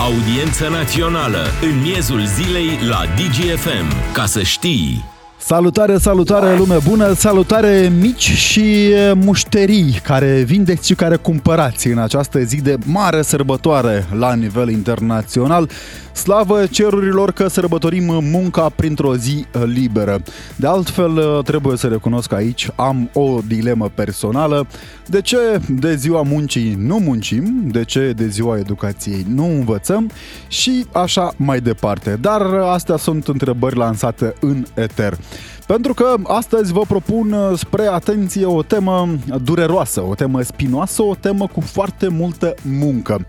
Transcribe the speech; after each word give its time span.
Audiență 0.00 0.68
națională 0.68 1.38
în 1.62 1.80
miezul 1.82 2.24
zilei 2.24 2.78
la 2.88 3.00
DGFM. 3.16 4.12
Ca 4.12 4.26
să 4.26 4.42
știi... 4.42 5.04
Salutare, 5.38 5.98
salutare 5.98 6.56
lume 6.56 6.76
bună, 6.88 7.12
salutare 7.12 7.92
mici 8.00 8.30
și 8.30 8.92
mușterii 9.14 10.00
care 10.02 10.42
vindeți 10.42 10.86
și 10.86 10.94
care 10.94 11.16
cumpărați 11.16 11.86
în 11.86 11.98
această 11.98 12.42
zi 12.42 12.56
de 12.56 12.76
mare 12.84 13.22
sărbătoare 13.22 14.06
la 14.18 14.34
nivel 14.34 14.68
internațional. 14.68 15.70
Slavă 16.12 16.66
cerurilor 16.66 17.32
că 17.32 17.48
sărbătorim 17.48 18.04
munca 18.22 18.68
printr-o 18.76 19.16
zi 19.16 19.46
liberă. 19.64 20.22
De 20.56 20.66
altfel, 20.66 21.42
trebuie 21.44 21.76
să 21.76 21.86
recunosc 21.86 22.32
aici, 22.32 22.68
am 22.74 23.10
o 23.12 23.38
dilemă 23.46 23.90
personală. 23.94 24.66
De 25.10 25.20
ce 25.20 25.60
de 25.68 25.94
ziua 25.94 26.22
muncii 26.22 26.74
nu 26.78 26.98
muncim? 26.98 27.62
De 27.64 27.84
ce 27.84 28.12
de 28.16 28.26
ziua 28.26 28.58
educației 28.58 29.26
nu 29.28 29.44
învățăm? 29.44 30.10
Și 30.48 30.86
așa 30.92 31.32
mai 31.36 31.60
departe. 31.60 32.18
Dar 32.20 32.42
astea 32.42 32.96
sunt 32.96 33.28
întrebări 33.28 33.76
lansate 33.76 34.34
în 34.40 34.64
eter. 34.74 35.18
Pentru 35.66 35.94
că 35.94 36.14
astăzi 36.22 36.72
vă 36.72 36.80
propun 36.88 37.34
spre 37.56 37.86
atenție 37.86 38.44
o 38.44 38.62
temă 38.62 39.08
dureroasă, 39.42 40.04
o 40.08 40.14
temă 40.14 40.42
spinoasă, 40.42 41.02
o 41.02 41.14
temă 41.14 41.46
cu 41.46 41.60
foarte 41.60 42.08
multă 42.08 42.54
muncă. 42.62 43.26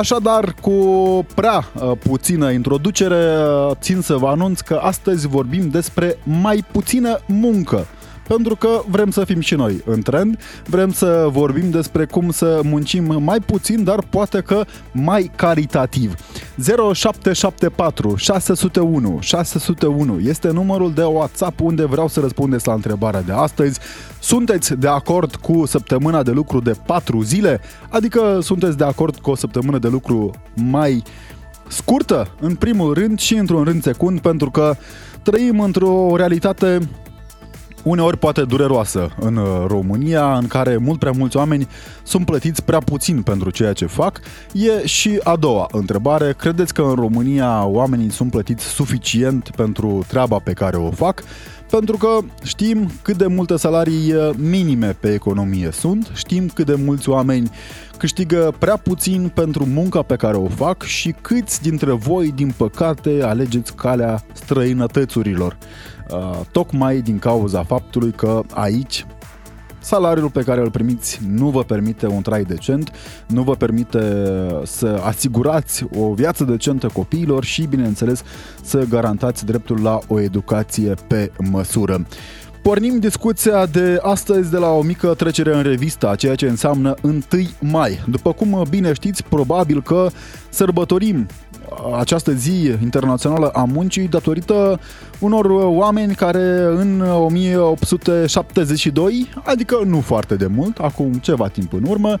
Așadar, 0.00 0.54
cu 0.60 0.74
prea 1.34 1.64
puțină 2.02 2.50
introducere, 2.50 3.44
țin 3.80 4.00
să 4.00 4.14
vă 4.14 4.26
anunț 4.26 4.60
că 4.60 4.74
astăzi 4.82 5.26
vorbim 5.26 5.68
despre 5.68 6.16
mai 6.24 6.64
puțină 6.72 7.18
muncă 7.26 7.86
pentru 8.34 8.56
că 8.56 8.82
vrem 8.88 9.10
să 9.10 9.24
fim 9.24 9.40
și 9.40 9.54
noi 9.54 9.82
în 9.84 10.02
trend, 10.02 10.38
vrem 10.66 10.92
să 10.92 11.28
vorbim 11.30 11.70
despre 11.70 12.04
cum 12.04 12.30
să 12.30 12.60
muncim 12.64 13.22
mai 13.22 13.38
puțin, 13.38 13.84
dar 13.84 14.04
poate 14.10 14.40
că 14.40 14.64
mai 14.92 15.30
caritativ. 15.36 16.14
0774 16.92 18.16
601 18.16 19.18
601 19.20 20.20
este 20.20 20.50
numărul 20.50 20.92
de 20.92 21.02
WhatsApp 21.02 21.60
unde 21.60 21.84
vreau 21.84 22.08
să 22.08 22.20
răspundeți 22.20 22.66
la 22.66 22.72
întrebarea 22.72 23.22
de 23.22 23.32
astăzi. 23.32 23.80
Sunteți 24.20 24.74
de 24.74 24.88
acord 24.88 25.34
cu 25.34 25.66
săptămâna 25.66 26.22
de 26.22 26.30
lucru 26.30 26.60
de 26.60 26.72
4 26.86 27.22
zile? 27.22 27.60
Adică 27.88 28.38
sunteți 28.42 28.76
de 28.76 28.84
acord 28.84 29.16
cu 29.16 29.30
o 29.30 29.36
săptămână 29.36 29.78
de 29.78 29.88
lucru 29.88 30.30
mai 30.54 31.02
scurtă, 31.68 32.28
în 32.40 32.54
primul 32.54 32.94
rând 32.94 33.18
și 33.18 33.34
într-un 33.34 33.64
rând 33.64 33.82
secund, 33.82 34.20
pentru 34.20 34.50
că 34.50 34.76
trăim 35.22 35.60
într-o 35.60 36.16
realitate 36.16 36.78
uneori 37.82 38.18
poate 38.18 38.44
dureroasă 38.44 39.10
în 39.20 39.36
uh, 39.36 39.64
România, 39.66 40.36
în 40.36 40.46
care 40.46 40.76
mult 40.76 40.98
prea 40.98 41.12
mulți 41.12 41.36
oameni 41.36 41.68
sunt 42.02 42.24
plătiți 42.24 42.64
prea 42.64 42.78
puțin 42.78 43.22
pentru 43.22 43.50
ceea 43.50 43.72
ce 43.72 43.86
fac. 43.86 44.20
E 44.52 44.86
și 44.86 45.20
a 45.22 45.36
doua 45.36 45.68
întrebare. 45.72 46.34
Credeți 46.38 46.74
că 46.74 46.82
în 46.82 46.94
România 46.94 47.64
oamenii 47.64 48.10
sunt 48.10 48.30
plătiți 48.30 48.64
suficient 48.64 49.50
pentru 49.56 50.04
treaba 50.08 50.38
pe 50.38 50.52
care 50.52 50.76
o 50.76 50.90
fac? 50.90 51.22
Pentru 51.70 51.96
că 51.96 52.18
știm 52.42 52.90
cât 53.02 53.16
de 53.16 53.26
multe 53.26 53.56
salarii 53.56 54.12
uh, 54.12 54.30
minime 54.36 54.96
pe 55.00 55.12
economie 55.12 55.70
sunt, 55.72 56.10
știm 56.14 56.48
cât 56.48 56.66
de 56.66 56.74
mulți 56.74 57.08
oameni 57.08 57.50
câștigă 57.96 58.54
prea 58.58 58.76
puțin 58.76 59.30
pentru 59.34 59.66
munca 59.66 60.02
pe 60.02 60.16
care 60.16 60.36
o 60.36 60.46
fac 60.46 60.82
și 60.82 61.14
câți 61.20 61.62
dintre 61.62 61.92
voi, 61.92 62.32
din 62.34 62.54
păcate, 62.56 63.20
alegeți 63.22 63.74
calea 63.74 64.24
străinătățurilor. 64.32 65.58
Uh, 66.12 66.40
tocmai 66.52 67.00
din 67.00 67.18
cauza 67.18 67.62
faptului 67.62 68.10
că 68.10 68.42
aici 68.54 69.06
salariul 69.80 70.30
pe 70.30 70.42
care 70.42 70.60
îl 70.60 70.70
primiți 70.70 71.20
nu 71.28 71.48
vă 71.48 71.62
permite 71.62 72.06
un 72.06 72.22
trai 72.22 72.42
decent, 72.42 72.92
nu 73.26 73.42
vă 73.42 73.54
permite 73.54 74.00
să 74.64 75.00
asigurați 75.04 75.84
o 75.94 76.12
viață 76.14 76.44
decentă 76.44 76.90
copiilor 76.92 77.44
și, 77.44 77.66
bineînțeles, 77.66 78.22
să 78.62 78.84
garantați 78.88 79.44
dreptul 79.44 79.82
la 79.82 79.98
o 80.08 80.20
educație 80.20 80.94
pe 81.06 81.32
măsură. 81.50 82.06
Pornim 82.62 82.98
discuția 82.98 83.66
de 83.66 83.98
astăzi 84.02 84.50
de 84.50 84.56
la 84.56 84.70
o 84.70 84.82
mică 84.82 85.14
trecere 85.14 85.56
în 85.56 85.62
revistă 85.62 86.08
a 86.08 86.14
ceea 86.14 86.34
ce 86.34 86.48
înseamnă 86.48 86.94
1 87.02 87.20
mai. 87.60 88.04
După 88.08 88.32
cum 88.32 88.64
bine 88.70 88.92
știți, 88.92 89.24
probabil 89.24 89.82
că 89.82 90.08
sărbătorim 90.48 91.26
această 91.98 92.32
zi 92.32 92.74
internațională 92.82 93.48
a 93.48 93.64
muncii 93.64 94.08
datorită 94.08 94.80
unor 95.18 95.44
oameni 95.60 96.14
care 96.14 96.64
în 96.76 97.00
1872, 97.00 99.28
adică 99.44 99.80
nu 99.86 100.00
foarte 100.00 100.34
de 100.34 100.46
mult, 100.46 100.78
acum 100.78 101.12
ceva 101.12 101.48
timp 101.48 101.72
în 101.72 101.84
urmă, 101.88 102.18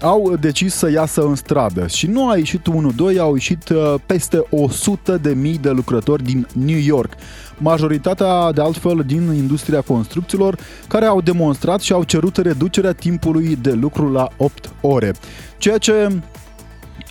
au 0.00 0.36
decis 0.40 0.74
să 0.74 0.90
iasă 0.90 1.22
în 1.22 1.34
stradă 1.34 1.86
și 1.86 2.06
nu 2.06 2.28
a 2.28 2.36
ieșit 2.36 2.66
1-2, 3.14 3.18
au 3.18 3.32
ieșit 3.32 3.68
uh, 3.68 3.94
peste 4.06 4.42
100 4.50 5.16
de 5.16 5.34
mii 5.34 5.58
de 5.58 5.70
lucrători 5.70 6.22
din 6.22 6.46
New 6.64 6.78
York. 6.78 7.12
Majoritatea, 7.58 8.52
de 8.52 8.60
altfel, 8.60 9.02
din 9.06 9.32
industria 9.32 9.80
construcțiilor, 9.80 10.58
care 10.88 11.04
au 11.04 11.20
demonstrat 11.20 11.80
și 11.80 11.92
au 11.92 12.02
cerut 12.02 12.36
reducerea 12.36 12.92
timpului 12.92 13.56
de 13.56 13.72
lucru 13.72 14.12
la 14.12 14.28
8 14.36 14.70
ore. 14.80 15.14
Ceea 15.58 15.78
ce 15.78 16.08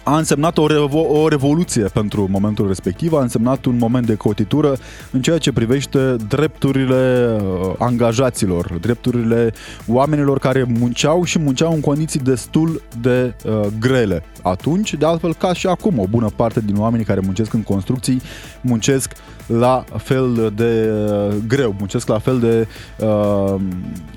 a 0.09 0.17
însemnat 0.17 0.57
o, 0.57 0.67
revo- 0.67 1.07
o 1.07 1.27
revoluție 1.27 1.83
pentru 1.83 2.27
momentul 2.29 2.67
respectiv, 2.67 3.13
a 3.13 3.21
însemnat 3.21 3.65
un 3.65 3.77
moment 3.77 4.05
de 4.05 4.15
cotitură 4.15 4.77
în 5.11 5.21
ceea 5.21 5.37
ce 5.37 5.51
privește 5.51 6.15
drepturile 6.27 7.35
uh, 7.41 7.73
angajaților, 7.77 8.77
drepturile 8.81 9.53
oamenilor 9.87 10.39
care 10.39 10.65
munceau 10.79 11.23
și 11.23 11.39
munceau 11.39 11.73
în 11.73 11.79
condiții 11.79 12.19
destul 12.19 12.81
de 13.01 13.33
uh, 13.45 13.67
grele. 13.79 14.23
Atunci, 14.41 14.93
de 14.93 15.05
altfel, 15.05 15.33
ca 15.33 15.53
și 15.53 15.67
acum, 15.67 15.99
o 15.99 16.07
bună 16.07 16.29
parte 16.35 16.61
din 16.65 16.75
oamenii 16.77 17.05
care 17.05 17.19
muncesc 17.23 17.53
în 17.53 17.63
construcții 17.63 18.21
muncesc 18.61 19.11
la 19.47 19.83
fel 19.97 20.53
de 20.55 20.89
uh, 20.91 21.35
greu, 21.47 21.75
muncesc 21.77 22.07
la 22.07 22.19
fel 22.19 22.39
de 22.39 22.67
uh, 23.05 23.55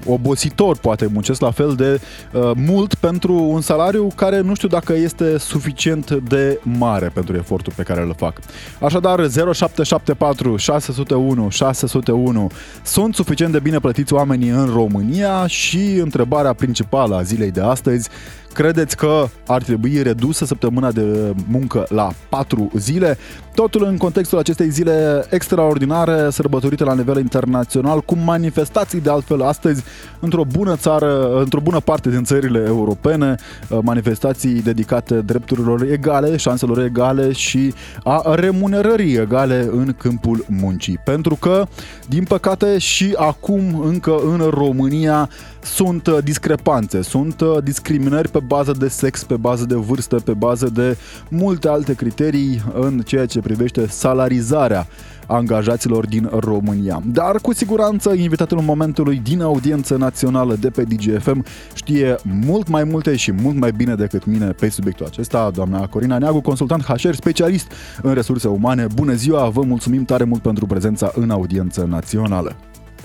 obositor, 0.07 0.79
poate 0.79 1.09
muncesc 1.13 1.41
la 1.41 1.51
fel 1.51 1.75
de 1.75 2.01
uh, 2.33 2.51
mult 2.55 2.95
pentru 2.95 3.35
un 3.35 3.61
salariu 3.61 4.09
care 4.15 4.41
nu 4.41 4.55
știu 4.55 4.69
dacă 4.69 4.93
este 4.93 5.39
suficient 5.39 5.81
de 6.28 6.59
mare 6.62 7.09
pentru 7.09 7.37
efortul 7.37 7.72
pe 7.76 7.82
care 7.82 8.00
îl 8.00 8.15
fac. 8.16 8.38
Așadar, 8.81 9.19
0774 9.19 10.56
601 10.56 11.48
601 11.48 12.50
sunt 12.82 13.15
suficient 13.15 13.53
de 13.53 13.59
bine 13.59 13.78
plătiți 13.78 14.12
oamenii 14.12 14.48
în 14.48 14.66
România 14.66 15.47
și 15.47 15.94
întrebarea 16.03 16.53
principală 16.53 17.16
a 17.16 17.22
zilei 17.22 17.50
de 17.50 17.60
astăzi 17.60 18.09
Credeți 18.53 18.97
că 18.97 19.29
ar 19.47 19.63
trebui 19.63 20.03
redusă 20.03 20.45
săptămâna 20.45 20.93
de 20.93 21.35
muncă 21.49 21.87
la 21.89 22.13
4 22.29 22.71
zile? 22.77 23.19
Totul 23.55 23.85
în 23.85 23.97
contextul 23.97 24.39
acestei 24.39 24.71
zile 24.71 25.27
extraordinare, 25.31 26.31
sărbătorite 26.31 26.85
la 26.85 26.95
nivel 26.95 27.19
internațional, 27.19 28.01
cu 28.01 28.17
manifestații 28.25 29.01
de 29.01 29.11
altfel 29.11 29.43
astăzi 29.43 29.83
într-o 30.21 30.45
bună 30.45 30.77
țară, 30.77 31.39
într-o 31.39 31.61
bună 31.61 31.81
parte 31.81 32.11
din 32.11 32.25
țările 32.25 32.65
europene, 32.67 33.35
uh, 33.69 33.79
manifestații 33.83 34.62
dedicate 34.62 35.15
drepturilor 35.15 35.83
egale, 35.83 36.37
șanselor 36.37 36.79
egale 36.79 37.33
și 37.33 37.75
a 38.05 38.35
remunerării 38.35 39.17
egale 39.17 39.69
în 39.71 39.95
câmpul 39.99 40.45
muncii. 40.49 40.99
Pentru 41.05 41.35
că, 41.35 41.67
din 42.09 42.25
păcate, 42.25 42.79
și 42.79 43.15
acum 43.17 43.83
încă 43.85 44.21
în 44.25 44.49
România 44.51 45.29
sunt 45.62 46.07
uh, 46.07 46.19
discrepanțe, 46.25 47.03
sunt 47.03 47.41
uh, 47.41 47.62
discriminări 47.62 48.31
pe 48.31 48.39
bază 48.47 48.73
de 48.73 48.89
sex, 48.89 49.25
pe 49.25 49.37
bază 49.37 49.65
de 49.65 49.75
vârstă, 49.75 50.17
pe 50.17 50.33
bază 50.33 50.71
de 50.75 50.97
multe 51.29 51.69
alte 51.69 51.95
criterii 51.95 52.63
în 52.75 52.99
ceea 52.99 53.27
ce 53.27 53.41
privește 53.41 53.87
salarizarea 53.87 54.87
angajaților 55.27 56.07
din 56.07 56.31
România. 56.39 57.03
Dar 57.05 57.37
cu 57.37 57.53
siguranță 57.53 58.13
invitatul 58.13 58.61
momentului 58.61 59.21
din 59.25 59.43
audiență 59.43 59.97
națională 59.97 60.55
de 60.55 60.71
pe 60.71 60.83
DGFM 60.83 61.45
știe 61.75 62.17
mult 62.23 62.69
mai 62.69 62.85
multe 62.85 63.17
și 63.17 63.33
mult 63.33 63.57
mai 63.57 63.73
bine 63.73 63.95
decât 63.95 64.25
mine 64.25 64.47
pe 64.47 64.69
subiectul 64.69 65.07
acesta, 65.07 65.51
doamna 65.55 65.87
Corina 65.87 66.19
Neagu, 66.19 66.41
consultant 66.41 66.85
HR, 66.85 67.12
specialist 67.12 67.73
în 68.03 68.15
resurse 68.15 68.49
umane. 68.49 68.87
Bună 68.95 69.12
ziua, 69.12 69.49
vă 69.49 69.62
mulțumim 69.62 70.05
tare 70.05 70.25
mult 70.25 70.43
pentru 70.43 70.67
prezența 70.67 71.11
în 71.15 71.31
audiență 71.31 71.87
națională. 71.88 72.56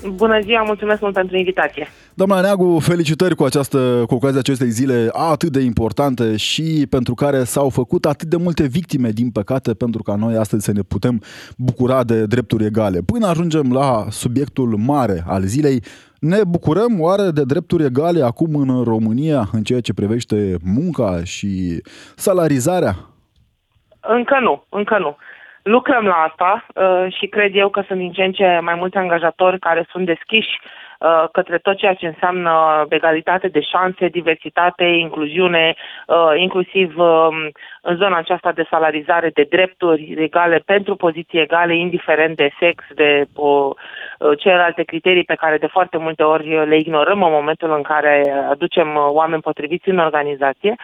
Bună 0.06 0.40
ziua, 0.40 0.62
mulțumesc 0.62 1.00
mult 1.00 1.14
pentru 1.14 1.36
invitație. 1.36 1.88
Doamna 2.14 2.40
Neagu, 2.40 2.78
felicitări 2.78 3.34
cu, 3.34 3.44
această, 3.44 4.04
cu 4.06 4.14
ocazia 4.14 4.38
acestei 4.38 4.68
zile 4.68 5.08
atât 5.12 5.50
de 5.50 5.60
importante 5.60 6.36
și 6.36 6.86
pentru 6.90 7.14
care 7.14 7.44
s-au 7.44 7.68
făcut 7.68 8.04
atât 8.04 8.28
de 8.28 8.36
multe 8.36 8.66
victime, 8.66 9.10
din 9.10 9.30
păcate, 9.30 9.74
pentru 9.74 10.02
ca 10.02 10.14
noi 10.14 10.36
astăzi 10.36 10.64
să 10.64 10.72
ne 10.72 10.80
putem 10.88 11.22
bucura 11.56 12.04
de 12.04 12.26
drepturi 12.26 12.64
egale. 12.64 13.00
Până 13.12 13.26
ajungem 13.26 13.72
la 13.72 14.04
subiectul 14.10 14.76
mare 14.76 15.22
al 15.26 15.42
zilei, 15.42 15.82
ne 16.20 16.40
bucurăm 16.48 17.00
oare 17.00 17.30
de 17.30 17.44
drepturi 17.44 17.84
egale 17.84 18.22
acum 18.22 18.54
în 18.54 18.84
România 18.84 19.48
în 19.52 19.62
ceea 19.62 19.80
ce 19.80 19.94
privește 19.94 20.56
munca 20.64 21.24
și 21.24 21.82
salarizarea? 22.16 22.96
Încă 24.00 24.38
nu, 24.40 24.64
încă 24.68 24.98
nu. 24.98 25.16
Lucrăm 25.68 26.04
la 26.06 26.14
asta 26.14 26.66
uh, 26.74 27.12
și 27.18 27.26
cred 27.26 27.54
eu 27.54 27.68
că 27.68 27.82
sunt 27.86 27.98
din 27.98 28.12
ce 28.12 28.24
în 28.24 28.32
ce 28.32 28.58
mai 28.62 28.74
mulți 28.74 28.96
angajatori 28.96 29.58
care 29.58 29.86
sunt 29.90 30.06
deschiși 30.06 30.60
uh, 30.98 31.24
către 31.32 31.58
tot 31.58 31.76
ceea 31.76 31.94
ce 31.94 32.06
înseamnă 32.06 32.84
egalitate 32.88 33.48
de 33.48 33.60
șanse, 33.60 34.08
diversitate, 34.08 34.84
incluziune, 34.84 35.74
uh, 36.06 36.32
inclusiv 36.36 36.98
uh, 36.98 37.28
în 37.82 37.96
zona 37.96 38.16
aceasta 38.16 38.52
de 38.52 38.66
salarizare 38.70 39.30
de 39.34 39.46
drepturi 39.50 40.14
egale 40.18 40.62
pentru 40.66 40.96
poziții 40.96 41.40
egale, 41.40 41.76
indiferent 41.76 42.36
de 42.36 42.50
sex, 42.58 42.84
de 42.94 43.26
uh, 43.34 43.70
celelalte 44.38 44.82
criterii 44.82 45.24
pe 45.24 45.34
care 45.34 45.58
de 45.58 45.66
foarte 45.66 45.96
multe 45.96 46.22
ori 46.22 46.66
le 46.66 46.76
ignorăm 46.76 47.22
în 47.22 47.30
momentul 47.30 47.72
în 47.72 47.82
care 47.82 48.46
aducem 48.50 48.94
uh, 48.94 49.06
oameni 49.08 49.42
potriviți 49.42 49.88
în 49.88 49.98
organizație. 49.98 50.76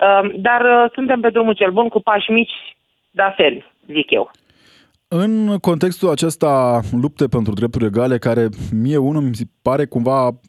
Uh, 0.00 0.30
dar 0.34 0.60
uh, 0.60 0.90
suntem 0.92 1.20
pe 1.20 1.30
drumul 1.30 1.54
cel 1.54 1.70
bun 1.70 1.88
cu 1.88 2.00
pași 2.00 2.30
mici, 2.30 2.76
dar 3.10 3.34
fermi, 3.36 3.64
zic 3.92 4.10
eu. 4.10 4.30
În 5.08 5.56
contextul 5.60 6.08
acesta 6.08 6.80
lupte 6.92 7.26
pentru 7.26 7.52
drepturi 7.52 7.84
egale, 7.84 8.18
care 8.18 8.48
mie 8.72 8.96
unul 8.96 9.22
mi 9.22 9.34
se 9.34 9.44
pare 9.62 9.86
cumva 9.86 10.40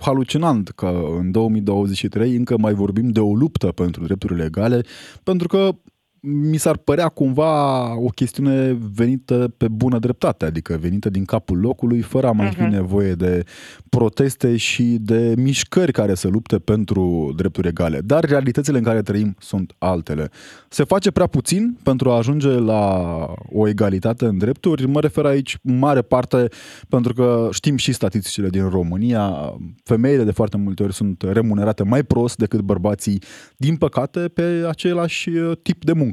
halucinant 0.00 0.68
că 0.68 1.00
în 1.18 1.30
2023 1.30 2.36
încă 2.36 2.58
mai 2.58 2.72
vorbim 2.72 3.08
de 3.08 3.20
o 3.20 3.34
luptă 3.34 3.66
pentru 3.66 4.04
drepturile 4.04 4.44
egale, 4.44 4.80
pentru 5.22 5.48
că 5.48 5.70
mi 6.20 6.56
s-ar 6.56 6.76
părea 6.76 7.08
cumva 7.08 7.94
o 7.96 8.08
chestiune 8.08 8.78
venită 8.94 9.52
pe 9.56 9.68
bună 9.68 9.98
dreptate, 9.98 10.44
adică 10.44 10.76
venită 10.80 11.10
din 11.10 11.24
capul 11.24 11.60
locului, 11.60 12.00
fără 12.00 12.26
a 12.26 12.32
mai 12.32 12.48
uh-huh. 12.48 12.54
fi 12.54 12.62
mhm. 12.62 12.70
nevoie 12.70 13.12
de 13.12 13.44
proteste 13.88 14.56
și 14.56 14.82
de 15.00 15.34
mișcări 15.36 15.92
care 15.92 16.14
să 16.14 16.28
lupte 16.28 16.58
pentru 16.58 17.32
drepturi 17.36 17.68
egale. 17.68 18.00
Dar 18.00 18.24
realitățile 18.24 18.78
în 18.78 18.84
care 18.84 19.02
trăim 19.02 19.36
sunt 19.38 19.74
altele. 19.78 20.30
Se 20.68 20.84
face 20.84 21.10
prea 21.10 21.26
puțin 21.26 21.78
pentru 21.82 22.10
a 22.10 22.16
ajunge 22.16 22.48
la 22.48 23.14
o 23.52 23.68
egalitate 23.68 24.24
în 24.24 24.38
drepturi. 24.38 24.86
Mă 24.86 25.00
refer 25.00 25.24
aici 25.24 25.58
în 25.62 25.78
mare 25.78 26.02
parte 26.02 26.48
pentru 26.88 27.12
că 27.12 27.48
știm 27.52 27.76
și 27.76 27.92
statisticile 27.92 28.48
din 28.48 28.68
România. 28.68 29.54
Femeile 29.84 30.24
de 30.24 30.30
foarte 30.30 30.56
multe 30.56 30.82
ori 30.82 30.94
sunt 30.94 31.22
remunerate 31.22 31.82
mai 31.82 32.02
prost 32.02 32.36
decât 32.36 32.60
bărbații, 32.60 33.22
din 33.56 33.76
păcate, 33.76 34.20
pe 34.20 34.64
același 34.68 35.30
tip 35.62 35.84
de 35.84 35.92
muncă. 35.92 36.07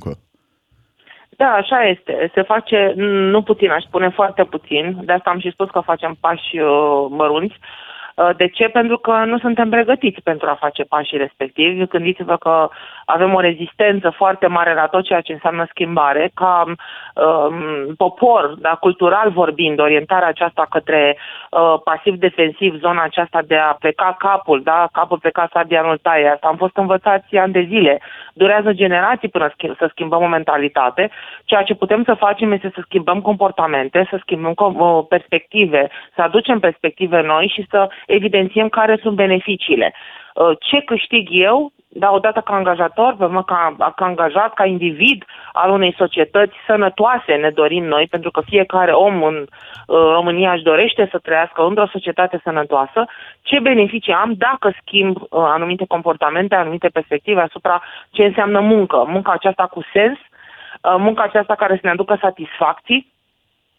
Da, 1.38 1.52
așa 1.52 1.84
este. 1.84 2.32
Se 2.34 2.42
face 2.42 2.94
nu 2.96 3.42
puțin, 3.42 3.70
aș 3.70 3.84
spune 3.84 4.10
foarte 4.10 4.44
puțin. 4.44 4.98
De 5.04 5.12
asta 5.12 5.30
am 5.30 5.40
și 5.40 5.52
spus 5.52 5.70
că 5.70 5.80
facem 5.80 6.18
pași 6.20 6.60
uh, 6.60 7.06
mărunți. 7.10 7.56
Uh, 8.16 8.30
de 8.38 8.48
ce? 8.48 8.68
Pentru 8.68 8.98
că 8.98 9.24
nu 9.26 9.40
suntem 9.40 9.70
pregătiți 9.70 10.22
pentru 10.22 10.50
a 10.50 10.58
face 10.60 10.84
pașii 10.84 11.18
respectivi. 11.18 11.86
Gândiți-vă 11.86 12.38
că 12.38 12.70
avem 13.06 13.34
o 13.34 13.40
rezistență 13.40 14.10
foarte 14.10 14.48
mare 14.48 14.74
la 14.74 14.88
tot 14.88 15.04
ceea 15.04 15.22
ce 15.22 15.34
înseamnă 15.34 15.66
schimbare. 15.70 16.32
Ca 16.34 16.64
um, 16.66 17.94
popor, 17.98 18.56
da, 18.60 18.70
cultural 18.70 19.32
vorbind, 19.32 19.80
orientarea 19.80 20.28
aceasta 20.28 20.68
către 20.70 21.18
uh, 21.50 21.74
pasiv-defensiv, 21.84 22.80
zona 22.80 23.04
aceasta 23.04 23.42
de 23.48 23.56
a 23.56 23.74
pleca 23.74 24.16
capul, 24.20 24.62
da, 24.64 24.88
capul 24.92 25.18
plecat 25.18 25.50
sabia 25.52 25.82
nu 25.82 25.96
taie. 25.96 26.28
Asta 26.28 26.48
am 26.48 26.56
fost 26.56 26.78
învățați 26.78 27.36
ani 27.38 27.54
de 27.54 27.66
zile. 27.70 28.02
Durează 28.34 28.74
generații 28.74 29.30
până 29.30 29.54
să 29.78 29.88
schimbăm 29.90 30.22
o 30.24 30.28
mentalitate. 30.28 31.12
Ceea 31.46 31.64
ce 31.64 31.76
putem 31.76 32.04
să 32.04 32.14
facem 32.14 32.52
este 32.52 32.72
să 32.74 32.82
schimbăm 32.84 33.22
comportamente, 33.22 34.08
să 34.10 34.18
schimbăm 34.22 34.54
uh, 34.56 35.06
perspective, 35.10 35.90
să 36.16 36.22
aducem 36.22 36.60
perspective 36.60 37.22
noi 37.22 37.52
și 37.54 37.66
să 37.70 37.90
evidențiem 38.08 38.70
care 38.70 38.98
sunt 39.02 39.16
beneficiile. 39.16 39.94
Uh, 40.36 40.58
ce 40.60 40.82
câștig 40.82 41.28
eu, 41.32 41.72
da, 41.98 42.12
odată 42.12 42.42
ca 42.42 42.54
angajator, 42.54 43.16
pe 43.16 43.30
ca, 43.46 43.76
ca 43.78 44.06
angajat, 44.06 44.54
ca 44.54 44.66
individ 44.66 45.24
al 45.52 45.70
unei 45.70 45.96
societăți 45.98 46.54
sănătoase 46.68 47.34
ne 47.34 47.50
dorim 47.50 47.84
noi, 47.84 48.08
pentru 48.10 48.32
că 48.32 48.42
fiecare 48.46 48.92
om 48.92 49.24
în 49.24 49.36
uh, 49.38 49.48
România 49.88 50.52
își 50.52 50.64
dorește 50.64 51.08
să 51.12 51.18
trăiască 51.18 51.62
într-o 51.64 51.88
societate 51.92 52.40
sănătoasă, 52.44 53.06
ce 53.42 53.60
beneficii 53.60 54.14
am 54.14 54.34
dacă 54.38 54.74
schimb 54.82 55.16
uh, 55.18 55.28
anumite 55.30 55.86
comportamente, 55.88 56.56
anumite 56.56 56.88
perspective 56.88 57.42
asupra 57.42 57.82
ce 58.12 58.24
înseamnă 58.24 58.60
muncă. 58.60 59.06
Munca 59.08 59.32
aceasta 59.32 59.66
cu 59.66 59.82
sens, 59.94 60.18
munca 60.98 61.24
aceasta 61.24 61.56
care 61.56 61.74
să 61.74 61.80
ne 61.84 61.90
aducă 61.90 62.18
satisfacții, 62.22 63.14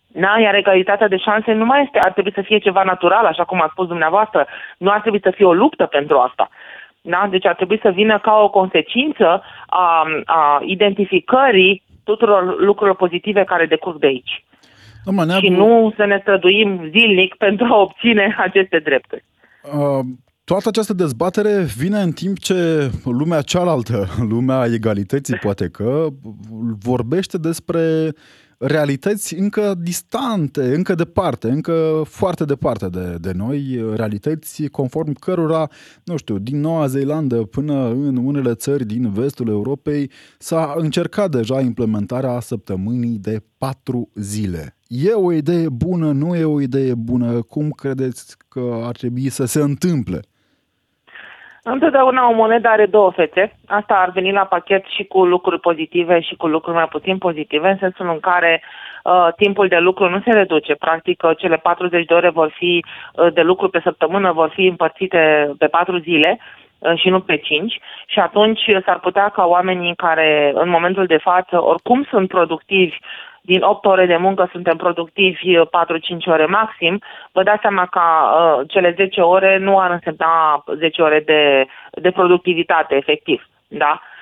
da? 0.07 0.39
Iar 0.41 0.55
egalitatea 0.55 1.09
de 1.09 1.17
șanse 1.17 1.53
nu 1.53 1.65
mai 1.65 1.83
este, 1.83 1.99
ar 1.99 2.13
trebui 2.13 2.33
să 2.35 2.43
fie 2.43 2.59
ceva 2.59 2.83
natural, 2.83 3.25
așa 3.25 3.45
cum 3.45 3.61
a 3.63 3.69
spus 3.71 3.87
dumneavoastră. 3.87 4.47
Nu 4.79 4.91
ar 4.91 5.01
trebui 5.01 5.21
să 5.23 5.31
fie 5.31 5.45
o 5.45 5.53
luptă 5.53 5.87
pentru 5.87 6.19
asta. 6.19 6.49
Da? 7.07 7.29
Deci 7.31 7.47
ar 7.47 7.55
trebui 7.55 7.79
să 7.83 7.91
vină 7.91 8.19
ca 8.19 8.41
o 8.43 8.51
consecință 8.51 9.43
a, 9.67 10.05
a 10.25 10.63
identificării 10.65 11.83
tuturor 12.05 12.61
lucrurilor 12.61 12.97
pozitive 12.97 13.45
care 13.45 13.67
decurg 13.67 13.99
de 13.99 14.07
aici. 14.07 14.45
Neagu... 15.05 15.45
Și 15.45 15.49
nu 15.49 15.93
să 15.97 16.05
ne 16.05 16.19
străduim 16.21 16.91
zilnic 16.91 17.35
pentru 17.47 17.65
a 17.65 17.81
obține 17.81 18.37
aceste 18.39 18.79
drepturi. 18.79 19.25
Uh, 19.63 20.05
toată 20.45 20.69
această 20.69 20.93
dezbatere 20.93 21.65
vine 21.77 21.99
în 21.99 22.11
timp 22.11 22.39
ce 22.39 22.91
lumea 23.05 23.41
cealaltă, 23.41 24.07
lumea 24.35 24.65
egalității 24.75 25.37
poate 25.37 25.69
că, 25.69 26.07
vorbește 26.83 27.39
despre 27.39 28.13
realități 28.59 29.35
încă 29.35 29.75
distante, 29.79 30.75
încă 30.75 30.95
departe, 30.95 31.49
încă 31.49 32.03
foarte 32.05 32.45
departe 32.45 32.89
de, 32.89 33.17
de 33.21 33.33
noi, 33.33 33.85
realități 33.95 34.67
conform 34.67 35.13
cărora, 35.13 35.71
nu 36.05 36.17
știu, 36.17 36.39
din 36.39 36.61
Noua 36.61 36.87
Zeelandă 36.87 37.37
până 37.37 37.89
în 37.89 38.17
unele 38.17 38.55
țări 38.55 38.87
din 38.87 39.13
vestul 39.13 39.49
Europei 39.49 40.11
s-a 40.39 40.75
încercat 40.77 41.31
deja 41.31 41.61
implementarea 41.61 42.41
săptămânii 42.41 43.19
de 43.19 43.43
patru 43.59 44.11
zile. 44.15 44.77
E 44.87 45.13
o 45.13 45.33
idee 45.33 45.69
bună, 45.69 46.13
nu 46.13 46.37
e 46.37 46.45
o 46.45 46.61
idee 46.61 46.95
bună? 46.95 47.43
Cum 47.43 47.71
credeți 47.71 48.37
că 48.49 48.81
ar 48.83 48.97
trebui 48.97 49.29
să 49.29 49.45
se 49.45 49.61
întâmple? 49.61 50.21
Întotdeauna 51.69 52.29
o 52.29 52.33
monedă 52.33 52.69
are 52.69 52.87
două 52.87 53.11
fețe. 53.11 53.53
Asta 53.67 53.95
ar 53.95 54.11
veni 54.11 54.33
la 54.33 54.45
pachet 54.45 54.85
și 54.85 55.05
cu 55.05 55.25
lucruri 55.25 55.61
pozitive 55.61 56.21
și 56.21 56.35
cu 56.35 56.47
lucruri 56.47 56.77
mai 56.77 56.89
puțin 56.89 57.19
pozitive, 57.19 57.69
în 57.69 57.77
sensul 57.77 58.09
în 58.09 58.21
care 58.21 58.63
uh, 59.05 59.29
timpul 59.37 59.69
de 59.69 59.77
lucru 59.77 60.09
nu 60.09 60.21
se 60.25 60.31
reduce. 60.31 60.75
Practic, 60.75 61.23
uh, 61.23 61.31
cele 61.39 61.57
40 61.57 62.05
de 62.05 62.15
ore 62.15 62.31
vor 62.31 62.51
fi 62.57 62.85
uh, 62.85 63.33
de 63.33 63.43
lucru 63.43 63.69
pe 63.69 63.81
săptămână 63.83 64.33
vor 64.33 64.49
fi 64.49 64.67
împărțite 64.67 65.51
pe 65.59 65.67
patru 65.67 65.99
zile 65.99 66.39
uh, 66.79 66.99
și 66.99 67.09
nu 67.09 67.21
pe 67.21 67.37
5 67.37 67.79
și 68.07 68.19
atunci 68.19 68.61
s-ar 68.85 68.99
putea 68.99 69.29
ca 69.29 69.45
oamenii 69.45 69.95
care 69.95 70.53
în 70.55 70.69
momentul 70.69 71.07
de 71.07 71.17
față 71.17 71.65
oricum 71.65 72.07
sunt 72.11 72.29
productivi 72.29 72.97
din 73.47 73.63
8 73.63 73.85
ore 73.85 74.07
de 74.07 74.17
muncă 74.17 74.49
suntem 74.53 74.77
productivi 74.77 75.57
4-5 75.57 75.59
uh, 75.59 76.27
ore 76.27 76.47
maxim, 76.47 77.01
vă 77.33 77.43
dați 77.43 77.61
seama 77.61 77.87
că 77.87 78.01
uh, 78.01 78.69
cele 78.69 78.95
10 78.97 79.21
ore 79.21 79.59
nu 79.59 79.79
ar 79.79 79.91
însemna 79.91 80.65
10 80.77 81.03
ore 81.03 81.21
de, 81.27 81.67
de 81.91 82.11
productivitate, 82.11 82.95
efectiv. 82.95 83.49
Da? 83.69 84.01
Uh, 84.03 84.16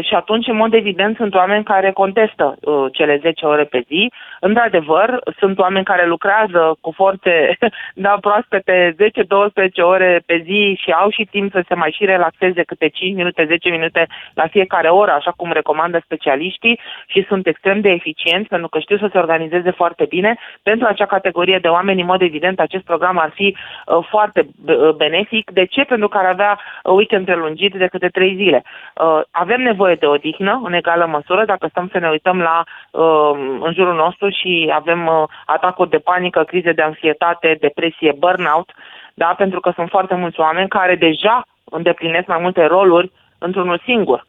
și 0.00 0.14
atunci, 0.14 0.46
în 0.46 0.56
mod 0.56 0.74
evident, 0.74 1.16
sunt 1.16 1.34
oameni 1.34 1.64
care 1.64 1.90
contestă 1.92 2.56
uh, 2.60 2.86
cele 2.92 3.18
10 3.22 3.46
ore 3.46 3.64
pe 3.64 3.84
zi. 3.86 4.12
Într-adevăr, 4.40 5.20
sunt 5.38 5.58
oameni 5.58 5.84
care 5.84 6.06
lucrează 6.06 6.78
cu 6.80 6.90
forțe 6.92 7.56
da, 8.04 8.16
proaspete 8.20 8.94
10-12 8.98 9.82
ore 9.82 10.22
pe 10.26 10.42
zi 10.44 10.78
și 10.82 10.90
au 10.90 11.10
și 11.10 11.24
timp 11.30 11.52
să 11.52 11.64
se 11.68 11.74
mai 11.74 11.90
și 11.96 12.04
relaxeze 12.04 12.62
câte 12.62 12.88
5 12.88 13.14
minute, 13.14 13.44
10 13.44 13.68
minute 13.68 14.06
la 14.34 14.46
fiecare 14.46 14.88
oră, 14.88 15.10
așa 15.10 15.32
cum 15.36 15.52
recomandă 15.52 16.00
specialiștii 16.04 16.80
și 17.06 17.24
sunt 17.28 17.46
extrem 17.46 17.80
de 17.80 17.88
eficienți 17.88 18.48
pentru 18.48 18.68
că 18.68 18.78
știu 18.78 18.98
să 18.98 19.08
se 19.12 19.18
organizeze 19.18 19.70
foarte 19.70 20.04
bine. 20.08 20.38
Pentru 20.62 20.86
acea 20.86 21.06
categorie 21.06 21.58
de 21.58 21.68
oameni, 21.68 22.00
în 22.00 22.06
mod 22.06 22.22
evident, 22.22 22.60
acest 22.60 22.84
program 22.84 23.18
ar 23.18 23.30
fi 23.34 23.56
uh, 23.86 24.06
foarte 24.08 24.46
uh, 24.66 24.90
benefic. 24.96 25.50
De 25.50 25.64
ce? 25.64 25.84
Pentru 25.84 26.08
că 26.08 26.18
ar 26.18 26.24
avea 26.24 26.60
weekend 26.82 27.24
prelungit 27.24 27.74
de 27.74 27.86
câte 27.86 28.08
3 28.08 28.34
zile. 28.34 28.62
Uh, 28.94 29.20
avem 29.56 29.68
nevoie 29.68 29.94
de 29.94 30.06
odihnă 30.06 30.60
în 30.64 30.72
egală 30.72 31.06
măsură 31.06 31.44
dacă 31.44 31.66
stăm 31.70 31.88
să 31.92 31.98
ne 31.98 32.08
uităm 32.08 32.38
la 32.40 32.64
uh, 32.90 33.30
în 33.60 33.72
jurul 33.72 33.94
nostru 33.94 34.28
și 34.28 34.70
avem 34.74 35.06
uh, 35.06 35.22
atacuri 35.46 35.90
de 35.90 35.98
panică, 35.98 36.42
crize 36.42 36.72
de 36.72 36.82
anxietate, 36.82 37.56
depresie, 37.60 38.12
burnout, 38.18 38.70
da? 39.14 39.34
pentru 39.36 39.60
că 39.60 39.72
sunt 39.74 39.88
foarte 39.88 40.14
mulți 40.14 40.40
oameni 40.40 40.68
care 40.68 40.94
deja 40.96 41.46
îndeplinesc 41.64 42.26
mai 42.26 42.38
multe 42.40 42.64
roluri 42.64 43.12
într-unul 43.38 43.80
singur 43.84 44.26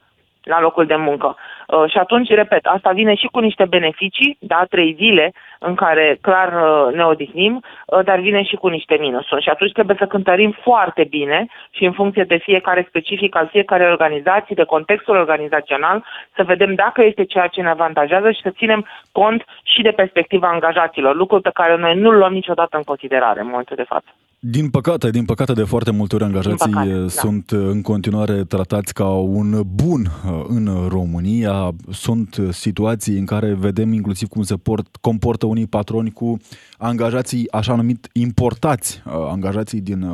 la 0.47 0.61
locul 0.61 0.85
de 0.85 0.95
muncă. 0.95 1.35
Uh, 1.67 1.89
și 1.91 1.97
atunci, 1.97 2.29
repet, 2.29 2.65
asta 2.65 2.91
vine 2.91 3.15
și 3.15 3.27
cu 3.31 3.39
niște 3.39 3.65
beneficii, 3.65 4.37
da, 4.39 4.65
trei 4.69 4.93
zile 4.97 5.33
în 5.59 5.75
care 5.75 6.17
clar 6.21 6.49
uh, 6.53 6.93
ne 6.95 7.03
odihnim, 7.03 7.61
uh, 7.85 8.03
dar 8.03 8.19
vine 8.19 8.43
și 8.43 8.55
cu 8.55 8.67
niște 8.67 8.97
minusuri. 8.99 9.43
Și 9.43 9.49
atunci 9.49 9.71
trebuie 9.71 9.95
să 9.99 10.05
cântărim 10.05 10.55
foarte 10.61 11.03
bine 11.03 11.45
și 11.69 11.85
în 11.85 11.91
funcție 11.91 12.23
de 12.23 12.37
fiecare 12.37 12.85
specific 12.87 13.35
al 13.35 13.47
fiecare 13.47 13.85
organizații, 13.89 14.55
de 14.55 14.63
contextul 14.63 15.15
organizațional, 15.15 16.03
să 16.35 16.43
vedem 16.43 16.75
dacă 16.75 17.03
este 17.03 17.23
ceea 17.25 17.47
ce 17.47 17.61
ne 17.61 17.69
avantajează 17.69 18.31
și 18.31 18.41
să 18.41 18.49
ținem 18.49 18.85
cont 19.11 19.45
și 19.63 19.81
de 19.81 19.91
perspectiva 19.91 20.47
angajaților, 20.47 21.15
lucruri 21.15 21.41
pe 21.41 21.49
care 21.53 21.77
noi 21.77 21.95
nu-l 21.95 22.17
luăm 22.17 22.33
niciodată 22.33 22.77
în 22.77 22.83
considerare 22.83 23.39
în 23.39 23.47
momentul 23.47 23.75
de 23.75 23.83
față. 23.83 24.07
Din 24.39 24.69
păcate, 24.69 25.09
din 25.09 25.25
păcate 25.25 25.53
de 25.53 25.63
foarte 25.63 25.91
multe 25.91 26.15
ori 26.15 26.23
angajații 26.23 26.69
păcate, 26.69 26.93
da. 26.93 27.07
sunt 27.07 27.51
da. 27.51 27.57
în 27.57 27.81
continuare 27.81 28.43
tratați 28.43 28.93
ca 28.93 29.07
un 29.09 29.61
bun 29.65 30.11
uh, 30.25 30.45
în 30.47 30.69
România. 30.87 31.75
Sunt 31.91 32.37
situații 32.51 33.17
în 33.17 33.25
care 33.25 33.53
vedem 33.53 33.93
inclusiv 33.93 34.27
cum 34.27 34.43
se 34.43 34.55
port, 34.55 34.95
comportă 35.01 35.45
unii 35.45 35.67
patroni 35.67 36.11
cu 36.11 36.37
angajații 36.77 37.51
așa 37.51 37.75
numit 37.75 38.09
importați, 38.13 39.01
uh, 39.05 39.13
angajații 39.13 39.81
din 39.81 40.07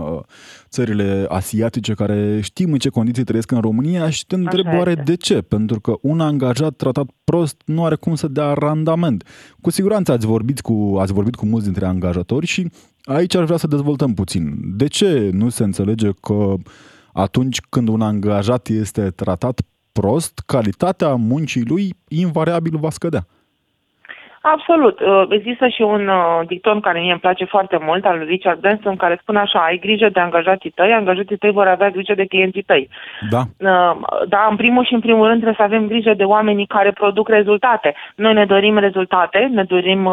țările 0.69 1.25
asiatice 1.29 1.93
care 1.93 2.39
știm 2.41 2.71
în 2.71 2.79
ce 2.79 2.89
condiții 2.89 3.23
trăiesc 3.23 3.51
în 3.51 3.61
România 3.61 4.09
și 4.09 4.25
te 4.25 4.35
întreb 4.35 4.65
oare 4.65 4.95
de 4.95 5.15
ce? 5.15 5.41
Pentru 5.41 5.79
că 5.79 5.93
un 6.01 6.19
angajat 6.19 6.75
tratat 6.75 7.07
prost 7.23 7.61
nu 7.65 7.85
are 7.85 7.95
cum 7.95 8.15
să 8.15 8.27
dea 8.27 8.53
randament. 8.53 9.27
Cu 9.61 9.69
siguranță 9.69 10.11
ați 10.11 10.25
vorbit 10.25 10.61
cu, 10.61 10.97
ați 10.99 11.13
vorbit 11.13 11.35
cu 11.35 11.45
mulți 11.45 11.65
dintre 11.65 11.85
angajatori 11.85 12.45
și 12.45 12.69
Aici 13.03 13.35
ar 13.35 13.43
vrea 13.43 13.57
să 13.57 13.67
dezvoltăm 13.67 14.13
puțin. 14.13 14.59
De 14.77 14.87
ce 14.87 15.29
nu 15.33 15.49
se 15.49 15.63
înțelege 15.63 16.09
că 16.21 16.53
atunci 17.13 17.61
când 17.61 17.87
un 17.87 18.01
angajat 18.01 18.67
este 18.67 19.09
tratat 19.09 19.61
prost, 19.91 20.43
calitatea 20.45 21.15
muncii 21.15 21.65
lui 21.65 21.95
invariabil 22.07 22.77
va 22.77 22.89
scădea? 22.89 23.27
Absolut. 24.45 24.99
Uh, 24.99 25.23
există 25.29 25.67
și 25.67 25.81
un 25.81 26.07
uh, 26.07 26.39
dicton 26.47 26.79
care 26.79 26.99
mie 26.99 27.11
îmi 27.11 27.19
place 27.19 27.45
foarte 27.45 27.77
mult, 27.81 28.05
al 28.05 28.17
lui 28.17 28.27
Richard 28.27 28.59
Branson, 28.59 28.95
care 28.95 29.17
spune 29.21 29.39
așa, 29.39 29.59
ai 29.59 29.77
grijă 29.77 30.09
de 30.09 30.19
angajații 30.19 30.69
tăi, 30.69 30.93
angajații 30.93 31.37
tăi 31.37 31.51
vor 31.51 31.67
avea 31.67 31.89
grijă 31.89 32.13
de 32.13 32.25
clienții 32.25 32.61
tăi. 32.61 32.89
Da. 33.29 33.41
Uh, 33.57 33.97
da, 34.27 34.47
în 34.49 34.55
primul 34.55 34.85
și 34.85 34.93
în 34.93 34.99
primul 34.99 35.25
rând 35.27 35.41
trebuie 35.41 35.67
să 35.67 35.73
avem 35.73 35.87
grijă 35.87 36.13
de 36.13 36.23
oamenii 36.23 36.65
care 36.65 36.91
produc 36.91 37.27
rezultate. 37.29 37.95
Noi 38.15 38.33
ne 38.33 38.45
dorim 38.45 38.77
rezultate, 38.77 39.49
ne 39.51 39.63
dorim 39.63 40.09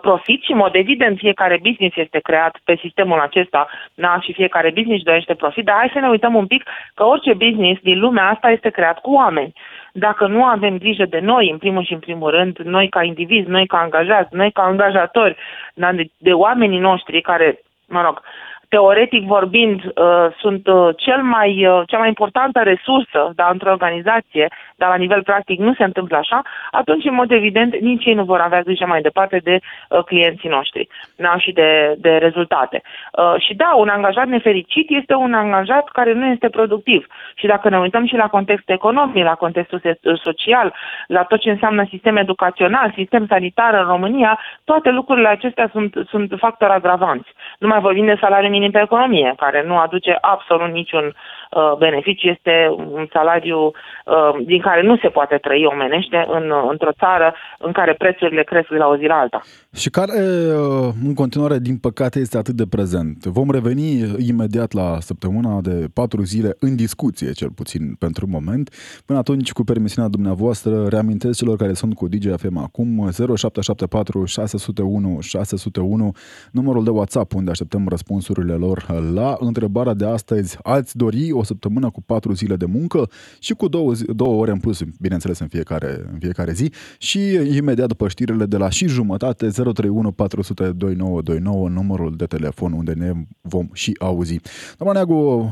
profit 0.00 0.42
și, 0.42 0.52
în 0.52 0.58
mod 0.58 0.74
evident, 0.74 1.18
fiecare 1.18 1.58
business 1.62 1.96
este 1.96 2.18
creat 2.18 2.58
pe 2.64 2.78
sistemul 2.80 3.20
acesta 3.20 3.68
da, 3.94 4.18
și 4.20 4.32
fiecare 4.32 4.70
business 4.74 5.04
dorește 5.04 5.34
profit, 5.34 5.64
dar 5.64 5.76
hai 5.76 5.90
să 5.92 5.98
ne 5.98 6.08
uităm 6.08 6.34
un 6.34 6.46
pic 6.46 6.62
că 6.94 7.04
orice 7.04 7.34
business 7.34 7.80
din 7.82 7.98
lumea 7.98 8.28
asta 8.28 8.50
este 8.50 8.68
creat 8.68 8.98
cu 8.98 9.12
oameni 9.12 9.52
dacă 9.92 10.26
nu 10.26 10.44
avem 10.44 10.78
grijă 10.78 11.04
de 11.04 11.18
noi, 11.18 11.50
în 11.50 11.58
primul 11.58 11.84
și 11.84 11.92
în 11.92 11.98
primul 11.98 12.30
rând, 12.30 12.58
noi 12.58 12.88
ca 12.88 13.02
indivizi, 13.02 13.48
noi 13.48 13.66
ca 13.66 13.78
angajați, 13.78 14.34
noi 14.34 14.52
ca 14.52 14.62
angajatori, 14.62 15.36
de, 15.74 16.10
de 16.18 16.32
oamenii 16.32 16.78
noștri 16.78 17.20
care, 17.20 17.62
mă 17.88 18.02
rog, 18.02 18.22
teoretic 18.68 19.26
vorbind, 19.26 19.82
uh, 19.84 20.26
sunt 20.40 20.66
uh, 20.66 20.88
cel 20.96 21.22
mai, 21.22 21.66
uh, 21.66 21.82
cea 21.86 21.98
mai 21.98 22.08
importantă 22.08 22.60
resursă 22.62 23.32
da, 23.34 23.48
într-o 23.52 23.70
organizație, 23.70 24.48
dar 24.76 24.88
la 24.88 24.94
nivel 24.94 25.22
practic 25.22 25.58
nu 25.58 25.74
se 25.74 25.84
întâmplă 25.84 26.16
așa, 26.16 26.42
atunci, 26.70 27.04
în 27.04 27.14
mod 27.14 27.30
evident, 27.30 27.76
nici 27.76 28.04
ei 28.04 28.14
nu 28.14 28.24
vor 28.24 28.40
avea 28.40 28.62
grijă 28.62 28.86
mai 28.86 29.00
departe 29.00 29.38
de 29.44 29.58
uh, 29.60 30.04
clienții 30.04 30.48
noștri 30.48 30.88
da, 31.16 31.38
și 31.38 31.52
de, 31.52 31.94
de 31.98 32.16
rezultate. 32.16 32.82
Uh, 32.82 33.34
și 33.38 33.54
da, 33.54 33.72
un 33.76 33.88
angajat 33.88 34.26
nefericit 34.26 34.90
este 34.90 35.14
un 35.14 35.34
angajat 35.34 35.88
care 35.88 36.12
nu 36.12 36.26
este 36.26 36.48
productiv. 36.48 37.06
Și 37.34 37.46
dacă 37.46 37.68
ne 37.68 37.78
uităm 37.78 38.06
și 38.06 38.14
la 38.14 38.28
contextul 38.28 38.74
economic, 38.74 39.24
la 39.24 39.34
contextul 39.34 39.80
social, 40.22 40.74
la 41.06 41.22
tot 41.22 41.40
ce 41.40 41.50
înseamnă 41.50 41.86
sistem 41.88 42.16
educațional, 42.16 42.92
sistem 42.96 43.26
sanitar 43.26 43.74
în 43.74 43.86
România, 43.86 44.38
toate 44.64 44.90
lucrurile 44.90 45.28
acestea 45.28 45.68
sunt, 45.72 45.94
sunt 46.08 46.32
factori 46.38 46.72
agravanți. 46.72 47.28
Nu 47.58 47.68
mai 47.68 47.80
vorbim 47.80 48.04
de 48.04 48.16
salariu 48.20 48.48
minim 48.58 48.70
pe 48.70 48.80
economie, 48.80 49.34
care 49.36 49.62
nu 49.62 49.78
aduce 49.78 50.18
absolut 50.20 50.70
niciun 50.70 51.06
uh, 51.06 51.37
beneficiu, 51.78 52.28
este 52.28 52.74
un 52.76 53.06
salariu 53.12 53.58
uh, 53.66 54.44
din 54.44 54.60
care 54.60 54.82
nu 54.82 54.96
se 54.96 55.08
poate 55.08 55.36
trăi 55.36 55.64
omenește 55.64 56.24
în, 56.28 56.52
într-o 56.70 56.92
țară 56.98 57.34
în 57.58 57.72
care 57.72 57.94
prețurile 57.94 58.42
cresc 58.42 58.68
de 58.68 58.76
la 58.76 58.86
o 58.86 58.96
zi 58.96 59.04
la 59.04 59.14
alta. 59.14 59.40
Și 59.74 59.90
care, 59.90 60.12
uh, 60.12 60.92
în 61.06 61.14
continuare, 61.14 61.58
din 61.58 61.78
păcate, 61.78 62.18
este 62.18 62.38
atât 62.38 62.54
de 62.54 62.66
prezent. 62.70 63.24
Vom 63.24 63.50
reveni 63.50 63.82
imediat 64.28 64.72
la 64.72 64.96
săptămâna 65.00 65.60
de 65.62 65.86
patru 65.94 66.22
zile 66.22 66.56
în 66.60 66.76
discuție, 66.76 67.32
cel 67.32 67.50
puțin 67.50 67.94
pentru 67.98 68.26
moment. 68.26 68.70
Până 69.06 69.18
atunci, 69.18 69.52
cu 69.52 69.64
permisiunea 69.64 70.10
dumneavoastră, 70.10 70.86
reamintesc 70.86 71.38
celor 71.38 71.56
care 71.56 71.72
sunt 71.72 71.94
cu 71.94 72.08
DGFM 72.08 72.56
acum 72.56 73.10
0774 73.10 74.24
601 74.24 75.18
601, 75.20 76.12
numărul 76.52 76.84
de 76.84 76.90
WhatsApp 76.90 77.34
unde 77.34 77.50
așteptăm 77.50 77.86
răspunsurile 77.88 78.52
lor 78.52 78.86
la 79.14 79.36
întrebarea 79.38 79.94
de 79.94 80.06
astăzi. 80.06 80.58
Ați 80.62 80.96
dori 80.96 81.30
o 81.38 81.42
săptămână 81.42 81.90
cu 81.90 82.02
patru 82.02 82.32
zile 82.32 82.56
de 82.56 82.66
muncă 82.66 83.10
și 83.38 83.54
cu 83.54 83.68
două, 83.68 83.92
zi, 83.92 84.04
două 84.04 84.40
ore 84.40 84.50
în 84.50 84.58
plus, 84.58 84.82
bineînțeles, 85.00 85.38
în 85.38 85.48
fiecare, 85.48 86.00
în 86.12 86.18
fiecare 86.18 86.52
zi 86.52 86.72
și 86.98 87.20
imediat 87.56 87.88
după 87.88 88.08
știrile 88.08 88.44
de 88.44 88.56
la 88.56 88.70
și 88.70 88.88
jumătate 88.88 89.48
031 89.48 90.12
400 90.12 90.72
2929, 90.72 91.68
numărul 91.68 92.16
de 92.16 92.24
telefon 92.24 92.72
unde 92.72 92.92
ne 92.92 93.12
vom 93.40 93.66
și 93.72 93.96
auzi. 93.98 94.40
Doamna 94.78 94.94
Neagu, 94.98 95.50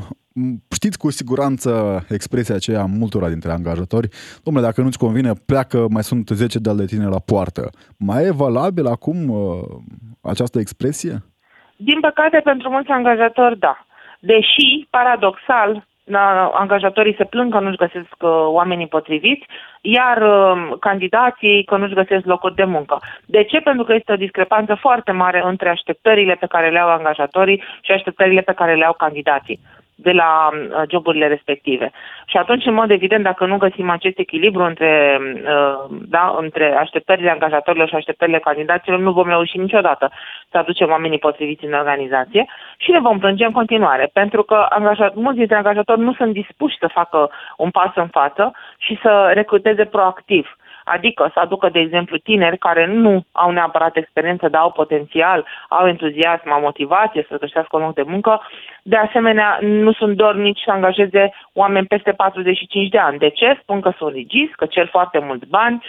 știți 0.71 0.97
cu 0.97 1.09
siguranță 1.09 1.69
expresia 2.09 2.55
aceea 2.55 2.85
multora 2.85 3.29
dintre 3.29 3.51
angajatori, 3.51 4.09
domnule, 4.43 4.65
dacă 4.65 4.81
nu-ți 4.81 4.97
convine, 4.97 5.31
pleacă, 5.45 5.87
mai 5.89 6.03
sunt 6.03 6.29
10 6.29 6.59
de 6.59 6.69
ale 6.69 6.85
tine 6.85 7.05
la 7.05 7.19
poartă. 7.19 7.69
Mai 7.97 8.25
e 8.25 8.31
valabil 8.31 8.85
acum 8.85 9.29
uh, 9.29 9.39
această 10.21 10.59
expresie? 10.59 11.23
Din 11.77 11.99
păcate, 11.99 12.41
pentru 12.43 12.69
mulți 12.69 12.89
angajatori, 12.89 13.59
da. 13.59 13.85
Deși, 14.19 14.87
paradoxal, 14.89 15.85
da, 16.09 16.45
angajatorii 16.53 17.15
se 17.17 17.23
plâng 17.23 17.51
că 17.51 17.59
nu-și 17.59 17.77
găsesc 17.77 18.15
uh, 18.19 18.29
oamenii 18.29 18.87
potriviți, 18.87 19.45
iar 19.81 20.17
uh, 20.21 20.77
candidații 20.79 21.63
că 21.63 21.77
nu-și 21.77 21.93
găsesc 21.93 22.25
locuri 22.25 22.55
de 22.55 22.63
muncă. 22.63 22.99
De 23.25 23.43
ce? 23.43 23.59
Pentru 23.59 23.83
că 23.83 23.93
este 23.93 24.11
o 24.11 24.23
discrepanță 24.25 24.75
foarte 24.75 25.11
mare 25.11 25.41
între 25.45 25.69
așteptările 25.69 26.35
pe 26.35 26.45
care 26.45 26.69
le 26.69 26.79
au 26.79 26.89
angajatorii 26.89 27.63
și 27.81 27.91
așteptările 27.91 28.41
pe 28.41 28.53
care 28.53 28.75
le 28.75 28.85
au 28.85 28.93
candidații 28.93 29.59
de 29.99 30.11
la 30.11 30.49
uh, 30.51 30.81
joburile 30.89 31.27
respective. 31.27 31.91
Și 32.25 32.37
atunci, 32.37 32.65
în 32.65 32.73
mod 32.73 32.91
evident, 32.91 33.23
dacă 33.23 33.45
nu 33.45 33.57
găsim 33.57 33.89
acest 33.89 34.19
echilibru 34.19 34.63
între, 34.63 35.19
uh, 35.21 35.97
da, 36.09 36.35
între 36.39 36.75
așteptările 36.75 37.31
angajatorilor 37.31 37.87
și 37.87 37.95
așteptările 37.95 38.39
candidaților, 38.39 38.99
nu 38.99 39.11
vom 39.11 39.27
reuși 39.27 39.57
niciodată 39.57 40.11
să 40.49 40.57
aducem 40.57 40.89
oamenii 40.89 41.19
potriviți 41.19 41.65
în 41.65 41.73
organizație 41.73 42.45
și 42.77 42.91
ne 42.91 42.99
vom 42.99 43.19
plânge 43.19 43.45
în 43.45 43.51
continuare, 43.51 44.09
pentru 44.13 44.43
că 44.43 44.65
angajat, 44.69 45.15
mulți 45.15 45.37
dintre 45.37 45.55
angajatori 45.55 45.99
nu 45.99 46.13
sunt 46.13 46.33
dispuși 46.33 46.77
să 46.79 46.87
facă 46.87 47.29
un 47.57 47.69
pas 47.69 47.91
în 47.95 48.07
față 48.07 48.51
și 48.77 48.99
să 49.01 49.31
recruteze 49.33 49.85
proactiv. 49.85 50.56
Adică 50.87 51.29
să 51.33 51.39
aducă, 51.39 51.69
de 51.69 51.79
exemplu, 51.79 52.17
tineri 52.17 52.57
care 52.57 52.85
nu 52.85 53.25
au 53.31 53.51
neapărat 53.51 53.95
experiență, 53.95 54.47
dar 54.49 54.61
au 54.61 54.71
potențial, 54.71 55.45
au 55.69 55.87
entuziasm, 55.87 56.51
au 56.51 56.61
motivație 56.61 57.25
să 57.29 57.37
găsească 57.37 57.77
un 57.77 57.81
loc 57.81 57.93
de 57.93 58.03
muncă. 58.05 58.41
De 58.81 58.95
asemenea, 58.95 59.57
nu 59.61 59.91
sunt 59.91 60.15
dornici 60.15 60.63
să 60.65 60.71
angajeze 60.71 61.33
oameni 61.53 61.87
peste 61.87 62.11
45 62.11 62.89
de 62.89 62.97
ani. 62.97 63.17
De 63.17 63.29
ce? 63.29 63.57
Spun 63.61 63.81
că 63.81 63.91
sunt 63.97 64.13
rigizi, 64.13 64.51
că 64.55 64.65
cer 64.65 64.87
foarte 64.87 65.19
mulți 65.19 65.47
bani, 65.49 65.75
um, 65.75 65.81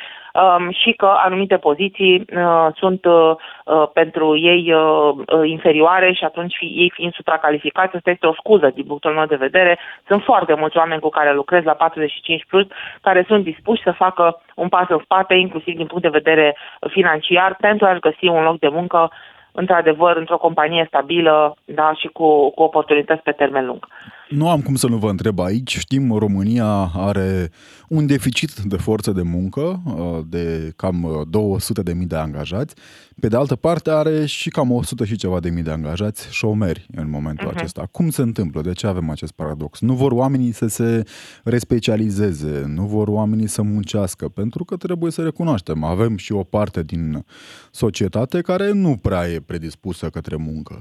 și 0.71 0.93
că 0.93 1.15
anumite 1.17 1.57
poziții 1.57 2.25
uh, 2.37 2.67
sunt 2.75 3.05
uh, 3.05 3.35
uh, 3.65 3.89
pentru 3.93 4.37
ei 4.37 4.73
uh, 4.73 5.11
uh 5.27 5.49
inferioare 5.49 6.13
și 6.13 6.25
atunci 6.25 6.57
ei 6.61 6.91
fiind 6.95 7.13
supracalificați, 7.13 7.97
asta 7.97 8.11
este 8.11 8.27
o 8.27 8.33
scuză 8.33 8.71
din 8.75 8.85
punctul 8.85 9.13
meu 9.13 9.27
de 9.27 9.37
vedere. 9.37 9.79
Sunt 10.07 10.23
foarte 10.23 10.55
mulți 10.55 10.77
oameni 10.77 11.01
cu 11.01 11.09
care 11.09 11.35
lucrez 11.35 11.65
la 11.65 11.73
45 11.73 12.45
plus 12.49 12.67
care 13.01 13.25
sunt 13.29 13.45
dispuși 13.45 13.83
să 13.83 13.93
facă 13.93 14.41
un 14.55 14.69
pas 14.69 14.89
în 14.89 15.01
spate, 15.03 15.35
inclusiv 15.35 15.77
din 15.77 15.87
punct 15.87 16.03
de 16.03 16.19
vedere 16.21 16.57
financiar, 16.89 17.57
pentru 17.61 17.87
a-și 17.87 18.01
găsi 18.01 18.27
un 18.27 18.43
loc 18.43 18.59
de 18.59 18.69
muncă 18.69 19.11
într-adevăr, 19.53 20.17
într-o 20.17 20.39
companie 20.39 20.85
stabilă 20.89 21.57
da, 21.65 21.93
și 21.93 22.07
cu, 22.07 22.51
cu 22.51 22.63
oportunități 22.63 23.23
pe 23.23 23.33
termen 23.33 23.67
lung. 23.67 23.87
Nu 24.29 24.49
am 24.49 24.61
cum 24.61 24.75
să 24.75 24.87
nu 24.87 24.97
vă 24.97 25.11
întreb 25.11 25.39
aici. 25.39 25.79
Știm, 25.79 26.13
România 26.13 26.91
are 26.95 27.51
un 27.89 28.07
deficit 28.07 28.55
de 28.55 28.77
forță 28.77 29.13
de 29.13 29.23
muncă 29.23 29.83
uh, 29.85 30.25
de 30.27 30.73
cam 30.77 31.27
200 31.31 31.83
de 31.83 31.93
mii 31.93 32.07
de 32.07 32.17
angajați. 32.17 32.75
Pe 33.21 33.29
de 33.29 33.37
altă 33.37 33.57
parte 33.57 33.91
are 33.91 34.27
și 34.27 34.51
cam 34.51 34.71
100 34.71 35.05
și 35.05 35.17
ceva 35.17 35.41
de 35.41 35.51
mii 35.51 35.63
de 35.63 35.71
angajați 35.71 36.27
șomeri 36.31 36.87
în 36.95 37.11
momentul 37.11 37.49
uh-huh. 37.49 37.57
acesta. 37.57 37.89
Cum 37.91 38.11
se 38.11 38.23
întâmplă? 38.23 38.61
De 38.61 38.73
ce 38.73 38.87
avem 38.87 39.11
acest 39.11 39.33
paradox? 39.33 39.81
Nu 39.81 39.95
vor 39.95 40.13
oamenii 40.13 40.53
să 40.53 40.67
se 40.67 41.03
respecializeze, 41.45 42.65
nu 42.67 42.85
vor 42.87 43.09
oamenii 43.09 43.47
să 43.47 43.63
muncească, 43.63 44.29
pentru 44.29 44.65
că 44.65 44.77
trebuie 44.77 45.11
să 45.11 45.23
recunoaștem, 45.23 45.85
avem 45.85 46.17
și 46.17 46.33
o 46.33 46.43
parte 46.43 46.83
din 46.83 47.25
societate 47.71 48.41
care 48.41 48.73
nu 48.73 48.97
prea 48.97 49.29
e 49.29 49.41
predispusă 49.41 50.09
către 50.09 50.37
muncă. 50.37 50.81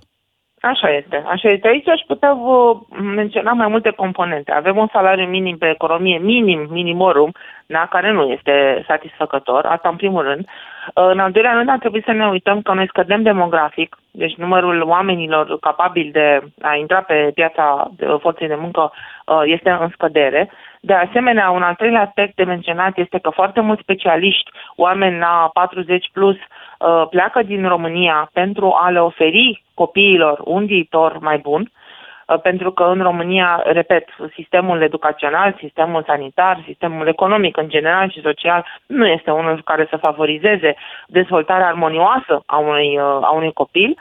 Așa 0.67 0.89
este. 0.89 1.23
Așa 1.27 1.49
este. 1.49 1.67
Aici 1.67 1.87
aș 1.87 2.01
putea 2.07 2.33
vă 2.33 2.75
menționa 3.01 3.51
mai 3.51 3.67
multe 3.67 3.89
componente. 3.89 4.51
Avem 4.51 4.77
un 4.77 4.87
salariu 4.91 5.25
minim 5.25 5.57
pe 5.57 5.69
economie, 5.69 6.17
minim, 6.17 6.67
minimorum, 6.69 7.31
da, 7.65 7.87
care 7.89 8.11
nu 8.11 8.23
este 8.23 8.83
satisfăcător, 8.87 9.65
asta 9.65 9.89
în 9.89 9.95
primul 9.95 10.23
rând. 10.23 10.45
În 10.93 11.19
al 11.19 11.31
doilea 11.31 11.53
rând 11.53 11.69
ar 11.69 11.77
trebui 11.77 12.03
să 12.05 12.11
ne 12.11 12.27
uităm 12.27 12.61
că 12.61 12.73
noi 12.73 12.87
scădem 12.87 13.21
demografic, 13.21 13.97
deci 14.11 14.35
numărul 14.35 14.81
oamenilor 14.81 15.59
capabili 15.59 16.11
de 16.11 16.41
a 16.61 16.75
intra 16.75 17.01
pe 17.01 17.31
piața 17.33 17.91
forței 18.19 18.47
de 18.47 18.57
muncă 18.59 18.91
uh, 18.91 19.41
este 19.45 19.69
în 19.69 19.89
scădere 19.89 20.51
De 20.81 20.93
asemenea, 20.93 21.49
un 21.49 21.61
al 21.61 21.75
treilea 21.75 22.01
aspect 22.01 22.35
de 22.35 22.43
menționat 22.43 22.97
este 22.97 23.19
că 23.19 23.29
foarte 23.29 23.59
mulți 23.59 23.81
specialiști, 23.81 24.51
oameni 24.75 25.17
la 25.17 25.49
40 25.53 26.09
plus, 26.13 26.35
uh, 26.35 26.66
pleacă 27.09 27.43
din 27.43 27.67
România 27.67 28.29
pentru 28.33 28.77
a 28.81 28.89
le 28.89 29.01
oferi 29.01 29.63
copiilor 29.73 30.41
un 30.43 30.65
viitor 30.65 31.17
mai 31.19 31.37
bun, 31.37 31.61
uh, 31.61 32.39
pentru 32.41 32.71
că 32.71 32.83
în 32.83 33.01
România, 33.01 33.61
repet, 33.65 34.05
sistemul 34.33 34.81
educațional, 34.81 35.55
sistemul 35.59 36.03
sanitar, 36.07 36.63
sistemul 36.65 37.07
economic 37.07 37.57
în 37.57 37.69
general 37.69 38.09
și 38.11 38.21
social 38.21 38.65
nu 38.85 39.07
este 39.07 39.31
unul 39.31 39.61
care 39.63 39.87
să 39.89 39.97
favorizeze 39.97 40.75
dezvoltarea 41.07 41.67
armonioasă 41.67 42.43
a 42.45 42.57
unui, 42.57 42.97
a 42.99 43.31
unui 43.31 43.53
copil. 43.53 43.97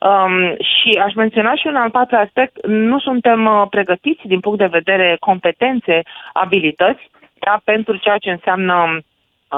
Um, 0.00 0.56
și 0.56 0.98
aș 1.04 1.14
menționa 1.14 1.54
și 1.54 1.66
un 1.66 1.76
al 1.76 1.90
patrulea 1.90 2.24
aspect, 2.24 2.66
nu 2.66 2.98
suntem 2.98 3.46
uh, 3.46 3.66
pregătiți 3.70 4.26
din 4.26 4.40
punct 4.40 4.58
de 4.58 4.76
vedere 4.78 5.16
competențe, 5.20 6.02
abilități, 6.32 7.10
da, 7.38 7.60
pentru 7.64 7.96
ceea 7.96 8.18
ce 8.18 8.30
înseamnă 8.30 8.74
uh, 8.74 8.98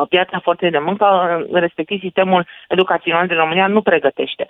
piața 0.09 0.39
forței 0.39 0.71
de 0.71 0.79
muncă, 0.79 1.07
respectiv 1.53 2.01
sistemul 2.01 2.47
educațional 2.69 3.27
din 3.27 3.37
România 3.37 3.67
nu 3.67 3.83
pregătește 3.83 4.47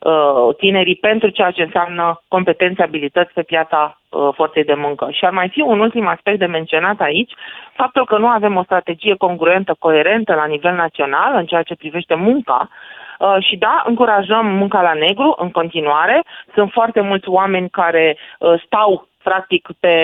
uh, 0.00 0.56
tinerii 0.56 0.96
pentru 0.96 1.28
ceea 1.28 1.50
ce 1.50 1.62
înseamnă 1.62 2.22
competențe, 2.28 2.82
abilități 2.82 3.32
pe 3.32 3.42
piața 3.42 4.00
uh, 4.08 4.28
forței 4.34 4.64
de 4.64 4.74
muncă. 4.74 5.08
Și 5.10 5.24
ar 5.24 5.32
mai 5.32 5.48
fi 5.48 5.60
un 5.60 5.80
ultim 5.80 6.06
aspect 6.06 6.38
de 6.38 6.46
menționat 6.46 7.00
aici, 7.00 7.32
faptul 7.72 8.04
că 8.04 8.18
nu 8.18 8.26
avem 8.26 8.56
o 8.56 8.62
strategie 8.62 9.14
congruentă, 9.14 9.76
coerentă 9.78 10.34
la 10.34 10.44
nivel 10.44 10.74
național 10.74 11.34
în 11.34 11.46
ceea 11.46 11.62
ce 11.62 11.74
privește 11.74 12.14
munca, 12.14 12.68
Uh, 13.20 13.36
și 13.40 13.56
da, 13.56 13.82
încurajăm 13.86 14.46
munca 14.46 14.82
la 14.82 14.92
negru 14.92 15.34
în 15.38 15.50
continuare. 15.50 16.24
Sunt 16.54 16.70
foarte 16.72 17.00
mulți 17.00 17.28
oameni 17.28 17.70
care 17.70 18.16
uh, 18.38 18.62
stau 18.64 19.08
practic 19.30 19.68
pe, 19.80 19.96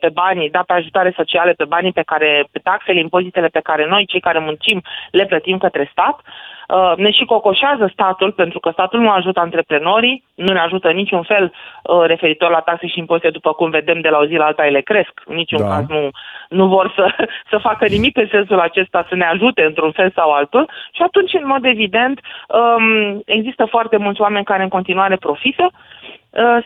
pe 0.00 0.08
banii, 0.22 0.50
da, 0.50 0.62
pe 0.66 0.72
ajutoare 0.72 1.12
sociale, 1.16 1.52
pe 1.52 1.64
banii 1.74 1.92
pe 1.92 2.08
care, 2.10 2.30
pe 2.52 2.58
taxele, 2.58 2.98
impozitele 3.00 3.48
pe 3.56 3.66
care 3.68 3.84
noi, 3.86 4.10
cei 4.12 4.26
care 4.26 4.38
muncim, 4.38 4.78
le 5.10 5.24
plătim 5.26 5.58
către 5.58 5.88
stat. 5.92 6.16
Uh, 6.20 6.92
ne 6.96 7.10
și 7.10 7.24
cocoșează 7.24 7.86
statul, 7.92 8.30
pentru 8.32 8.58
că 8.60 8.70
statul 8.72 9.00
nu 9.00 9.10
ajută 9.10 9.40
antreprenorii, 9.40 10.24
nu 10.34 10.52
ne 10.52 10.58
ajută 10.58 10.88
niciun 10.90 11.22
fel 11.22 11.44
uh, 11.52 12.02
referitor 12.06 12.50
la 12.50 12.60
taxe 12.60 12.86
și 12.86 12.98
impozite, 12.98 13.30
după 13.30 13.52
cum 13.52 13.70
vedem 13.70 14.00
de 14.00 14.08
la 14.08 14.18
o 14.18 14.26
zi 14.26 14.34
la 14.34 14.44
alta 14.44 14.66
ele 14.66 14.80
cresc. 14.80 15.14
În 15.24 15.34
niciun 15.34 15.60
da. 15.60 15.68
caz 15.68 15.84
nu, 15.88 16.08
nu 16.48 16.66
vor 16.66 16.92
să, 16.96 17.06
să 17.50 17.56
facă 17.68 17.84
nimic 17.86 18.16
în 18.16 18.28
sensul 18.30 18.60
acesta, 18.60 19.06
să 19.08 19.14
ne 19.14 19.24
ajute 19.24 19.62
într-un 19.62 19.92
fel 19.92 20.10
sau 20.14 20.30
altul. 20.30 20.68
Și 20.92 21.02
atunci, 21.02 21.32
în 21.32 21.46
mod 21.46 21.64
evident, 21.64 22.20
um, 22.20 23.22
există 23.26 23.64
foarte 23.64 23.96
mulți 23.96 24.20
oameni 24.20 24.50
care 24.50 24.62
în 24.62 24.68
continuare 24.68 25.16
profită 25.16 25.70
Uh, 25.72 26.01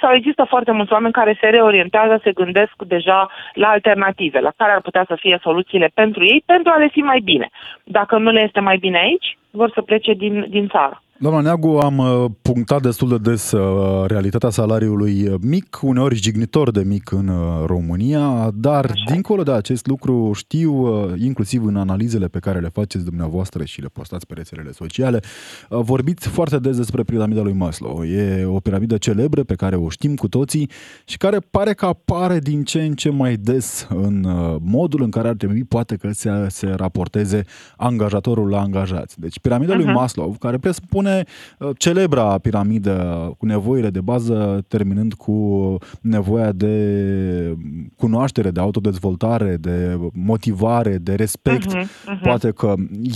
sau 0.00 0.12
există 0.14 0.44
foarte 0.48 0.72
mulți 0.72 0.92
oameni 0.92 1.12
care 1.12 1.38
se 1.40 1.48
reorientează, 1.48 2.20
se 2.22 2.32
gândesc 2.32 2.72
deja 2.86 3.30
la 3.54 3.68
alternative, 3.68 4.40
la 4.40 4.52
care 4.56 4.72
ar 4.72 4.80
putea 4.80 5.04
să 5.08 5.14
fie 5.14 5.38
soluțiile 5.42 5.90
pentru 5.94 6.24
ei, 6.24 6.42
pentru 6.46 6.72
a 6.72 6.76
le 6.76 6.88
fi 6.88 7.00
mai 7.00 7.20
bine. 7.20 7.48
Dacă 7.84 8.18
nu 8.18 8.30
le 8.30 8.40
este 8.40 8.60
mai 8.60 8.76
bine 8.76 8.98
aici, 8.98 9.38
vor 9.50 9.70
să 9.70 9.82
plece 9.82 10.12
din, 10.12 10.46
din 10.48 10.68
țară. 10.68 11.02
Doamna 11.18 11.40
Neagu, 11.40 11.68
am 11.68 11.98
uh, 11.98 12.24
punctat 12.42 12.82
destul 12.82 13.08
de 13.08 13.30
des 13.30 13.52
uh, 13.52 14.04
realitatea 14.06 14.50
salariului 14.50 15.36
mic, 15.40 15.78
uneori 15.82 16.14
jignitor 16.14 16.70
de 16.70 16.82
mic 16.82 17.10
în 17.10 17.28
uh, 17.28 17.64
România, 17.66 18.50
dar 18.54 18.84
Așa. 18.84 19.04
dincolo 19.12 19.42
de 19.42 19.52
acest 19.52 19.86
lucru 19.86 20.32
știu, 20.32 20.86
inclusiv 21.16 21.64
în 21.64 21.76
analizele 21.76 22.26
pe 22.26 22.38
care 22.38 22.58
le 22.58 22.68
faceți 22.68 23.04
dumneavoastră 23.04 23.64
și 23.64 23.80
le 23.80 23.88
postați 23.92 24.26
pe 24.26 24.34
rețelele 24.34 24.72
sociale, 24.72 25.20
vorbiți 25.68 26.28
foarte 26.28 26.58
des 26.58 26.76
despre 26.76 27.02
piramida 27.02 27.40
lui 27.40 27.52
Maslow. 27.52 28.04
E 28.04 28.44
o 28.44 28.60
piramidă 28.60 28.96
celebră 28.96 29.42
pe 29.42 29.54
care 29.54 29.76
o 29.76 29.88
știm 29.88 30.14
cu 30.14 30.28
toții 30.28 30.70
și 31.04 31.16
care 31.16 31.38
pare 31.50 31.72
că 31.72 31.86
apare 31.86 32.38
din 32.38 32.64
ce 32.64 32.82
în 32.82 32.94
ce 32.94 33.10
mai 33.10 33.36
des 33.36 33.86
în 33.90 34.26
modul 34.60 35.02
în 35.02 35.10
care 35.10 35.28
ar 35.28 35.34
trebui 35.34 35.64
poate 35.64 35.96
că 35.96 36.10
se, 36.12 36.30
se 36.48 36.66
raporteze 36.66 37.44
angajatorul 37.76 38.48
la 38.48 38.60
angajați. 38.60 39.20
Deci 39.20 39.40
piramida 39.40 39.72
uh-huh. 39.72 39.84
lui 39.84 39.92
Maslow, 39.92 40.36
care 40.38 40.58
presupune 40.58 41.05
spune 41.06 41.24
uh, 41.58 41.76
celebra 41.78 42.38
piramidă 42.38 43.34
cu 43.38 43.46
nevoile 43.46 43.90
de 43.90 44.00
bază, 44.00 44.64
terminând 44.68 45.14
cu 45.14 45.76
nevoia 46.00 46.52
de 46.52 47.56
cunoaștere, 47.96 48.50
de 48.50 48.60
autodezvoltare, 48.60 49.56
de 49.56 49.98
motivare, 50.12 50.98
de 50.98 51.14
respect. 51.14 51.76
Uh-huh, 51.76 51.82
uh-huh. 51.82 52.22
Poate 52.22 52.50
că 52.50 52.74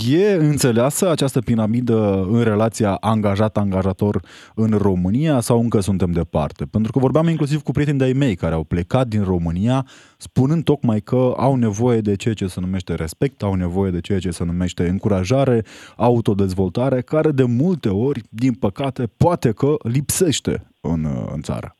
e 0.09 0.33
înțeleasă 0.33 1.09
această 1.09 1.39
piramidă 1.39 2.27
în 2.31 2.43
relația 2.43 2.97
angajat-angajator 2.99 4.19
în 4.55 4.77
România 4.77 5.39
sau 5.39 5.59
încă 5.59 5.79
suntem 5.79 6.11
departe? 6.11 6.65
Pentru 6.65 6.91
că 6.91 6.99
vorbeam 6.99 7.27
inclusiv 7.27 7.61
cu 7.61 7.71
prieteni 7.71 7.97
de-ai 7.97 8.13
mei 8.13 8.35
care 8.35 8.53
au 8.53 8.63
plecat 8.63 9.07
din 9.07 9.23
România 9.23 9.85
spunând 10.17 10.63
tocmai 10.63 10.99
că 10.99 11.33
au 11.37 11.55
nevoie 11.55 12.01
de 12.01 12.15
ceea 12.15 12.33
ce 12.33 12.47
se 12.47 12.59
numește 12.59 12.95
respect, 12.95 13.43
au 13.43 13.53
nevoie 13.53 13.91
de 13.91 13.99
ceea 13.99 14.19
ce 14.19 14.31
se 14.31 14.43
numește 14.43 14.87
încurajare, 14.87 15.63
autodezvoltare, 15.95 17.01
care 17.01 17.31
de 17.31 17.43
multe 17.87 18.05
ori, 18.07 18.21
din 18.29 18.53
păcate, 18.53 19.07
poate 19.07 19.51
că 19.51 19.75
lipsește 19.83 20.67
în, 20.81 21.05
în 21.33 21.41
țară. 21.41 21.75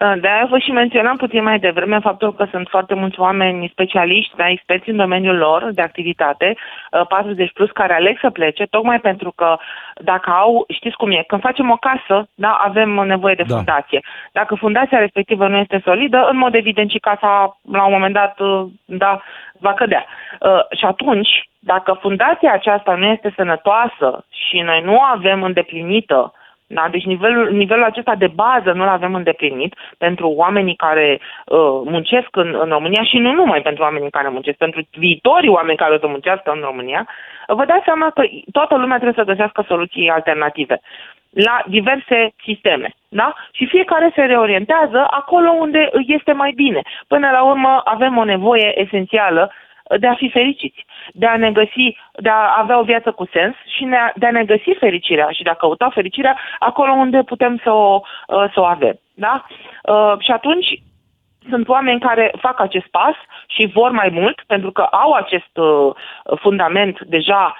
Uh, 0.00 0.12
de 0.20 0.28
aia 0.28 0.46
vă 0.50 0.58
și 0.58 0.70
menționam 0.70 1.16
puțin 1.16 1.42
mai 1.42 1.58
devreme 1.58 1.98
faptul 1.98 2.34
că 2.34 2.46
sunt 2.50 2.68
foarte 2.68 2.94
mulți 2.94 3.20
oameni 3.20 3.68
specialiști, 3.72 4.36
da, 4.36 4.48
experți 4.48 4.88
în 4.88 4.96
domeniul 4.96 5.36
lor 5.36 5.68
de 5.72 5.82
activitate, 5.82 6.56
40 7.08 7.46
uh, 7.46 7.52
plus, 7.54 7.70
care 7.70 7.94
aleg 7.94 8.18
să 8.20 8.30
plece, 8.30 8.64
tocmai 8.64 9.00
pentru 9.00 9.32
că 9.36 9.56
dacă 9.94 10.30
au, 10.30 10.64
știți 10.68 10.96
cum 10.96 11.10
e, 11.10 11.24
când 11.26 11.40
facem 11.40 11.70
o 11.70 11.76
casă, 11.76 12.28
da, 12.34 12.50
avem 12.50 12.90
nevoie 12.90 13.34
de 13.34 13.44
da. 13.46 13.54
fundație. 13.54 14.00
Dacă 14.32 14.54
fundația 14.54 14.98
respectivă 14.98 15.48
nu 15.48 15.56
este 15.56 15.80
solidă, 15.84 16.28
în 16.30 16.36
mod 16.36 16.54
evident 16.54 16.90
și 16.90 16.98
casa, 16.98 17.58
la 17.72 17.84
un 17.84 17.92
moment 17.92 18.14
dat, 18.14 18.38
uh, 18.38 18.66
da, 18.84 19.22
va 19.58 19.72
cădea. 19.72 20.06
Și 20.78 20.84
atunci, 20.84 21.28
dacă 21.58 21.98
fundația 22.00 22.52
aceasta 22.52 22.94
nu 22.94 23.06
este 23.06 23.32
sănătoasă 23.36 24.24
și 24.30 24.60
noi 24.60 24.80
nu 24.84 25.00
avem 25.00 25.42
îndeplinită 25.42 26.32
da? 26.66 26.88
Deci 26.90 27.04
nivelul, 27.04 27.50
nivelul 27.50 27.84
acesta 27.84 28.14
de 28.14 28.26
bază 28.26 28.72
nu-l 28.72 28.88
avem 28.88 29.14
îndeplinit 29.14 29.74
pentru 29.98 30.28
oamenii 30.28 30.76
care 30.76 31.20
uh, 31.20 31.58
muncesc 31.84 32.36
în, 32.36 32.56
în 32.60 32.68
România 32.68 33.02
și 33.02 33.18
nu 33.18 33.32
numai 33.32 33.60
pentru 33.62 33.82
oamenii 33.82 34.10
care 34.10 34.28
muncesc, 34.28 34.56
pentru 34.56 34.88
viitorii 34.92 35.48
oameni 35.48 35.76
care 35.76 35.94
o 35.94 35.98
să 35.98 36.06
muncească 36.06 36.50
în 36.50 36.60
România, 36.60 37.08
vă 37.46 37.64
dați 37.64 37.84
seama 37.84 38.10
că 38.10 38.22
toată 38.52 38.76
lumea 38.76 38.98
trebuie 38.98 39.24
să 39.24 39.30
găsească 39.30 39.64
soluții 39.68 40.08
alternative 40.10 40.80
la 41.34 41.62
diverse 41.66 42.34
sisteme. 42.44 42.88
Da? 43.08 43.34
Și 43.52 43.66
fiecare 43.66 44.12
se 44.14 44.22
reorientează 44.22 45.06
acolo 45.10 45.50
unde 45.50 45.90
este 46.06 46.32
mai 46.32 46.52
bine. 46.56 46.80
Până 47.08 47.30
la 47.30 47.42
urmă 47.42 47.80
avem 47.84 48.16
o 48.16 48.24
nevoie 48.24 48.80
esențială 48.80 49.52
de 49.98 50.06
a 50.06 50.14
fi 50.14 50.30
fericiți, 50.30 50.86
de 51.12 51.26
a 51.26 51.36
ne 51.36 51.52
găsi, 51.52 51.96
de 52.12 52.28
a 52.28 52.54
avea 52.58 52.78
o 52.78 52.82
viață 52.82 53.10
cu 53.10 53.28
sens 53.32 53.54
și 53.76 53.88
de 54.14 54.26
a 54.26 54.30
ne 54.30 54.44
găsi 54.44 54.74
fericirea 54.78 55.28
și 55.30 55.42
de 55.42 55.50
a 55.50 55.54
căuta 55.54 55.90
fericirea 55.94 56.38
acolo 56.58 56.92
unde 56.92 57.22
putem 57.22 57.60
să 57.62 57.70
o, 57.70 58.00
uh, 58.26 58.44
să 58.54 58.60
o 58.60 58.64
avem. 58.64 58.98
Da? 59.14 59.44
Uh, 59.82 60.14
și 60.18 60.30
atunci 60.30 60.82
sunt 61.48 61.68
oameni 61.68 62.00
care 62.00 62.34
fac 62.40 62.60
acest 62.60 62.86
pas 62.86 63.14
și 63.46 63.70
vor 63.74 63.90
mai 63.90 64.08
mult 64.12 64.42
pentru 64.46 64.72
că 64.72 64.82
au 64.82 65.12
acest 65.12 65.56
uh, 65.56 65.94
fundament 66.40 67.00
deja 67.00 67.56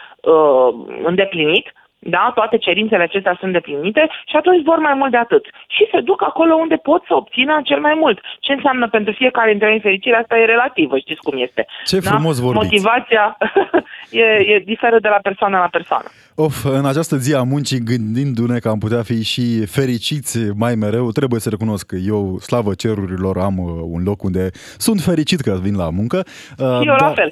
îndeplinit 1.02 1.72
da? 2.04 2.32
toate 2.34 2.56
cerințele 2.56 3.02
acestea 3.02 3.36
sunt 3.40 3.52
deplinite 3.52 4.08
și 4.26 4.36
atunci 4.36 4.64
vor 4.64 4.78
mai 4.78 4.94
mult 4.94 5.10
de 5.10 5.16
atât. 5.16 5.44
Și 5.68 5.88
se 5.92 6.00
duc 6.00 6.22
acolo 6.22 6.54
unde 6.54 6.76
pot 6.76 7.02
să 7.06 7.14
obțină 7.14 7.60
cel 7.64 7.80
mai 7.80 7.94
mult. 7.94 8.20
Ce 8.40 8.52
înseamnă 8.52 8.88
pentru 8.88 9.12
fiecare 9.12 9.50
dintre 9.50 9.68
noi 9.68 9.80
fericirea 9.80 10.18
asta 10.18 10.38
e 10.38 10.44
relativă, 10.44 10.98
știți 10.98 11.20
cum 11.20 11.38
este. 11.38 11.66
Ce 11.84 11.98
da? 11.98 12.10
frumos 12.10 12.38
vorbiți. 12.38 12.64
Motivația 12.64 13.36
e, 14.14 14.55
e 14.55 14.62
diferă 14.64 14.98
de 15.00 15.09
la 15.09 15.18
persoană 15.22 15.57
la 15.57 15.68
persoană. 15.70 16.09
Of, 16.37 16.64
în 16.64 16.87
această 16.87 17.16
zi 17.16 17.35
a 17.35 17.42
muncii, 17.42 17.79
gândindu-ne 17.79 18.59
că 18.59 18.68
am 18.68 18.79
putea 18.79 19.03
fi 19.03 19.22
și 19.22 19.66
fericiți 19.66 20.38
mai 20.55 20.74
mereu, 20.74 21.11
trebuie 21.11 21.40
să 21.40 21.48
recunosc 21.48 21.87
că 21.87 21.96
eu, 21.96 22.38
slavă 22.40 22.74
cerurilor, 22.74 23.38
am 23.38 23.59
uh, 23.59 23.70
un 23.83 24.03
loc 24.03 24.22
unde 24.22 24.50
sunt 24.79 25.00
fericit 25.00 25.40
că 25.40 25.59
vin 25.62 25.77
la 25.77 25.90
muncă. 25.90 26.22
Uh, 26.59 26.81
și 26.81 26.88
eu 26.88 26.94
dar... 26.98 27.00
la 27.00 27.12
fel. 27.14 27.31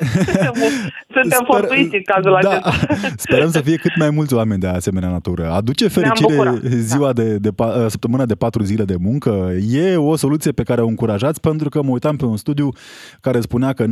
Suntem 1.14 1.45
Sper... 1.45 1.47
fortuiți 1.47 1.95
în 1.95 2.03
cazul 2.05 2.38
da, 2.42 2.49
acesta. 2.49 2.95
Sperăm 3.27 3.51
să 3.51 3.61
fie 3.61 3.77
cât 3.77 3.97
mai 3.97 4.11
mulți 4.11 4.35
oameni 4.35 4.61
de 4.61 4.66
asemenea 4.66 5.09
natură. 5.09 5.51
Aduce 5.51 5.88
fericire 5.88 6.61
ziua 6.64 7.12
da. 7.12 7.23
de, 7.23 7.37
de, 7.37 7.49
uh, 7.57 7.87
săptămâna 7.88 8.27
de 8.27 8.35
patru 8.35 8.62
zile 8.62 8.85
de 8.85 8.97
muncă. 9.01 9.53
E 9.71 9.97
o 9.97 10.16
soluție 10.16 10.53
pe 10.53 10.62
care 10.62 10.81
o 10.81 10.87
încurajați 10.87 11.40
pentru 11.40 11.68
că 11.68 11.83
mă 11.83 11.90
uitam 11.90 12.16
pe 12.16 12.25
un 12.25 12.37
studiu 12.37 12.73
care 13.21 13.40
spunea 13.40 13.73
că 13.73 13.85
92% 13.85 13.88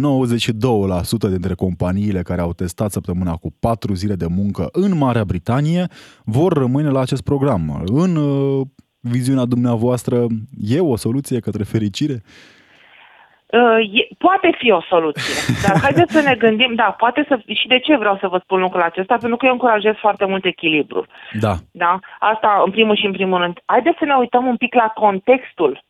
dintre 1.30 1.54
companiile 1.54 2.22
care 2.22 2.40
au 2.40 2.52
testat 2.52 2.79
săptămâna 2.88 3.32
cu 3.36 3.52
patru 3.60 3.94
zile 3.94 4.14
de 4.14 4.26
muncă 4.28 4.68
în 4.72 4.98
Marea 4.98 5.24
Britanie 5.24 5.86
vor 6.24 6.52
rămâne 6.52 6.90
la 6.90 7.00
acest 7.00 7.22
program. 7.22 7.82
În 7.86 8.16
uh, 8.16 8.66
viziunea 9.00 9.44
dumneavoastră, 9.44 10.26
e 10.60 10.80
o 10.80 10.96
soluție 10.96 11.40
către 11.40 11.62
fericire? 11.62 12.22
Uh, 13.52 14.00
e, 14.00 14.08
poate 14.18 14.50
fi 14.58 14.70
o 14.70 14.82
soluție, 14.88 15.34
dar 15.66 15.80
haideți 15.84 16.12
să 16.12 16.20
ne 16.20 16.34
gândim, 16.34 16.74
da, 16.74 16.94
poate 16.98 17.24
să, 17.28 17.40
și 17.54 17.66
de 17.66 17.78
ce 17.78 17.96
vreau 17.96 18.16
să 18.20 18.28
vă 18.28 18.40
spun 18.42 18.60
lucrul 18.60 18.82
acesta, 18.82 19.16
pentru 19.16 19.36
că 19.36 19.46
eu 19.46 19.52
încurajez 19.52 19.94
foarte 19.94 20.24
mult 20.24 20.44
echilibru. 20.44 21.06
Da. 21.40 21.54
Da? 21.70 21.98
Asta 22.18 22.62
în 22.64 22.70
primul 22.70 22.96
și 22.96 23.06
în 23.06 23.12
primul 23.12 23.38
rând. 23.38 23.58
Haideți 23.64 23.98
să 23.98 24.04
ne 24.04 24.14
uităm 24.14 24.46
un 24.46 24.56
pic 24.56 24.74
la 24.74 24.92
contextul 24.94 25.84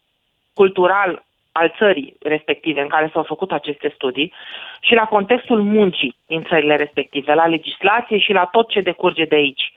cultural 0.53 1.25
al 1.61 1.75
țării 1.79 2.17
respective 2.23 2.81
în 2.81 2.89
care 2.89 3.11
s-au 3.13 3.23
făcut 3.23 3.53
aceste 3.53 3.93
studii 3.95 4.33
și 4.81 4.95
la 4.95 5.05
contextul 5.05 5.63
muncii 5.63 6.17
din 6.27 6.43
țările 6.43 6.77
respective, 6.77 7.35
la 7.35 7.47
legislație 7.47 8.19
și 8.19 8.33
la 8.33 8.45
tot 8.45 8.69
ce 8.69 8.81
decurge 8.81 9.25
de 9.25 9.35
aici. 9.35 9.73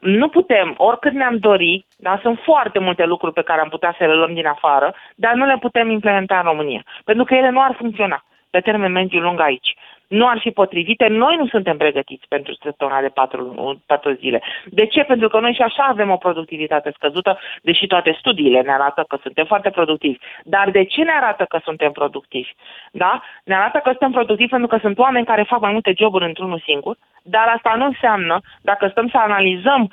Nu 0.00 0.28
putem, 0.28 0.74
oricât 0.76 1.12
ne-am 1.12 1.36
dori, 1.36 1.84
dar 1.96 2.20
sunt 2.22 2.38
foarte 2.44 2.78
multe 2.78 3.04
lucruri 3.04 3.32
pe 3.32 3.42
care 3.42 3.60
am 3.60 3.68
putea 3.68 3.94
să 3.98 4.04
le 4.04 4.14
luăm 4.14 4.34
din 4.34 4.46
afară, 4.46 4.94
dar 5.14 5.34
nu 5.34 5.44
le 5.46 5.56
putem 5.60 5.90
implementa 5.90 6.36
în 6.36 6.44
România, 6.44 6.82
pentru 7.04 7.24
că 7.24 7.34
ele 7.34 7.50
nu 7.50 7.62
ar 7.62 7.74
funcționa 7.78 8.24
pe 8.50 8.60
termen 8.60 8.92
mediu 8.92 9.20
lung 9.20 9.40
aici 9.40 9.74
nu 10.12 10.26
ar 10.28 10.38
fi 10.38 10.50
potrivite, 10.50 11.06
noi 11.06 11.36
nu 11.36 11.46
suntem 11.46 11.76
pregătiți 11.76 12.28
pentru 12.28 12.54
săptămâna 12.62 13.00
de 13.00 13.08
patru, 13.08 13.42
patru 13.86 14.12
zile. 14.12 14.42
De 14.64 14.86
ce? 14.86 15.02
Pentru 15.02 15.28
că 15.28 15.40
noi 15.40 15.54
și 15.54 15.62
așa 15.62 15.82
avem 15.82 16.10
o 16.10 16.16
productivitate 16.16 16.92
scăzută, 16.94 17.38
deși 17.62 17.86
toate 17.86 18.16
studiile 18.18 18.60
ne 18.60 18.72
arată 18.72 19.04
că 19.08 19.16
suntem 19.22 19.44
foarte 19.44 19.70
productivi. 19.70 20.18
Dar 20.44 20.70
de 20.70 20.84
ce 20.84 21.02
ne 21.02 21.12
arată 21.12 21.44
că 21.48 21.58
suntem 21.64 21.92
productivi? 21.92 22.50
Da? 22.92 23.22
Ne 23.44 23.54
arată 23.54 23.78
că 23.78 23.88
suntem 23.88 24.10
productivi 24.10 24.50
pentru 24.50 24.68
că 24.68 24.78
sunt 24.80 24.98
oameni 24.98 25.26
care 25.26 25.42
fac 25.42 25.60
mai 25.60 25.72
multe 25.72 25.92
joburi 25.96 26.24
într-unul 26.24 26.62
singur, 26.64 26.96
dar 27.22 27.52
asta 27.56 27.74
nu 27.76 27.84
înseamnă, 27.84 28.40
dacă 28.62 28.88
stăm 28.88 29.08
să 29.08 29.18
analizăm 29.18 29.82
uh, 29.82 29.90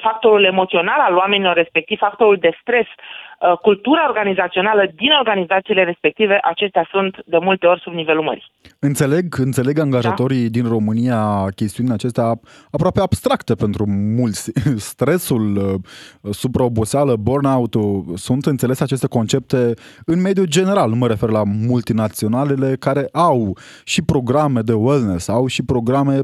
factorul 0.00 0.44
emoțional 0.44 1.00
al 1.00 1.16
oamenilor, 1.16 1.54
respectiv 1.54 1.98
factorul 1.98 2.36
de 2.40 2.50
stres, 2.60 2.86
uh, 2.86 3.58
cultura 3.58 4.08
organizațională 4.08 4.90
din 4.94 5.10
organizațiile 5.18 5.84
respective, 5.84 6.38
acestea 6.42 6.88
sunt 6.90 7.16
de 7.26 7.38
multe 7.40 7.66
ori 7.66 7.80
sub 7.80 7.92
nivelul 7.92 8.22
mării. 8.22 8.52
Înțeleg, 8.78 9.38
înțeleg 9.38 9.78
angajatorii 9.78 10.42
da? 10.42 10.58
din 10.60 10.68
România 10.68 11.46
chestiunile 11.54 11.94
acestea 11.94 12.32
aproape 12.70 13.00
abstracte 13.00 13.54
pentru 13.54 13.84
mulți. 13.88 14.52
Stresul, 14.90 15.56
uh, 15.56 16.34
supraoboseală, 16.34 17.16
burnout-ul, 17.16 18.04
sunt 18.14 18.46
înțelese 18.46 18.82
aceste 18.82 19.06
concepte 19.06 19.74
în 20.06 20.20
mediul 20.20 20.46
general. 20.46 20.88
Nu 20.88 20.96
mă 20.96 21.06
refer 21.06 21.28
la 21.28 21.42
multinaționalele 21.66 22.76
care 22.78 23.08
au 23.12 23.56
și 23.84 24.02
programe 24.04 24.60
de 24.60 24.72
wellness, 24.72 25.28
au 25.28 25.46
și 25.46 25.64
programe 25.64 26.18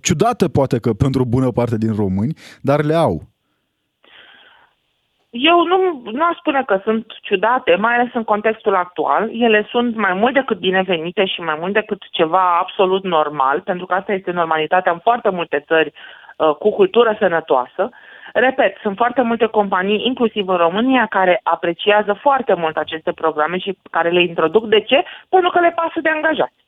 ciudate 0.00 0.48
poate 0.48 0.78
că 0.78 0.92
pentru 0.92 1.24
bună 1.24 1.50
parte 1.50 1.76
din 1.76 1.94
români, 1.94 2.34
dar 2.62 2.80
le 2.82 2.94
au. 2.94 3.20
Eu 5.30 5.64
nu, 5.64 6.02
nu 6.04 6.24
aș 6.24 6.36
spune 6.36 6.62
că 6.66 6.80
sunt 6.84 7.06
ciudate, 7.22 7.74
mai 7.74 7.94
ales 7.94 8.14
în 8.14 8.24
contextul 8.24 8.74
actual. 8.74 9.30
Ele 9.32 9.66
sunt 9.70 9.96
mai 9.96 10.12
mult 10.12 10.34
decât 10.34 10.58
binevenite 10.58 11.24
și 11.24 11.40
mai 11.40 11.56
mult 11.60 11.72
decât 11.72 12.02
ceva 12.10 12.58
absolut 12.58 13.04
normal, 13.04 13.60
pentru 13.60 13.86
că 13.86 13.94
asta 13.94 14.12
este 14.12 14.30
normalitatea 14.30 14.92
în 14.92 14.98
foarte 14.98 15.28
multe 15.28 15.64
țări 15.66 15.92
uh, 15.92 16.54
cu 16.54 16.70
cultură 16.70 17.16
sănătoasă. 17.18 17.88
Repet, 18.32 18.76
sunt 18.82 18.96
foarte 18.96 19.22
multe 19.22 19.46
companii, 19.46 20.06
inclusiv 20.06 20.48
în 20.48 20.56
România, 20.56 21.06
care 21.06 21.40
apreciază 21.42 22.12
foarte 22.12 22.54
mult 22.54 22.76
aceste 22.76 23.12
programe 23.12 23.58
și 23.58 23.78
care 23.90 24.10
le 24.10 24.22
introduc. 24.22 24.66
De 24.66 24.80
ce? 24.80 25.04
Pentru 25.28 25.50
că 25.50 25.60
le 25.60 25.72
pasă 25.76 26.00
de 26.02 26.08
angajați. 26.08 26.61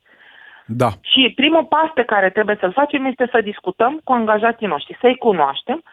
Da. 0.65 0.89
Și 1.01 1.31
primul 1.35 1.65
pas 1.65 1.89
pe 1.93 2.03
care 2.03 2.29
trebuie 2.29 2.57
să-l 2.59 2.71
facem 2.71 3.05
este 3.05 3.27
să 3.31 3.41
discutăm 3.41 4.01
cu 4.03 4.11
angajații 4.13 4.67
noștri, 4.67 4.97
să-i 5.01 5.17
cunoaștem, 5.17 5.83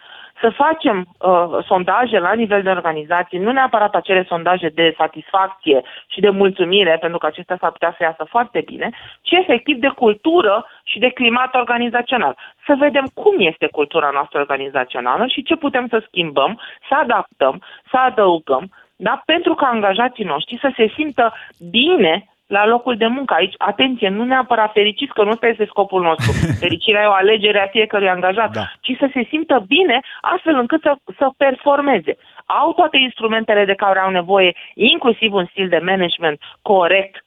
să 0.41 0.51
facem 0.51 1.07
uh, 1.19 1.65
sondaje 1.67 2.19
la 2.19 2.33
nivel 2.33 2.63
de 2.63 2.71
organizații, 2.71 3.39
nu 3.39 3.53
neapărat 3.53 3.95
acele 3.95 4.25
sondaje 4.25 4.69
de 4.69 4.95
satisfacție 4.97 5.83
și 6.07 6.21
de 6.21 6.31
mulțumire, 6.31 6.97
pentru 7.01 7.19
că 7.19 7.27
acestea 7.27 7.57
s-ar 7.61 7.71
putea 7.71 7.95
să 7.97 8.03
iasă 8.03 8.25
foarte 8.29 8.63
bine, 8.65 8.91
ci 9.23 9.31
efectiv 9.31 9.77
de 9.77 9.89
cultură 9.89 10.67
și 10.83 10.99
de 10.99 11.11
climat 11.11 11.55
organizațional. 11.55 12.37
Să 12.67 12.75
vedem 12.79 13.07
cum 13.15 13.35
este 13.39 13.67
cultura 13.67 14.11
noastră 14.13 14.39
organizațională 14.39 15.27
și 15.27 15.43
ce 15.43 15.57
putem 15.57 15.87
să 15.89 16.05
schimbăm, 16.07 16.61
să 16.89 16.95
adaptăm, 16.95 17.63
să 17.91 17.97
adăugăm, 17.97 18.71
da? 18.97 19.23
pentru 19.25 19.55
ca 19.55 19.67
angajații 19.67 20.25
noștri 20.25 20.59
să 20.61 20.73
se 20.77 20.93
simtă 20.97 21.35
bine 21.71 22.32
la 22.53 22.67
locul 22.67 22.97
de 22.97 23.07
muncă. 23.07 23.35
Aici, 23.35 23.55
atenție, 23.59 24.09
nu 24.09 24.25
neapărat 24.25 24.73
fericiți, 24.73 25.13
că 25.13 25.23
nu 25.25 25.39
este 25.41 25.65
scopul 25.65 26.03
nostru. 26.03 26.31
Fericirea 26.65 27.03
e 27.03 27.15
o 27.15 27.21
alegere 27.23 27.61
a 27.63 27.67
fiecărui 27.77 28.09
angajat, 28.09 28.51
da. 28.51 28.65
ci 28.81 28.93
să 28.99 29.09
se 29.13 29.23
simtă 29.29 29.65
bine 29.67 30.01
astfel 30.21 30.55
încât 30.55 30.81
să, 30.83 30.95
să 31.19 31.27
performeze. 31.37 32.17
Au 32.47 32.73
toate 32.73 32.97
instrumentele 32.97 33.65
de 33.65 33.75
care 33.75 33.99
au 33.99 34.11
nevoie, 34.11 34.57
inclusiv 34.75 35.33
un 35.33 35.47
stil 35.51 35.69
de 35.69 35.79
management 35.79 36.41
corect 36.63 37.25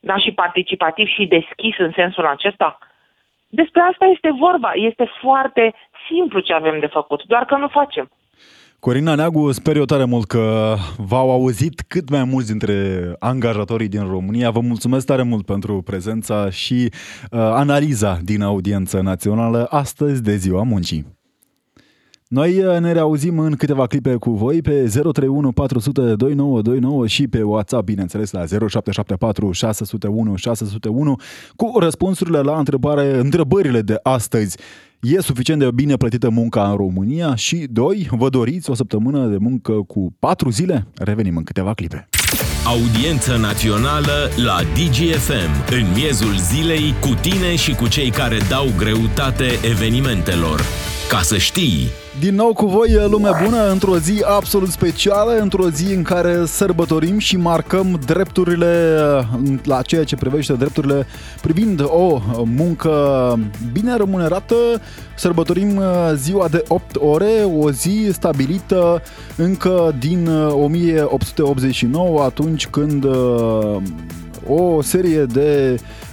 da, 0.00 0.16
și 0.16 0.32
participativ 0.32 1.06
și 1.06 1.26
deschis 1.26 1.78
în 1.78 1.92
sensul 1.94 2.26
acesta. 2.26 2.78
Despre 3.48 3.80
asta 3.80 4.04
este 4.04 4.30
vorba. 4.38 4.70
Este 4.74 5.10
foarte 5.20 5.74
simplu 6.08 6.40
ce 6.40 6.52
avem 6.52 6.78
de 6.80 6.86
făcut, 6.86 7.22
doar 7.24 7.44
că 7.44 7.56
nu 7.56 7.68
facem. 7.68 8.10
Corina 8.84 9.14
Neagu, 9.14 9.52
sper 9.52 9.76
eu 9.76 9.84
tare 9.84 10.04
mult 10.04 10.26
că 10.26 10.76
v-au 10.96 11.30
auzit 11.30 11.84
cât 11.88 12.08
mai 12.08 12.24
mulți 12.24 12.48
dintre 12.48 13.12
angajatorii 13.18 13.88
din 13.88 14.06
România. 14.06 14.50
Vă 14.50 14.60
mulțumesc 14.60 15.06
tare 15.06 15.22
mult 15.22 15.44
pentru 15.44 15.82
prezența 15.82 16.50
și 16.50 16.74
uh, 16.82 17.38
analiza 17.38 18.18
din 18.22 18.42
audiență 18.42 19.00
națională 19.00 19.66
astăzi 19.70 20.22
de 20.22 20.36
Ziua 20.36 20.62
Muncii. 20.62 21.06
Noi 22.28 22.62
uh, 22.62 22.78
ne 22.78 22.92
reauzim 22.92 23.38
în 23.38 23.54
câteva 23.54 23.86
clipe 23.86 24.14
cu 24.14 24.30
voi 24.30 24.62
pe 24.62 24.84
031 24.88 25.52
400 25.52 26.00
2929 26.00 27.06
și 27.06 27.28
pe 27.28 27.42
WhatsApp, 27.42 27.84
bineînțeles, 27.84 28.30
la 28.30 28.44
0774 28.46 29.52
601 29.52 30.36
601 30.36 31.16
cu 31.56 31.78
răspunsurile 31.78 32.40
la 32.40 32.58
întrebare, 32.58 33.18
întrebările 33.18 33.80
de 33.80 33.98
astăzi. 34.02 34.56
E 35.04 35.20
suficient 35.20 35.60
de 35.60 35.68
bine 35.74 35.96
plătită 35.96 36.28
munca 36.28 36.68
în 36.70 36.76
România? 36.76 37.34
Și, 37.34 37.66
doi, 37.70 38.08
vă 38.10 38.28
doriți 38.28 38.70
o 38.70 38.74
săptămână 38.74 39.26
de 39.26 39.36
muncă 39.40 39.72
cu 39.72 40.16
patru 40.18 40.50
zile? 40.50 40.86
Revenim 40.94 41.36
în 41.36 41.44
câteva 41.44 41.74
clipe. 41.74 42.08
Audiență 42.66 43.36
națională 43.36 44.30
la 44.44 44.60
DGFM, 44.62 45.74
în 45.80 45.86
miezul 45.94 46.36
zilei, 46.36 46.94
cu 47.00 47.14
tine 47.20 47.56
și 47.56 47.74
cu 47.74 47.88
cei 47.88 48.10
care 48.10 48.38
dau 48.48 48.66
greutate 48.76 49.46
evenimentelor. 49.70 50.60
Ca 51.08 51.20
să 51.20 51.38
știi! 51.38 52.03
Din 52.20 52.34
nou 52.34 52.52
cu 52.52 52.66
voi, 52.66 53.06
lume 53.08 53.30
bună, 53.44 53.70
într-o 53.70 53.98
zi 53.98 54.22
absolut 54.26 54.70
specială, 54.70 55.38
într-o 55.38 55.70
zi 55.70 55.94
în 55.94 56.02
care 56.02 56.44
sărbătorim 56.46 57.18
și 57.18 57.36
marcăm 57.36 58.00
drepturile 58.06 58.96
la 59.64 59.82
ceea 59.82 60.04
ce 60.04 60.16
privește 60.16 60.52
drepturile 60.52 61.06
privind 61.42 61.82
o 61.86 62.20
muncă 62.44 62.92
bine 63.72 63.96
remunerată. 63.96 64.54
Sărbătorim 65.16 65.80
ziua 66.14 66.48
de 66.48 66.64
8 66.68 66.96
ore, 66.96 67.32
o 67.58 67.70
zi 67.70 68.08
stabilită 68.12 69.02
încă 69.36 69.94
din 69.98 70.28
1889, 70.50 72.22
atunci 72.22 72.66
când 72.66 73.06
o 74.46 74.82
serie 74.82 75.24
de 75.24 75.72
uh, 75.72 76.03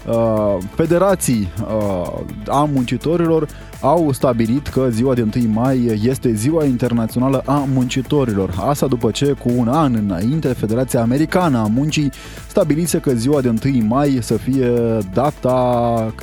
federații 0.75 1.51
uh, 1.61 2.19
a 2.47 2.69
muncitorilor 2.73 3.47
au 3.81 4.11
stabilit 4.11 4.67
că 4.67 4.87
ziua 4.89 5.13
de 5.13 5.27
1 5.35 5.51
mai 5.51 5.99
este 6.03 6.33
ziua 6.33 6.65
internațională 6.65 7.41
a 7.45 7.65
muncitorilor. 7.73 8.53
Asta 8.59 8.87
după 8.87 9.11
ce 9.11 9.31
cu 9.31 9.51
un 9.55 9.67
an 9.67 9.95
înainte 9.95 10.47
Federația 10.47 11.01
Americană 11.01 11.57
a 11.57 11.67
Muncii 11.73 12.11
stabilise 12.47 12.99
că 12.99 13.11
ziua 13.13 13.41
de 13.41 13.53
1 13.65 13.85
mai 13.85 14.19
să 14.21 14.37
fie 14.37 14.71
data 15.13 16.13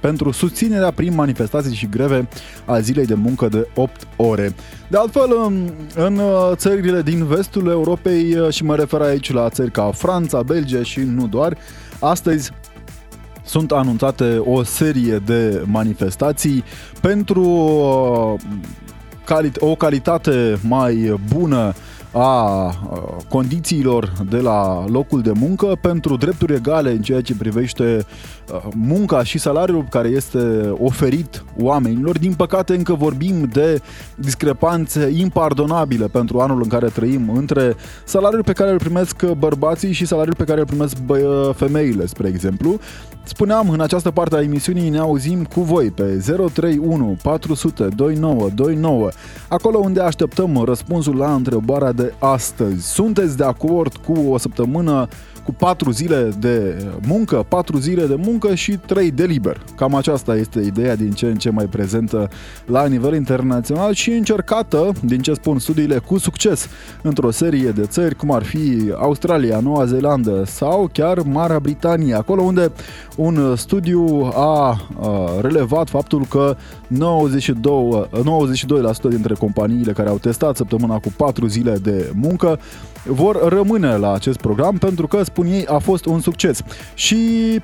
pentru 0.00 0.30
susținerea 0.30 0.90
prin 0.90 1.14
manifestații 1.14 1.74
și 1.74 1.88
greve 1.88 2.28
a 2.64 2.80
zilei 2.80 3.06
de 3.06 3.14
muncă 3.14 3.48
de 3.48 3.68
8 3.74 4.06
ore. 4.16 4.54
De 4.88 4.96
altfel, 4.96 5.52
în 5.94 6.20
țările 6.52 7.02
din 7.02 7.24
vestul 7.24 7.68
Europei, 7.68 8.36
și 8.50 8.64
mă 8.64 8.76
refer 8.76 9.00
aici 9.00 9.32
la 9.32 9.48
țări 9.48 9.70
ca 9.70 9.90
Franța, 9.94 10.42
Belgia 10.42 10.82
și 10.82 11.00
nu 11.00 11.26
doar, 11.26 11.56
astăzi 12.00 12.52
sunt 13.54 13.72
anunțate 13.72 14.36
o 14.38 14.62
serie 14.62 15.18
de 15.18 15.62
manifestații 15.66 16.64
pentru 17.00 17.42
uh, 19.30 19.50
o 19.58 19.74
calitate 19.74 20.58
mai 20.62 21.14
bună 21.34 21.72
a 22.12 22.70
condițiilor 23.28 24.12
de 24.30 24.36
la 24.36 24.84
locul 24.88 25.22
de 25.22 25.32
muncă 25.34 25.78
pentru 25.80 26.16
drepturi 26.16 26.54
egale 26.54 26.90
în 26.90 27.02
ceea 27.02 27.20
ce 27.20 27.34
privește 27.34 28.06
munca 28.74 29.22
și 29.22 29.38
salariul 29.38 29.86
care 29.90 30.08
este 30.08 30.74
oferit 30.78 31.44
oamenilor. 31.58 32.18
Din 32.18 32.34
păcate 32.34 32.74
încă 32.74 32.94
vorbim 32.94 33.48
de 33.52 33.80
discrepanțe 34.14 35.10
impardonabile 35.16 36.06
pentru 36.06 36.40
anul 36.40 36.60
în 36.62 36.68
care 36.68 36.86
trăim 36.86 37.30
între 37.34 37.74
salariul 38.04 38.44
pe 38.44 38.52
care 38.52 38.70
îl 38.70 38.78
primesc 38.78 39.26
bărbații 39.26 39.92
și 39.92 40.06
salariul 40.06 40.36
pe 40.36 40.44
care 40.44 40.60
îl 40.60 40.66
primesc 40.66 40.96
femeile, 41.54 42.06
spre 42.06 42.28
exemplu. 42.28 42.78
Spuneam, 43.26 43.70
în 43.70 43.80
această 43.80 44.10
parte 44.10 44.36
a 44.36 44.42
emisiunii 44.42 44.88
ne 44.88 44.98
auzim 44.98 45.44
cu 45.44 45.60
voi 45.60 45.90
pe 45.90 46.22
031 46.52 47.16
400 47.22 47.88
2929, 47.96 49.08
acolo 49.48 49.78
unde 49.78 50.00
așteptăm 50.00 50.62
răspunsul 50.64 51.16
la 51.16 51.34
întrebarea 51.34 51.92
de 51.92 52.14
astăzi. 52.18 52.92
Sunteți 52.92 53.36
de 53.36 53.44
acord 53.44 53.96
cu 53.96 54.12
o 54.12 54.38
săptămână 54.38 55.08
cu 55.44 55.52
patru 55.52 55.90
zile 55.90 56.30
de 56.38 56.84
muncă, 57.06 57.46
patru 57.48 57.78
zile 57.78 58.06
de 58.06 58.14
muncă 58.14 58.32
muncă 58.34 58.54
și 58.54 58.76
3 58.76 59.10
de 59.10 59.24
liber. 59.24 59.64
Cam 59.76 59.94
aceasta 59.94 60.36
este 60.36 60.60
ideea 60.60 60.96
din 60.96 61.10
ce 61.10 61.26
în 61.26 61.36
ce 61.36 61.50
mai 61.50 61.64
prezentă 61.64 62.28
la 62.66 62.86
nivel 62.86 63.14
internațional 63.14 63.92
și 63.92 64.10
încercată, 64.10 64.92
din 65.02 65.20
ce 65.20 65.32
spun 65.32 65.58
studiile, 65.58 65.98
cu 65.98 66.18
succes 66.18 66.68
într-o 67.02 67.30
serie 67.30 67.70
de 67.70 67.82
țări 67.82 68.14
cum 68.14 68.32
ar 68.32 68.42
fi 68.42 68.92
Australia, 68.96 69.60
Noua 69.60 69.84
Zeelandă 69.84 70.42
sau 70.46 70.88
chiar 70.92 71.18
Marea 71.18 71.58
Britanie, 71.58 72.14
acolo 72.14 72.42
unde 72.42 72.72
un 73.16 73.56
studiu 73.56 74.30
a 74.34 74.80
relevat 75.40 75.88
faptul 75.88 76.26
că 76.28 76.56
92, 76.86 78.08
92% 78.10 79.08
dintre 79.08 79.34
companiile 79.34 79.92
care 79.92 80.08
au 80.08 80.18
testat 80.18 80.56
săptămâna 80.56 80.98
cu 80.98 81.12
4 81.16 81.46
zile 81.46 81.76
de 81.82 82.10
muncă 82.14 82.58
vor 83.06 83.48
rămâne 83.48 83.96
la 83.96 84.12
acest 84.12 84.38
program 84.38 84.76
pentru 84.76 85.06
că, 85.06 85.22
spun 85.22 85.46
ei, 85.46 85.66
a 85.66 85.78
fost 85.78 86.04
un 86.04 86.20
succes. 86.20 86.60
Și 86.94 87.16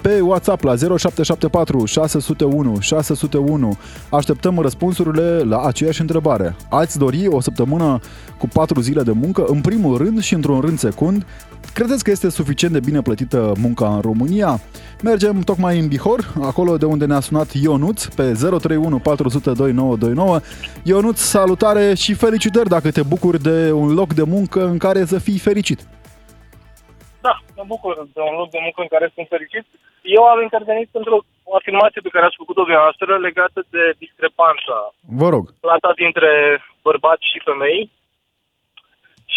pe 0.03 0.21
WhatsApp 0.21 0.63
la 0.63 0.75
0774 0.77 1.85
601 1.85 2.81
601 2.81 3.77
așteptăm 4.11 4.59
răspunsurile 4.59 5.39
la 5.39 5.61
aceeași 5.63 6.01
întrebare. 6.01 6.57
Ați 6.69 6.99
dori 6.99 7.27
o 7.29 7.41
săptămână 7.41 8.01
cu 8.39 8.49
4 8.49 8.81
zile 8.81 9.03
de 9.03 9.13
muncă, 9.13 9.45
în 9.47 9.61
primul 9.61 9.97
rând 9.97 10.21
și 10.21 10.35
într-un 10.35 10.61
rând 10.61 10.79
secund? 10.79 11.27
Credeți 11.75 12.05
că 12.05 12.11
este 12.11 12.31
suficient 12.31 12.73
de 12.73 12.87
bine 12.89 13.01
plătită 13.03 13.53
munca 13.65 13.89
în 13.95 14.01
România? 14.01 14.51
Mergem 15.03 15.41
tocmai 15.41 15.79
în 15.79 15.89
Bihor, 15.89 16.21
acolo 16.51 16.77
de 16.77 16.87
unde 16.87 17.07
ne-a 17.07 17.21
sunat 17.21 17.49
Ionuț 17.65 18.05
pe 18.05 18.23
031 18.33 18.99
400 18.99 19.53
2929. 19.53 20.41
Ionuț, 20.85 21.19
salutare 21.19 21.95
și 22.03 22.13
felicitări 22.25 22.69
dacă 22.69 22.89
te 22.91 23.03
bucuri 23.13 23.43
de 23.49 23.73
un 23.73 23.89
loc 24.01 24.11
de 24.21 24.25
muncă 24.35 24.61
în 24.73 24.79
care 24.79 25.05
să 25.05 25.19
fii 25.27 25.39
fericit. 25.49 25.81
Da, 27.27 27.35
mă 27.57 27.65
bucur 27.67 27.93
de 28.17 28.21
un 28.31 28.37
loc 28.41 28.49
de 28.51 28.61
muncă 28.67 28.81
în 28.85 28.91
care 28.95 29.07
sunt 29.15 29.27
fericit. 29.35 29.65
Eu 30.17 30.23
am 30.33 30.41
intervenit 30.43 30.89
pentru 30.97 31.15
o 31.51 31.53
afirmație 31.61 32.01
pe 32.05 32.13
care 32.15 32.25
ați 32.27 32.41
făcut-o 32.43 32.63
dumneavoastră 32.67 33.11
legată 33.19 33.61
de 33.75 33.85
discrepanța. 34.05 34.77
Vă 35.21 35.29
rog. 35.35 35.45
Plata 35.67 35.91
dintre 36.03 36.31
bărbați 36.87 37.25
și 37.33 37.45
femei. 37.49 37.81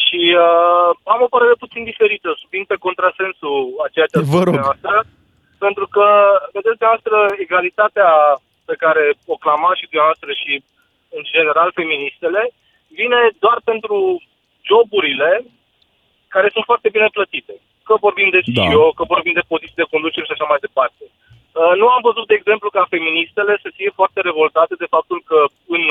Și 0.05 0.21
uh, 0.45 0.89
am 1.13 1.21
o 1.25 1.33
părere 1.35 1.55
puțin 1.63 1.83
diferită, 1.91 2.29
subin 2.41 2.63
pe 2.71 2.83
contrasensul 2.85 3.57
a 3.83 3.87
ceea 3.93 4.07
ce 4.09 4.17
a 4.17 4.21
spus 4.21 4.43
dumneavoastră 4.43 4.95
pentru 5.65 5.85
că, 5.95 6.05
vedeți, 6.55 6.77
dumneavoastră, 6.77 7.17
egalitatea 7.45 8.09
pe 8.69 8.75
care 8.83 9.03
o 9.33 9.35
clama 9.43 9.71
și 9.79 9.89
dumneavoastră 9.89 10.29
și, 10.41 10.53
în 11.17 11.23
general, 11.35 11.69
feministele, 11.79 12.41
vine 12.99 13.21
doar 13.43 13.57
pentru 13.71 13.97
joburile 14.69 15.31
care 16.33 16.47
sunt 16.53 16.65
foarte 16.69 16.89
bine 16.95 17.09
plătite. 17.17 17.53
Că 17.87 17.93
vorbim 18.05 18.29
de 18.35 18.41
CEO, 18.55 18.87
da. 18.89 18.95
că 18.97 19.03
vorbim 19.13 19.35
de 19.39 19.49
poziții 19.51 19.81
de 19.81 19.91
conducere 19.93 20.25
și 20.27 20.35
așa 20.35 20.47
mai 20.51 20.63
departe. 20.67 21.03
Uh, 21.09 21.73
nu 21.81 21.87
am 21.95 22.01
văzut, 22.09 22.25
de 22.27 22.37
exemplu, 22.39 22.67
ca 22.77 22.93
feministele 22.95 23.53
să 23.63 23.69
fie 23.77 23.91
foarte 23.99 24.19
revoltate 24.29 24.73
de 24.81 24.91
faptul 24.95 25.19
că 25.29 25.39
în 25.75 25.83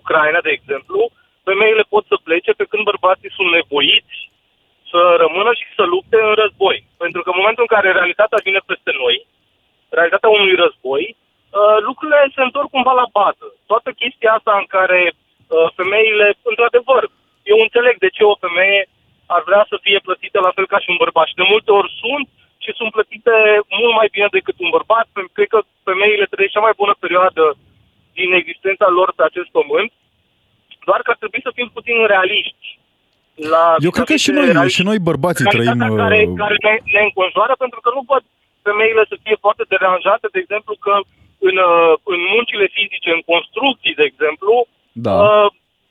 Ucraina, 0.00 0.40
de 0.46 0.52
exemplu, 0.58 1.00
femeile 1.48 1.84
pot 1.94 2.04
să 2.10 2.16
plece 2.26 2.52
pe 2.52 2.68
când 2.70 2.82
bărbații 2.90 3.34
sunt 3.36 3.50
nevoiți 3.58 4.18
să 4.90 5.00
rămână 5.24 5.50
și 5.60 5.66
să 5.76 5.84
lupte 5.94 6.18
în 6.28 6.34
război. 6.42 6.78
Pentru 7.02 7.20
că 7.22 7.28
în 7.30 7.40
momentul 7.40 7.64
în 7.66 7.72
care 7.74 7.88
realitatea 7.98 8.44
vine 8.48 8.60
peste 8.70 8.92
noi, 9.02 9.16
realitatea 9.96 10.30
unui 10.38 10.54
război, 10.64 11.04
uh, 11.14 11.78
lucrurile 11.88 12.20
se 12.36 12.42
întorc 12.44 12.68
cumva 12.70 12.94
la 13.00 13.10
bază. 13.18 13.46
Toată 13.70 13.88
chestia 14.00 14.30
asta 14.34 14.52
în 14.62 14.66
care 14.76 15.00
uh, 15.12 15.68
femeile, 15.78 16.26
într-adevăr, 16.50 17.02
eu 17.52 17.58
înțeleg 17.66 17.94
de 18.04 18.10
ce 18.16 18.22
o 18.32 18.40
femeie 18.44 18.82
ar 19.34 19.42
vrea 19.48 19.64
să 19.70 19.76
fie 19.84 19.98
plătită 20.06 20.38
la 20.40 20.52
fel 20.56 20.66
ca 20.72 20.78
și 20.80 20.90
un 20.92 20.98
bărbat. 21.04 21.26
Și 21.28 21.40
de 21.40 21.46
multe 21.52 21.70
ori 21.78 21.90
sunt 22.02 22.26
și 22.64 22.70
sunt 22.78 22.90
plătite 22.96 23.34
mult 23.78 23.94
mai 24.00 24.08
bine 24.14 24.28
decât 24.36 24.56
un 24.58 24.70
bărbat. 24.76 25.06
Cred 25.36 25.48
că 25.54 25.60
femeile 25.88 26.26
trăiesc 26.30 26.54
cea 26.54 26.66
mai 26.66 26.78
bună 26.80 26.94
perioadă 27.04 27.44
din 28.18 28.30
existența 28.32 28.88
lor 28.98 29.08
pe 29.16 29.22
acest 29.24 29.50
pământ, 29.58 29.90
doar 30.88 31.00
că 31.04 31.10
ar 31.12 31.18
trebui 31.22 31.42
să 31.46 31.52
fim 31.58 31.68
puțin 31.76 31.96
realiști 32.14 32.66
la 33.52 33.64
Eu 33.86 33.92
cred 33.94 34.06
că 34.12 34.16
și 34.24 34.30
noi, 34.36 34.48
și 34.76 34.82
noi 34.88 34.98
bărbații 35.10 35.50
trăim... 35.54 35.78
Care, 36.04 36.20
uh, 36.28 36.38
care 36.42 36.56
ne, 36.66 36.74
ne 36.94 37.02
înconjoară, 37.08 37.54
pentru 37.64 37.80
că 37.84 37.88
nu 37.96 38.02
văd 38.12 38.22
femeile 38.68 39.02
să 39.10 39.16
fie 39.24 39.36
foarte 39.44 39.64
deranjate, 39.72 40.26
de 40.34 40.40
exemplu, 40.44 40.72
că 40.86 40.94
în, 41.48 41.56
uh, 41.68 41.92
în 42.12 42.20
muncile 42.34 42.66
fizice, 42.78 43.10
în 43.16 43.22
construcții, 43.32 43.98
de 44.00 44.06
exemplu, 44.10 44.52
da. 45.06 45.14
uh, 45.24 45.48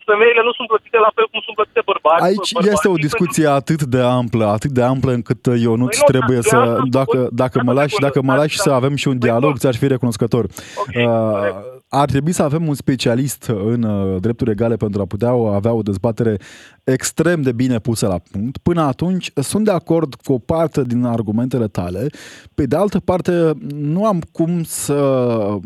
femeile 0.10 0.41
nu 0.47 0.53
sunt 0.57 0.67
plătite 0.71 0.99
la 1.07 1.12
fel 1.15 1.25
cum 1.31 1.41
sunt 1.45 1.55
plătite 1.60 1.81
bărbați. 1.91 2.23
Aici 2.27 2.51
bărbați, 2.53 2.73
este 2.75 2.88
o 2.95 3.03
discuție 3.07 3.47
pentru... 3.47 3.60
atât 3.62 3.81
de 3.93 4.01
amplă, 4.19 4.45
atât 4.57 4.71
de 4.77 4.83
amplă 4.93 5.12
încât 5.19 5.41
uh, 5.45 5.57
eu 5.67 5.73
nu-ți 5.81 6.01
păi 6.03 6.10
trebuie 6.13 6.41
să... 6.51 6.57
Dacă, 6.99 7.19
dacă 7.43 7.57
mă 7.67 7.73
lași, 7.79 7.95
dacă 8.07 8.19
mă 8.27 8.33
lași 8.41 8.57
să 8.65 8.69
avem 8.79 8.95
și 9.01 9.07
un 9.13 9.17
păi 9.17 9.25
dialog, 9.27 9.53
ți-aș 9.62 9.77
fi 9.81 9.88
recunoscător. 9.95 10.45
Okay, 10.81 11.05
uh, 11.05 11.76
ar 11.89 12.10
trebui 12.10 12.32
să 12.32 12.43
avem 12.43 12.67
un 12.67 12.73
specialist 12.73 13.43
în 13.43 13.84
uh, 13.84 14.21
drepturi 14.21 14.52
egale 14.52 14.76
pentru 14.76 15.02
a 15.02 15.06
putea 15.06 15.30
avea 15.30 15.73
o 15.73 15.82
dezbatere 15.82 16.38
extrem 16.84 17.41
de 17.41 17.52
bine 17.52 17.80
pusă 17.80 18.08
la 18.08 18.19
punct. 18.32 18.58
Până 18.58 18.82
atunci 18.82 19.32
sunt 19.36 19.65
de 19.65 19.71
acord 19.71 20.13
cu 20.13 20.34
o 20.34 20.38
parte 20.38 20.84
din 20.84 21.04
argumentele 21.04 21.67
tale. 21.67 22.08
Pe 22.56 22.65
de 22.65 22.76
altă 22.76 23.00
parte, 23.00 23.52
nu 23.73 24.06
am 24.06 24.21
cum 24.32 24.63
să 24.63 25.58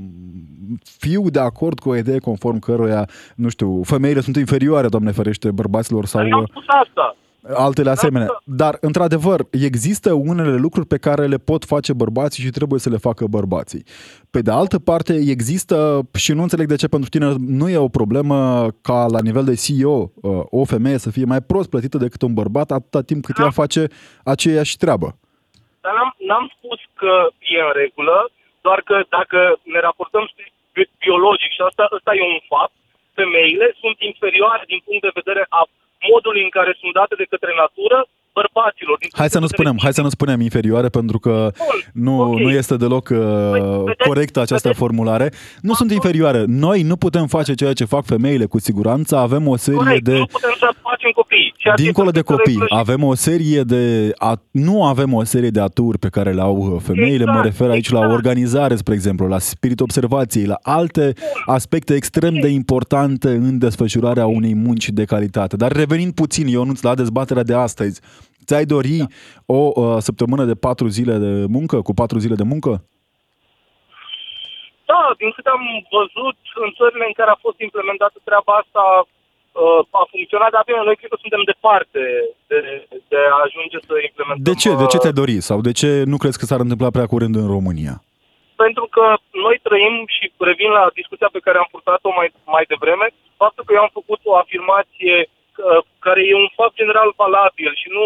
fiu 0.84 1.30
de 1.30 1.40
acord 1.40 1.80
cu 1.80 1.90
o 1.90 1.96
idee 1.96 2.20
conform 2.20 2.60
căruia, 2.60 3.10
nu 3.36 3.50
știu, 3.50 3.82
femeile 3.84 4.22
sunt 4.22 4.36
inferioare, 4.36 4.88
doamne 4.88 5.12
ferește, 5.12 5.52
bărbaților 5.52 6.06
sau... 6.06 6.28
Nu 6.28 6.38
am 6.38 6.46
spus 6.50 6.64
asta 6.68 7.16
altele 7.54 7.90
asemenea. 7.90 8.28
Dar, 8.44 8.78
într-adevăr, 8.82 9.40
există 9.52 10.14
unele 10.14 10.56
lucruri 10.56 10.88
pe 10.88 10.98
care 10.98 11.26
le 11.26 11.38
pot 11.38 11.66
face 11.66 11.94
bărbații 11.94 12.44
și 12.44 12.50
trebuie 12.50 12.80
să 12.80 12.90
le 12.90 12.98
facă 12.98 13.26
bărbații. 13.30 13.84
Pe 14.32 14.42
de 14.42 14.52
altă 14.52 14.80
parte, 14.80 15.14
există, 15.14 16.02
și 16.18 16.32
nu 16.34 16.42
înțeleg 16.42 16.68
de 16.68 16.76
ce 16.76 16.88
pentru 16.88 17.10
tine 17.10 17.36
nu 17.40 17.70
e 17.70 17.78
o 17.78 17.88
problemă 17.88 18.68
ca 18.82 19.06
la 19.16 19.22
nivel 19.22 19.44
de 19.44 19.56
CEO 19.56 19.98
uh, 20.00 20.44
o 20.50 20.66
femeie 20.66 20.98
să 20.98 21.12
fie 21.12 21.26
mai 21.26 21.42
prost 21.42 21.70
plătită 21.70 21.98
decât 21.98 22.22
un 22.22 22.34
bărbat 22.34 22.72
atâta 22.72 23.02
timp 23.02 23.26
cât 23.26 23.38
ea 23.38 23.50
face 23.50 23.88
aceeași 24.24 24.78
treabă. 24.78 25.08
Dar 25.84 25.94
n-am, 25.98 26.12
n-am 26.30 26.52
spus 26.56 26.80
că 27.02 27.14
e 27.56 27.60
în 27.70 27.74
regulă, 27.84 28.18
doar 28.62 28.80
că 28.90 28.96
dacă 29.18 29.40
ne 29.74 29.80
raportăm 29.88 30.26
biologic 31.06 31.52
și 31.58 31.62
asta, 31.70 31.84
asta 31.98 32.12
e 32.16 32.34
un 32.36 32.44
fapt, 32.54 32.76
femeile 33.20 33.68
sunt 33.82 33.98
inferioare 34.12 34.64
din 34.72 34.82
punct 34.86 35.02
de 35.08 35.18
vedere 35.20 35.44
a 35.60 35.62
modul 36.10 36.36
în 36.46 36.50
care 36.58 36.72
sunt 36.80 36.94
date 37.00 37.16
de 37.22 37.26
către 37.34 37.52
natură 37.64 37.98
bărbaților. 38.34 38.98
Hai 39.12 39.30
să 39.30 39.40
nu 39.40 39.48
spunem, 39.48 39.76
hai 39.82 39.94
să 39.94 40.02
nu 40.02 40.10
spunem 40.10 40.42
inferioare 40.42 40.90
pentru 40.90 41.20
că 41.20 41.52
nu, 41.94 42.20
okay. 42.20 42.44
nu 42.44 42.50
este 42.50 42.76
deloc 42.76 43.10
uh, 43.10 43.18
păi, 43.86 43.96
corectă 44.08 44.40
această 44.40 44.68
vedeți? 44.68 44.84
formulare. 44.84 45.32
Nu 45.62 45.74
sunt 45.74 45.92
inferioare. 45.92 46.44
Noi 46.48 46.82
nu 46.82 46.96
putem 46.96 47.28
face 47.28 47.54
ceea 47.54 47.74
ce 47.74 47.86
fac 47.86 48.06
femeile 48.06 48.46
cu 48.46 48.60
siguranță. 48.60 49.16
Avem 49.18 49.48
o 49.48 49.56
serie 49.56 49.80
Corect, 49.80 50.04
de 50.04 50.18
nu 50.18 50.26
putem 50.26 50.56
să 50.58 50.70
facem 51.02 51.12
copii. 51.12 51.54
Dincolo 51.76 52.12
de 52.12 52.22
copii, 52.22 52.64
avem 52.70 53.04
o 53.04 53.16
serie 53.16 53.62
de 53.62 54.12
nu 54.52 54.86
avem 54.86 55.14
o 55.14 55.24
serie 55.24 55.50
de 55.50 55.62
aturi 55.62 55.98
pe 56.00 56.10
care 56.10 56.32
le 56.32 56.42
au 56.42 56.56
uh, 56.56 56.82
femeile. 56.84 57.14
Exact, 57.14 57.38
mă 57.38 57.42
refer 57.44 57.70
aici 57.70 57.88
exact. 57.88 58.06
la 58.06 58.14
organizare, 58.14 58.76
spre 58.76 58.94
exemplu, 58.94 59.28
la 59.28 59.38
spirit 59.38 59.80
observației, 59.80 60.46
la 60.46 60.58
alte 60.62 61.14
aspecte 61.46 61.94
extrem 61.96 62.34
de 62.34 62.48
importante 62.48 63.30
în 63.30 63.60
desfășurarea 63.60 64.26
unei 64.26 64.56
munci 64.56 64.90
de 64.90 65.06
calitate. 65.06 65.56
Dar 65.56 65.72
revenind 65.72 66.14
puțin, 66.14 66.48
Ionuț, 66.48 66.82
la 66.82 66.96
dezbaterea 66.96 67.44
de 67.44 67.54
astăzi, 67.54 68.02
Ți-ai 68.46 68.66
dori 68.76 68.98
da. 68.98 69.06
o 69.46 69.62
uh, 69.76 69.98
săptămână 70.08 70.44
de 70.52 70.62
patru 70.68 70.88
zile 70.98 71.16
de 71.26 71.34
muncă, 71.56 71.82
cu 71.82 71.94
patru 71.94 72.18
zile 72.24 72.36
de 72.42 72.48
muncă? 72.54 72.72
Da, 74.92 75.02
din 75.22 75.32
câte 75.36 75.50
am 75.58 75.66
văzut 75.98 76.38
în 76.64 76.70
țările 76.80 77.06
în 77.10 77.16
care 77.20 77.32
a 77.34 77.44
fost 77.46 77.60
implementată 77.68 78.18
treaba 78.28 78.54
asta, 78.62 78.84
uh, 79.00 79.21
a 80.02 80.04
funcționat, 80.14 80.52
dar 80.56 80.64
bine, 80.66 80.82
noi 80.84 80.98
cred 81.00 81.10
că 81.10 81.18
suntem 81.24 81.44
departe 81.54 82.02
de, 82.50 82.60
de 83.12 83.20
a 83.36 83.38
ajunge 83.48 83.78
să 83.88 83.94
implementăm... 84.10 84.48
De 84.50 84.56
ce? 84.62 84.70
De 84.84 84.88
ce 84.94 85.00
te 85.06 85.12
dori? 85.22 85.38
Sau 85.50 85.60
de 85.68 85.74
ce 85.80 85.90
nu 86.12 86.18
crezi 86.22 86.40
că 86.40 86.46
s-ar 86.46 86.60
întâmpla 86.64 86.96
prea 86.96 87.12
curând 87.14 87.36
în 87.42 87.48
România? 87.56 87.96
Pentru 88.64 88.86
că 88.96 89.06
noi 89.46 89.58
trăim 89.68 89.96
și 90.16 90.26
revin 90.50 90.72
la 90.80 90.84
discuția 91.00 91.30
pe 91.32 91.44
care 91.46 91.58
am 91.58 91.70
purtat-o 91.72 92.12
mai, 92.20 92.30
mai 92.56 92.66
devreme, 92.74 93.08
faptul 93.44 93.64
că 93.66 93.72
eu 93.74 93.82
am 93.86 93.94
făcut 94.00 94.20
o 94.24 94.34
afirmație 94.44 95.16
care 96.06 96.22
e 96.26 96.44
un 96.46 96.52
fapt 96.60 96.76
general 96.82 97.10
valabil 97.24 97.72
și 97.82 97.88
nu 97.98 98.04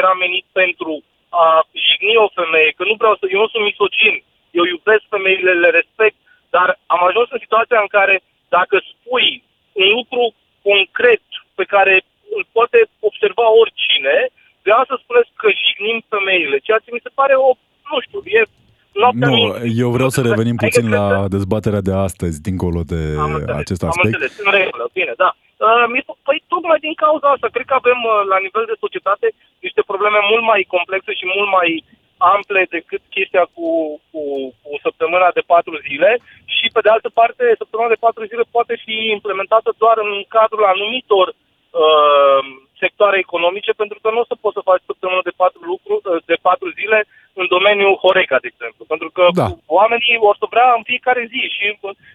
era 0.00 0.12
menit 0.24 0.46
pentru 0.60 0.92
a 1.28 1.46
jigni 1.86 2.24
o 2.26 2.28
femeie, 2.40 2.70
că 2.76 2.82
nu 2.84 2.94
vreau 3.00 3.14
să, 3.16 3.24
eu 3.34 3.40
nu 3.40 3.48
sunt 3.52 3.64
misogin, 3.70 4.16
eu 4.58 4.64
iubesc 4.64 5.04
femeile, 5.14 5.52
le 5.52 5.70
respect, 5.78 6.16
dar 6.54 6.68
am 6.94 7.02
ajuns 7.08 7.28
în 7.30 7.40
situația 7.44 7.80
în 7.80 7.90
care 7.96 8.14
dacă 8.56 8.76
spui 8.92 9.28
un 9.72 9.88
lucru 9.96 10.22
concret 10.68 11.24
pe 11.58 11.64
care 11.74 11.94
îl 12.36 12.42
poate 12.56 12.78
observa 13.08 13.46
oricine, 13.62 14.16
vreau 14.66 14.82
să 14.90 14.94
spuneți 14.96 15.30
că 15.40 15.48
jignim 15.62 15.98
femeile, 16.12 16.56
ceea 16.66 16.80
ce 16.84 16.90
mi 16.92 17.04
se 17.06 17.16
pare 17.18 17.34
o, 17.46 17.48
nu 17.90 17.98
știu, 18.06 18.20
e 18.38 18.42
Noaptea 19.02 19.28
nu, 19.28 19.40
eu 19.82 19.90
vreau 19.96 20.10
să 20.16 20.20
revenim 20.28 20.56
puțin 20.64 20.86
la 20.98 21.06
dezbaterea 21.36 21.82
de 21.88 21.94
astăzi, 22.08 22.36
dincolo 22.46 22.80
de 22.92 23.00
am 23.24 23.32
înțeles, 23.38 23.62
acest 23.62 23.82
aspect. 23.88 24.14
Am 24.14 24.20
înțeles, 24.20 24.32
în 24.46 24.50
regulă, 24.58 24.84
bine, 24.98 25.12
da. 25.22 25.30
Uh, 25.66 25.84
păi 26.26 26.38
tocmai 26.52 26.78
din 26.86 26.94
cauza 27.04 27.28
asta, 27.30 27.48
cred 27.54 27.66
că 27.70 27.76
avem 27.82 28.00
uh, 28.12 28.16
la 28.32 28.38
nivel 28.46 28.64
de 28.70 28.80
societate 28.84 29.26
niște 29.66 29.82
probleme 29.90 30.20
mult 30.30 30.44
mai 30.52 30.60
complexe 30.74 31.12
și 31.20 31.26
mult 31.36 31.50
mai 31.58 31.70
ample 32.34 32.62
decât 32.76 33.02
chestia 33.14 33.44
cu, 33.54 33.68
cu, 34.10 34.22
cu 34.62 34.70
săptămâna 34.84 35.28
de 35.38 35.42
patru 35.52 35.74
zile 35.88 36.10
și, 36.54 36.66
pe 36.74 36.80
de 36.84 36.90
altă 36.94 37.08
parte, 37.18 37.44
săptămâna 37.62 37.90
de 37.94 38.02
patru 38.06 38.22
zile 38.30 38.44
poate 38.56 38.74
fi 38.84 38.96
implementată 39.16 39.70
doar 39.82 39.96
în 40.06 40.12
cadrul 40.36 40.64
anumitor 40.74 41.26
uh, 41.28 42.40
sectoare 42.82 43.18
economice, 43.18 43.72
pentru 43.82 43.98
că 44.02 44.08
nu 44.10 44.20
o 44.22 44.28
să 44.30 44.34
poți 44.42 44.56
să 44.58 44.68
faci 44.70 44.88
săptămână 44.90 45.22
de 45.28 45.38
patru, 45.42 45.60
lucru, 45.72 45.94
uh, 46.00 46.22
de 46.30 46.36
patru 46.46 46.68
zile 46.78 46.98
în 47.40 47.46
domeniul 47.54 48.00
Horeca, 48.02 48.38
de 48.40 48.50
exemplu. 48.52 48.82
Pentru 48.92 49.08
că 49.16 49.24
Da. 49.42 49.48
oamenii 49.78 50.16
o 50.30 50.32
să 50.40 50.46
vrea 50.52 50.68
în 50.78 50.84
fiecare 50.90 51.22
zi 51.32 51.42
și 51.56 51.64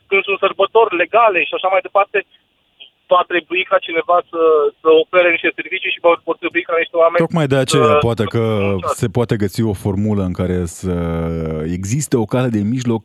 când 0.09 0.21
sunt 0.27 0.39
sărbători 0.45 0.99
legale 1.01 1.39
și 1.43 1.53
așa 1.55 1.69
mai 1.73 1.85
departe, 1.87 2.17
va 3.07 3.23
trebui 3.27 3.63
ca 3.63 3.77
cineva 3.87 4.17
să, 4.31 4.41
să 4.81 4.87
ofere 5.03 5.29
niște 5.31 5.51
servicii 5.55 5.91
și 5.91 5.99
vor, 6.01 6.21
vor 6.23 6.37
trebui 6.37 6.61
ca 6.63 6.73
niște 6.77 6.95
oameni 6.97 7.23
Tocmai 7.25 7.47
de 7.47 7.55
aceea 7.55 7.83
să- 7.83 7.97
poate 8.07 8.21
să 8.23 8.27
că 8.33 8.43
muncească. 8.61 8.97
se 9.01 9.07
poate 9.17 9.35
găsi 9.35 9.61
o 9.63 9.73
formulă 9.73 10.23
în 10.23 10.33
care 10.41 10.65
să 10.65 10.93
existe 11.77 12.15
o 12.17 12.25
cale 12.25 12.47
de 12.47 12.61
mijloc 12.75 13.03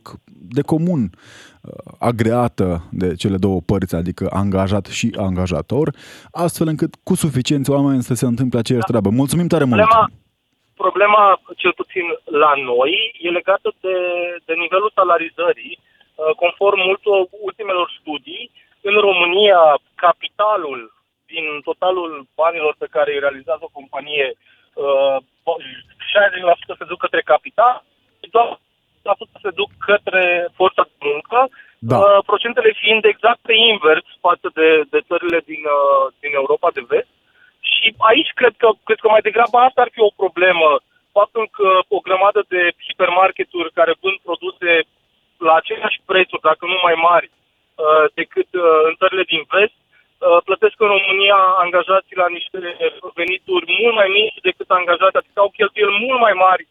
de 0.57 0.61
comun 0.61 1.01
uh, 1.03 1.73
agreată 1.99 2.67
de 2.91 3.15
cele 3.21 3.37
două 3.37 3.59
părți, 3.69 3.95
adică 3.95 4.23
angajat 4.43 4.85
și 4.85 5.07
angajator, 5.27 5.87
astfel 6.31 6.67
încât 6.67 6.91
cu 7.03 7.13
suficienți 7.15 7.71
oameni 7.71 8.01
să 8.09 8.13
se 8.13 8.25
întâmple 8.25 8.59
aceeași 8.59 8.85
treabă. 8.91 9.09
Mulțumim 9.09 9.47
tare 9.47 9.63
mult! 9.63 9.79
Problema, 9.81 10.09
problema, 10.83 11.23
cel 11.61 11.73
puțin 11.81 12.05
la 12.43 12.51
noi, 12.71 12.93
e 13.25 13.29
legată 13.39 13.67
de, 13.85 13.95
de 14.47 14.53
nivelul 14.63 14.91
salarizării. 14.99 15.73
Uh, 15.79 16.35
Conform 16.43 16.79
multor 16.89 17.17
ultimelor 17.47 17.87
studii, 17.99 18.45
în 18.89 18.95
România, 19.07 19.61
capitalul 19.95 20.79
din 21.33 21.45
totalul 21.69 22.11
banilor 22.35 22.75
pe 22.77 22.91
care 22.95 23.09
îi 23.11 23.23
realizează 23.25 23.63
o 23.65 23.75
companie, 23.79 24.27
uh, 24.73 25.17
60% 26.13 26.75
se 26.77 26.89
duc 26.91 26.99
către 27.05 27.21
capital, 27.33 27.83
și 28.21 28.29
doar 28.35 28.47
1% 29.01 29.37
se 29.45 29.51
duc 29.59 29.69
către 29.89 30.23
forța 30.59 30.83
de 30.89 30.97
muncă, 31.11 31.39
Da. 31.91 31.97
uh, 31.97 32.19
procentele 32.29 32.71
fiind 32.81 33.03
exact 33.05 33.39
pe 33.49 33.55
invers 33.71 34.07
față 34.27 34.47
de, 34.57 34.67
de 34.93 34.99
țările 35.09 35.39
din, 35.51 35.61
uh, 35.77 36.05
din 36.23 36.31
Europa 36.41 36.69
de 36.77 36.83
vest. 36.91 37.11
Și 37.71 37.85
aici 38.09 38.31
cred 38.39 38.53
că, 38.61 38.67
cred 38.87 38.99
că 39.01 39.07
mai 39.09 39.25
degrabă 39.27 39.57
asta 39.57 39.79
ar 39.81 39.89
fi 39.95 40.01
o 40.09 40.17
problemă. 40.21 40.69
Faptul 41.17 41.45
că 41.57 41.69
o 41.95 41.99
grămadă 42.07 42.41
de 42.53 42.61
hipermarketuri 42.87 43.77
care 43.79 43.93
vând 44.01 44.17
produse 44.27 44.71
la 45.47 45.53
aceleași 45.55 45.99
prețuri, 46.09 46.47
dacă 46.49 46.63
nu 46.65 46.77
mai 46.85 46.95
mari, 47.09 47.27
uh, 47.75 48.05
decât 48.19 48.49
uh, 48.53 48.63
în 48.89 48.93
țările 49.01 49.23
din 49.33 49.43
vest, 49.53 49.77
uh, 49.81 50.39
plătesc 50.47 50.75
în 50.85 50.89
România 50.95 51.39
angajații 51.65 52.21
la 52.23 52.29
niște 52.37 52.57
venituri 53.21 53.65
mult 53.79 53.95
mai 53.99 54.09
mici 54.19 54.45
decât 54.49 54.67
angajații, 54.79 55.21
adică 55.21 55.39
au 55.41 55.51
cheltuieli 55.57 56.01
mult 56.05 56.19
mai 56.25 56.35
mari 56.45 56.63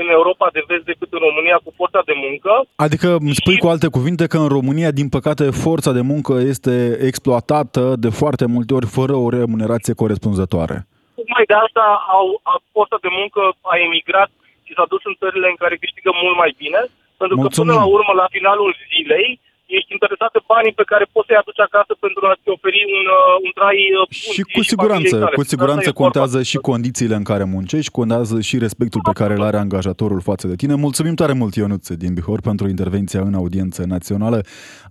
în 0.00 0.08
Europa 0.18 0.48
de 0.52 0.62
vest 0.70 0.84
decât 0.84 1.10
în 1.16 1.22
România 1.28 1.58
cu 1.64 1.70
forța 1.76 2.02
de 2.10 2.12
muncă. 2.24 2.52
Adică 2.86 3.08
îmi 3.20 3.38
spui 3.40 3.58
cu 3.58 3.68
alte 3.74 3.88
cuvinte 3.96 4.24
că 4.26 4.38
în 4.44 4.48
România, 4.56 4.90
din 5.00 5.08
păcate, 5.16 5.44
forța 5.64 5.92
de 5.98 6.04
muncă 6.12 6.34
este 6.52 6.74
exploatată 7.10 7.82
de 8.04 8.10
foarte 8.20 8.46
multe 8.54 8.72
ori 8.78 8.88
fără 8.98 9.14
o 9.24 9.28
remunerație 9.38 9.94
corespunzătoare. 10.02 10.76
Tocmai 11.18 11.44
de 11.50 11.56
asta 11.66 11.84
au, 12.18 12.26
a, 12.42 12.54
forța 12.76 12.98
de 13.06 13.10
muncă 13.20 13.42
a 13.72 13.74
emigrat 13.86 14.30
și 14.66 14.72
s-a 14.76 14.86
dus 14.92 15.02
în 15.10 15.14
țările 15.22 15.48
în 15.52 15.58
care 15.62 15.82
câștigă 15.84 16.10
mult 16.22 16.36
mai 16.42 16.52
bine, 16.62 16.80
pentru 17.20 17.36
că 17.36 17.42
Mulțumim. 17.46 17.72
până 17.72 17.82
la 17.82 17.88
urmă, 17.96 18.12
la 18.22 18.28
finalul 18.36 18.70
zilei, 18.90 19.28
ești 19.76 19.90
interesat 19.96 20.30
de 20.36 20.42
banii 20.52 20.74
pe 20.80 20.86
care 20.92 21.04
poți 21.14 21.26
să-i 21.28 21.40
aduci 21.42 21.62
acasă 21.68 21.92
pentru 22.04 22.22
a-ți 22.30 22.48
oferi 22.54 22.80
un, 22.98 23.04
uh, 23.18 23.44
un 23.46 23.50
trai 23.58 23.78
uh, 24.00 24.02
bun 24.24 24.34
Și 24.36 24.42
ție 24.44 24.54
cu 24.56 24.62
siguranță, 24.72 25.14
familiei 25.14 25.24
tale. 25.24 25.36
cu 25.38 25.42
Asta 25.44 25.52
siguranță 25.54 25.86
e 25.88 25.92
vorba. 25.92 26.02
contează 26.04 26.38
și 26.50 26.56
condițiile 26.70 27.16
în 27.20 27.26
care 27.30 27.44
muncești, 27.56 27.90
contează 27.98 28.36
și 28.48 28.56
respectul 28.66 29.00
pe 29.08 29.14
care 29.20 29.32
îl 29.38 29.42
are 29.48 29.58
angajatorul 29.64 30.20
față 30.30 30.44
de 30.50 30.56
tine. 30.60 30.74
Mulțumim 30.86 31.14
tare 31.20 31.34
mult, 31.40 31.54
Ionuț 31.60 31.86
din 32.02 32.12
Bihor, 32.18 32.40
pentru 32.50 32.64
intervenția 32.74 33.20
în 33.28 33.34
audiență 33.40 33.80
națională. 33.94 34.38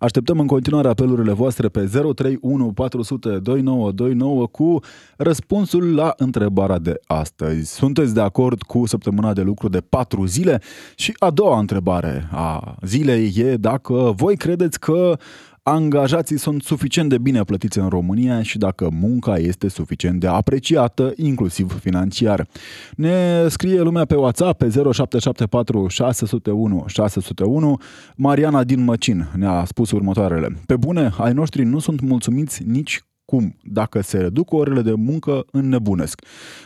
Așteptăm 0.06 0.38
în 0.44 0.48
continuare 0.56 0.88
apelurile 0.88 1.34
voastre 1.44 1.68
pe 1.76 1.82
031 2.16 2.72
400 2.82 3.30
2929 3.50 4.48
cu 4.48 4.80
răspunsul 5.18 5.96
la 5.96 6.14
întrebarea 6.18 6.78
de 6.78 6.94
astăzi. 7.08 7.74
Sunteți 7.76 8.14
de 8.14 8.22
acord 8.22 8.62
cu 8.62 8.86
săptămâna 8.86 9.34
de 9.34 9.42
lucru 9.42 9.68
de 9.70 9.82
4 9.90 10.26
zile? 10.26 10.62
Și 10.96 11.14
a 11.18 11.30
doua 11.30 11.60
întrebare 11.60 12.28
a 12.32 12.76
zilei 12.82 13.34
e 13.36 13.56
dacă 13.56 13.94
voi 14.16 14.36
credeți 14.38 14.66
că 14.76 15.18
angajații 15.64 16.38
sunt 16.38 16.64
suficient 16.64 17.10
de 17.10 17.18
bine 17.18 17.44
plătiți 17.44 17.80
în 17.80 17.88
România 17.88 18.42
și 18.42 18.58
dacă 18.58 18.90
munca 18.92 19.38
este 19.38 19.68
suficient 19.68 20.20
de 20.20 20.28
apreciată, 20.28 21.14
inclusiv 21.16 21.80
financiar. 21.80 22.48
Ne 22.96 23.48
scrie 23.48 23.82
lumea 23.82 24.06
pe 24.06 24.16
WhatsApp 24.16 24.58
pe 24.58 24.70
0774 24.70 25.88
601 25.88 26.84
601. 26.88 27.80
Mariana 28.16 28.64
din 28.64 28.84
Măcin 28.84 29.28
ne-a 29.36 29.64
spus 29.66 29.92
următoarele. 29.92 30.58
Pe 30.66 30.76
bune, 30.76 31.12
ai 31.18 31.34
noștri 31.34 31.64
nu 31.64 31.80
sunt 31.80 32.02
mulțumiți 32.02 32.64
nici 32.64 33.02
cum? 33.26 33.56
Dacă 33.64 34.02
se 34.02 34.18
reduc 34.18 34.52
orele 34.52 34.82
de 34.82 34.94
muncă, 34.94 35.46
înnebunesc. 35.52 36.22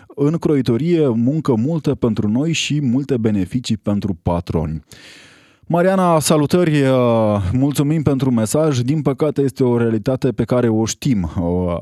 În 0.08 0.38
croitorie, 0.38 1.08
muncă 1.08 1.56
multă 1.56 1.96
pentru 1.96 2.28
noi 2.28 2.52
și 2.52 2.82
multe 2.82 3.18
beneficii 3.18 3.78
pentru 3.78 4.14
patroni. 4.14 4.84
Mariana, 5.72 6.20
salutări, 6.20 6.82
uh, 6.82 7.50
mulțumim 7.54 8.02
pentru 8.02 8.32
mesaj. 8.32 8.80
Din 8.80 9.02
păcate 9.02 9.42
este 9.42 9.64
o 9.64 9.78
realitate 9.78 10.32
pe 10.32 10.44
care 10.44 10.70
o 10.70 10.86
știm, 10.86 11.32
o, 11.40 11.78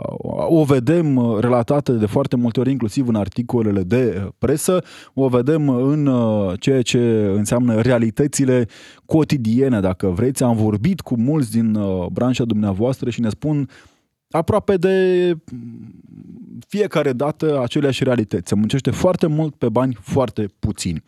o 0.47 0.63
vedem 0.63 1.15
uh, 1.15 1.39
relatată 1.39 1.91
de 1.91 2.06
foarte 2.06 2.36
multe 2.36 2.60
ori, 2.60 2.71
inclusiv 2.71 3.08
în 3.08 3.15
articolele 3.15 3.82
de 3.82 4.30
presă, 4.38 4.84
o 5.13 5.28
vedem 5.28 5.69
în 5.69 6.06
uh, 6.06 6.54
ceea 6.60 6.82
ce 6.82 7.32
înseamnă 7.36 7.82
realitățile 7.82 8.67
cotidiene, 9.06 9.80
dacă 9.80 10.08
vreți. 10.08 10.43
Am 10.43 10.56
vorbit 10.56 11.02
cu 11.02 11.17
mulți 11.17 11.52
din 11.52 11.75
uh, 11.75 12.06
branșa 12.12 12.43
dumneavoastră 12.43 13.10
și 13.10 13.21
ne 13.21 13.30
spun 13.30 13.69
aproape 14.32 14.78
de 14.78 15.38
fiecare 16.68 17.13
dată 17.13 17.62
aceleași 17.62 18.04
realități. 18.04 18.48
Se 18.48 18.56
muncește 18.56 18.92
foarte 18.92 19.28
mult 19.28 19.56
pe 19.56 19.70
bani 19.70 19.98
foarte 20.02 20.46
puțini. 20.60 21.04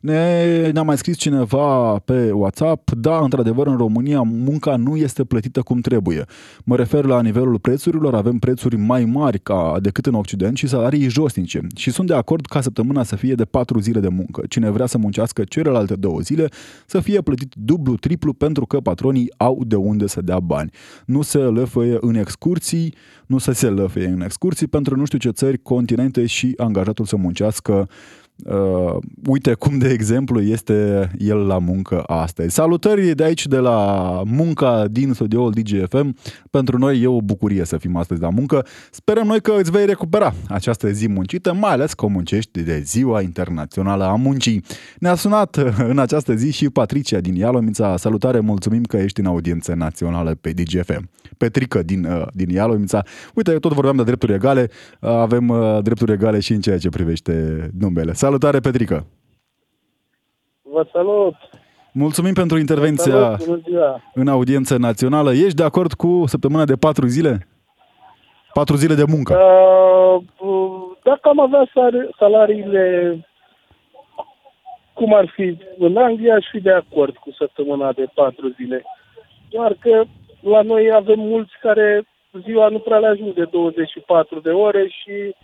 Ne, 0.00 0.70
ne-a 0.70 0.82
mai 0.82 0.96
scris 0.96 1.16
cineva 1.16 1.98
pe 1.98 2.30
WhatsApp, 2.30 2.90
da, 2.90 3.18
într-adevăr, 3.18 3.66
în 3.66 3.76
România 3.76 4.22
munca 4.22 4.76
nu 4.76 4.96
este 4.96 5.24
plătită 5.24 5.60
cum 5.60 5.80
trebuie. 5.80 6.24
Mă 6.64 6.76
refer 6.76 7.04
la 7.04 7.22
nivelul 7.22 7.58
prețurilor, 7.58 8.14
avem 8.14 8.38
prețuri 8.38 8.76
mai 8.76 9.04
mari 9.04 9.38
ca 9.38 9.76
decât 9.80 10.06
în 10.06 10.14
Occident 10.14 10.56
și 10.56 10.66
salarii 10.66 11.08
josnice. 11.08 11.66
Și 11.76 11.90
sunt 11.90 12.06
de 12.06 12.14
acord 12.14 12.46
ca 12.46 12.60
săptămâna 12.60 13.02
să 13.02 13.16
fie 13.16 13.34
de 13.34 13.44
patru 13.44 13.80
zile 13.80 14.00
de 14.00 14.08
muncă. 14.08 14.42
Cine 14.48 14.70
vrea 14.70 14.86
să 14.86 14.98
muncească 14.98 15.44
celelalte 15.44 15.94
două 15.94 16.20
zile 16.20 16.48
să 16.86 17.00
fie 17.00 17.20
plătit 17.20 17.54
dublu, 17.56 17.96
triplu 17.96 18.32
pentru 18.32 18.66
că 18.66 18.80
patronii 18.80 19.32
au 19.36 19.64
de 19.66 19.76
unde 19.76 20.06
să 20.06 20.20
dea 20.20 20.40
bani. 20.40 20.70
Nu 21.06 21.22
se 21.22 21.38
lăfăie 21.38 21.96
în 22.00 22.14
excursii, 22.62 22.94
nu 23.26 23.38
să 23.38 23.52
se 23.52 23.68
lăfăie 23.68 24.06
în 24.06 24.20
excursii 24.20 24.66
pentru 24.66 24.96
nu 24.96 25.04
știu 25.04 25.18
ce 25.18 25.30
țări, 25.30 25.58
continente 25.58 26.26
și 26.26 26.54
angajatul 26.56 27.04
să 27.04 27.16
muncească 27.16 27.88
Uh, 28.44 28.96
uite 29.26 29.54
cum, 29.54 29.78
de 29.78 29.88
exemplu, 29.88 30.40
este 30.40 31.10
el 31.18 31.46
la 31.46 31.58
muncă 31.58 32.02
astăzi. 32.02 32.54
Salutări 32.54 33.14
de 33.14 33.24
aici, 33.24 33.46
de 33.46 33.56
la 33.56 34.22
munca 34.24 34.86
din 34.90 35.12
studioul 35.12 35.50
DGFM. 35.50 36.16
Pentru 36.50 36.78
noi 36.78 37.00
e 37.00 37.06
o 37.06 37.20
bucurie 37.20 37.64
să 37.64 37.76
fim 37.76 37.96
astăzi 37.96 38.20
la 38.20 38.28
muncă. 38.28 38.66
Sperăm 38.90 39.26
noi 39.26 39.40
că 39.40 39.52
îți 39.58 39.70
vei 39.70 39.86
recupera 39.86 40.34
această 40.48 40.90
zi 40.90 41.08
muncită, 41.08 41.52
mai 41.52 41.72
ales 41.72 41.92
că 41.92 42.04
o 42.04 42.08
muncești 42.08 42.62
de 42.62 42.80
Ziua 42.84 43.20
Internațională 43.20 44.04
a 44.04 44.14
Muncii. 44.14 44.64
Ne-a 44.98 45.14
sunat 45.14 45.56
în 45.88 45.98
această 45.98 46.34
zi 46.34 46.52
și 46.52 46.70
Patricia 46.70 47.20
din 47.20 47.34
Ialomița. 47.34 47.96
Salutare, 47.96 48.40
mulțumim 48.40 48.82
că 48.82 48.96
ești 48.96 49.20
în 49.20 49.26
audiență 49.26 49.74
națională 49.74 50.36
pe 50.40 50.50
DGFM. 50.50 51.10
Petrică 51.36 51.82
din, 51.82 52.04
uh, 52.04 52.26
din 52.32 52.48
Ialomița. 52.48 53.02
Uite, 53.34 53.52
tot 53.52 53.72
vorbeam 53.72 53.96
de 53.96 54.02
drepturi 54.02 54.32
egale. 54.32 54.70
Uh, 55.00 55.10
avem 55.10 55.48
uh, 55.48 55.78
drepturi 55.82 56.12
egale 56.12 56.40
și 56.40 56.52
în 56.52 56.60
ceea 56.60 56.78
ce 56.78 56.88
privește 56.88 57.68
numele. 57.78 58.12
Salutare, 58.22 58.60
Petrică! 58.60 59.06
Vă 60.62 60.86
salut! 60.92 61.34
Mulțumim 61.92 62.32
pentru 62.32 62.58
intervenția 62.58 63.12
Salut, 63.12 63.46
bună 63.46 63.60
ziua! 63.68 64.00
în 64.14 64.28
audiență 64.28 64.76
națională. 64.76 65.32
Ești 65.32 65.54
de 65.54 65.62
acord 65.62 65.92
cu 65.92 66.22
săptămâna 66.26 66.64
de 66.64 66.76
patru 66.76 67.06
zile? 67.06 67.48
Patru 68.52 68.76
zile 68.76 68.94
de 68.94 69.04
muncă. 69.08 69.32
Uh, 69.34 70.22
dacă 71.02 71.28
am 71.28 71.40
avea 71.40 71.64
sar- 71.66 72.10
salariile 72.18 72.84
cum 74.92 75.14
ar 75.14 75.32
fi 75.34 75.58
în 75.78 75.96
Anglia, 75.96 76.34
aș 76.34 76.46
fi 76.50 76.60
de 76.60 76.72
acord 76.72 77.16
cu 77.16 77.30
săptămâna 77.32 77.92
de 77.92 78.06
patru 78.14 78.48
zile. 78.48 78.84
Doar 79.50 79.76
că 79.80 80.04
la 80.40 80.62
noi 80.62 80.92
avem 80.92 81.18
mulți 81.18 81.52
care 81.60 82.06
ziua 82.44 82.68
nu 82.68 82.78
prea 82.78 82.98
le 82.98 83.06
ajung 83.06 83.34
de 83.34 83.44
24 83.44 84.40
de 84.40 84.50
ore 84.50 84.86
și 84.88 85.34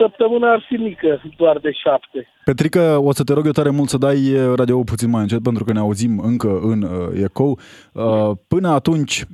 săptămâna 0.00 0.52
ar 0.52 0.64
fi 0.68 0.74
mică, 0.74 1.22
doar 1.36 1.58
de 1.58 1.70
șapte. 1.72 2.28
Petrică, 2.44 3.00
o 3.02 3.12
să 3.12 3.24
te 3.24 3.32
rog 3.32 3.46
eu 3.46 3.52
tare 3.52 3.70
mult 3.70 3.88
să 3.88 3.98
dai 3.98 4.18
radio 4.56 4.82
puțin 4.82 5.10
mai 5.10 5.22
încet 5.22 5.42
pentru 5.42 5.64
că 5.64 5.72
ne 5.72 5.78
auzim 5.78 6.18
încă 6.18 6.58
în 6.62 6.82
uh, 6.82 7.22
ecou. 7.24 7.58
Uh, 7.92 8.30
până 8.48 8.68
atunci, 8.68 9.24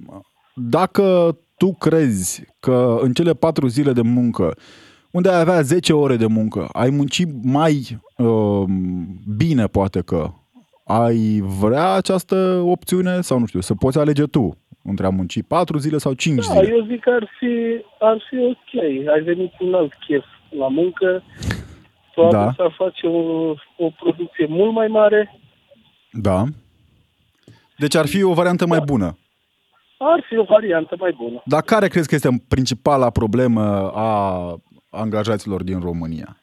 dacă 0.54 1.36
tu 1.56 1.72
crezi 1.72 2.44
că 2.60 2.96
în 3.00 3.12
cele 3.12 3.32
patru 3.32 3.66
zile 3.66 3.92
de 3.92 4.02
muncă 4.02 4.54
unde 5.10 5.28
ai 5.28 5.40
avea 5.40 5.60
10 5.60 5.92
ore 5.92 6.16
de 6.16 6.26
muncă, 6.26 6.68
ai 6.72 6.90
munci 6.90 7.22
mai 7.42 7.98
uh, 8.16 8.62
bine 9.36 9.66
poate 9.66 10.00
că, 10.00 10.30
ai 10.86 11.40
vrea 11.60 11.92
această 11.92 12.62
opțiune 12.64 13.20
sau 13.20 13.38
nu 13.38 13.46
știu, 13.46 13.60
să 13.60 13.74
poți 13.74 13.98
alege 13.98 14.24
tu 14.24 14.58
între 14.84 15.06
a 15.06 15.08
munci 15.08 15.42
4 15.48 15.78
zile 15.78 15.98
sau 15.98 16.12
5 16.12 16.36
Da, 16.36 16.42
zile. 16.42 16.74
eu 16.74 16.86
zic 16.86 17.00
că 17.00 17.10
ar 17.10 17.28
fi, 17.38 17.52
ar 18.00 18.22
fi 18.28 18.36
ok. 18.38 18.82
Ai 19.14 19.22
venit 19.22 19.52
cu 19.58 19.66
un 19.66 19.74
alt 19.74 19.92
chef 20.06 20.24
la 20.58 20.68
muncă, 20.68 21.22
tu 22.14 22.22
Da. 22.22 22.44
da. 22.44 22.52
să 22.56 22.68
face 22.76 23.06
o, 23.06 23.50
o 23.76 23.90
producție 24.00 24.46
mult 24.48 24.72
mai 24.72 24.86
mare, 24.88 25.40
Da. 26.12 26.44
Deci 27.78 27.94
ar 27.94 28.06
fi 28.06 28.22
o 28.22 28.32
variantă 28.32 28.66
mai 28.66 28.80
bună. 28.84 29.18
ar 29.98 30.24
fi 30.28 30.36
o 30.36 30.42
variantă 30.44 30.96
mai 30.98 31.12
bună. 31.16 31.42
Dar 31.44 31.62
care 31.62 31.88
crezi 31.88 32.08
că 32.08 32.14
este 32.14 32.44
principala 32.48 33.10
problemă 33.10 33.90
a 33.94 34.54
angajaților 34.90 35.62
din 35.62 35.80
România? 35.80 36.36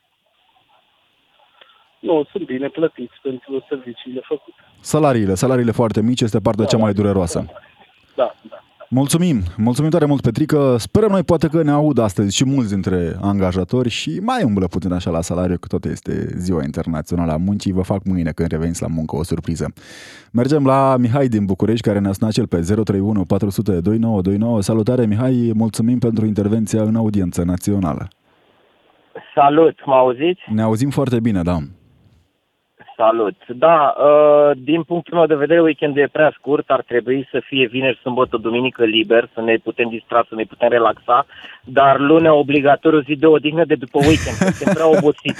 Nu, 1.99 2.23
sunt 2.31 2.45
bine 2.45 2.67
plătiți 2.67 3.13
pentru 3.21 3.65
serviciile 3.69 4.21
făcute. 4.23 4.55
Salariile, 4.79 5.33
salariile 5.35 5.71
foarte 5.71 6.01
mici 6.01 6.21
este 6.21 6.39
partea 6.39 6.65
cea 6.65 6.77
mai 6.77 6.93
dureroasă. 6.93 7.45
Da, 8.15 8.35
da. 8.49 8.62
Mulțumim, 8.95 9.37
mulțumim 9.57 9.89
tare 9.89 10.05
mult, 10.05 10.21
Petrică. 10.21 10.75
Sperăm 10.77 11.09
noi 11.09 11.23
poate 11.23 11.47
că 11.47 11.63
ne 11.63 11.71
aud 11.71 11.97
astăzi 11.97 12.35
și 12.35 12.45
mulți 12.45 12.73
dintre 12.73 13.15
angajatori 13.21 13.89
și 13.89 14.19
mai 14.21 14.43
umblă 14.43 14.67
puțin 14.67 14.93
așa 14.93 15.09
la 15.11 15.21
salariu, 15.21 15.57
că 15.57 15.67
tot 15.67 15.85
este 15.85 16.27
ziua 16.37 16.63
internațională 16.63 17.31
a 17.31 17.37
muncii. 17.37 17.71
Vă 17.71 17.81
fac 17.81 18.03
mâine 18.03 18.31
când 18.31 18.51
reveniți 18.51 18.81
la 18.81 18.87
muncă 18.87 19.15
o 19.15 19.23
surpriză. 19.23 19.73
Mergem 20.31 20.65
la 20.65 20.97
Mihai 20.97 21.27
din 21.27 21.45
București, 21.45 21.87
care 21.87 21.99
ne-a 21.99 22.11
sunat 22.11 22.33
cel 22.33 22.47
pe 22.47 22.59
031 22.59 23.25
400 23.25 23.71
2929. 23.71 24.61
Salutare, 24.61 25.05
Mihai, 25.05 25.51
mulțumim 25.55 25.99
pentru 25.99 26.25
intervenția 26.25 26.81
în 26.81 26.95
audiență 26.95 27.43
națională. 27.43 28.07
Salut, 29.35 29.75
mă 29.85 29.93
auziți? 29.93 30.41
Ne 30.47 30.61
auzim 30.61 30.89
foarte 30.89 31.19
bine, 31.19 31.41
da. 31.41 31.57
Salut. 32.97 33.37
Da, 33.47 33.93
uh, 33.97 34.51
din 34.57 34.81
punctul 34.83 35.17
meu 35.17 35.25
de 35.25 35.35
vedere, 35.35 35.61
weekendul 35.61 36.01
e 36.01 36.07
prea 36.11 36.31
scurt, 36.37 36.69
ar 36.69 36.81
trebui 36.81 37.27
să 37.31 37.41
fie 37.45 37.67
vineri, 37.67 37.99
sâmbătă, 38.01 38.37
duminică 38.37 38.83
liber, 38.83 39.29
să 39.33 39.41
ne 39.41 39.55
putem 39.63 39.89
distra, 39.89 40.25
să 40.29 40.35
ne 40.35 40.43
putem 40.43 40.69
relaxa, 40.69 41.25
dar 41.63 41.99
lunea 41.99 42.33
obligatoriu 42.33 43.01
zi 43.01 43.15
de 43.15 43.25
odihnă 43.25 43.65
de 43.65 43.75
după 43.75 43.97
weekend, 43.97 44.37
că 44.37 44.45
suntem 44.45 44.73
prea 44.73 44.87
obosit. 44.97 45.35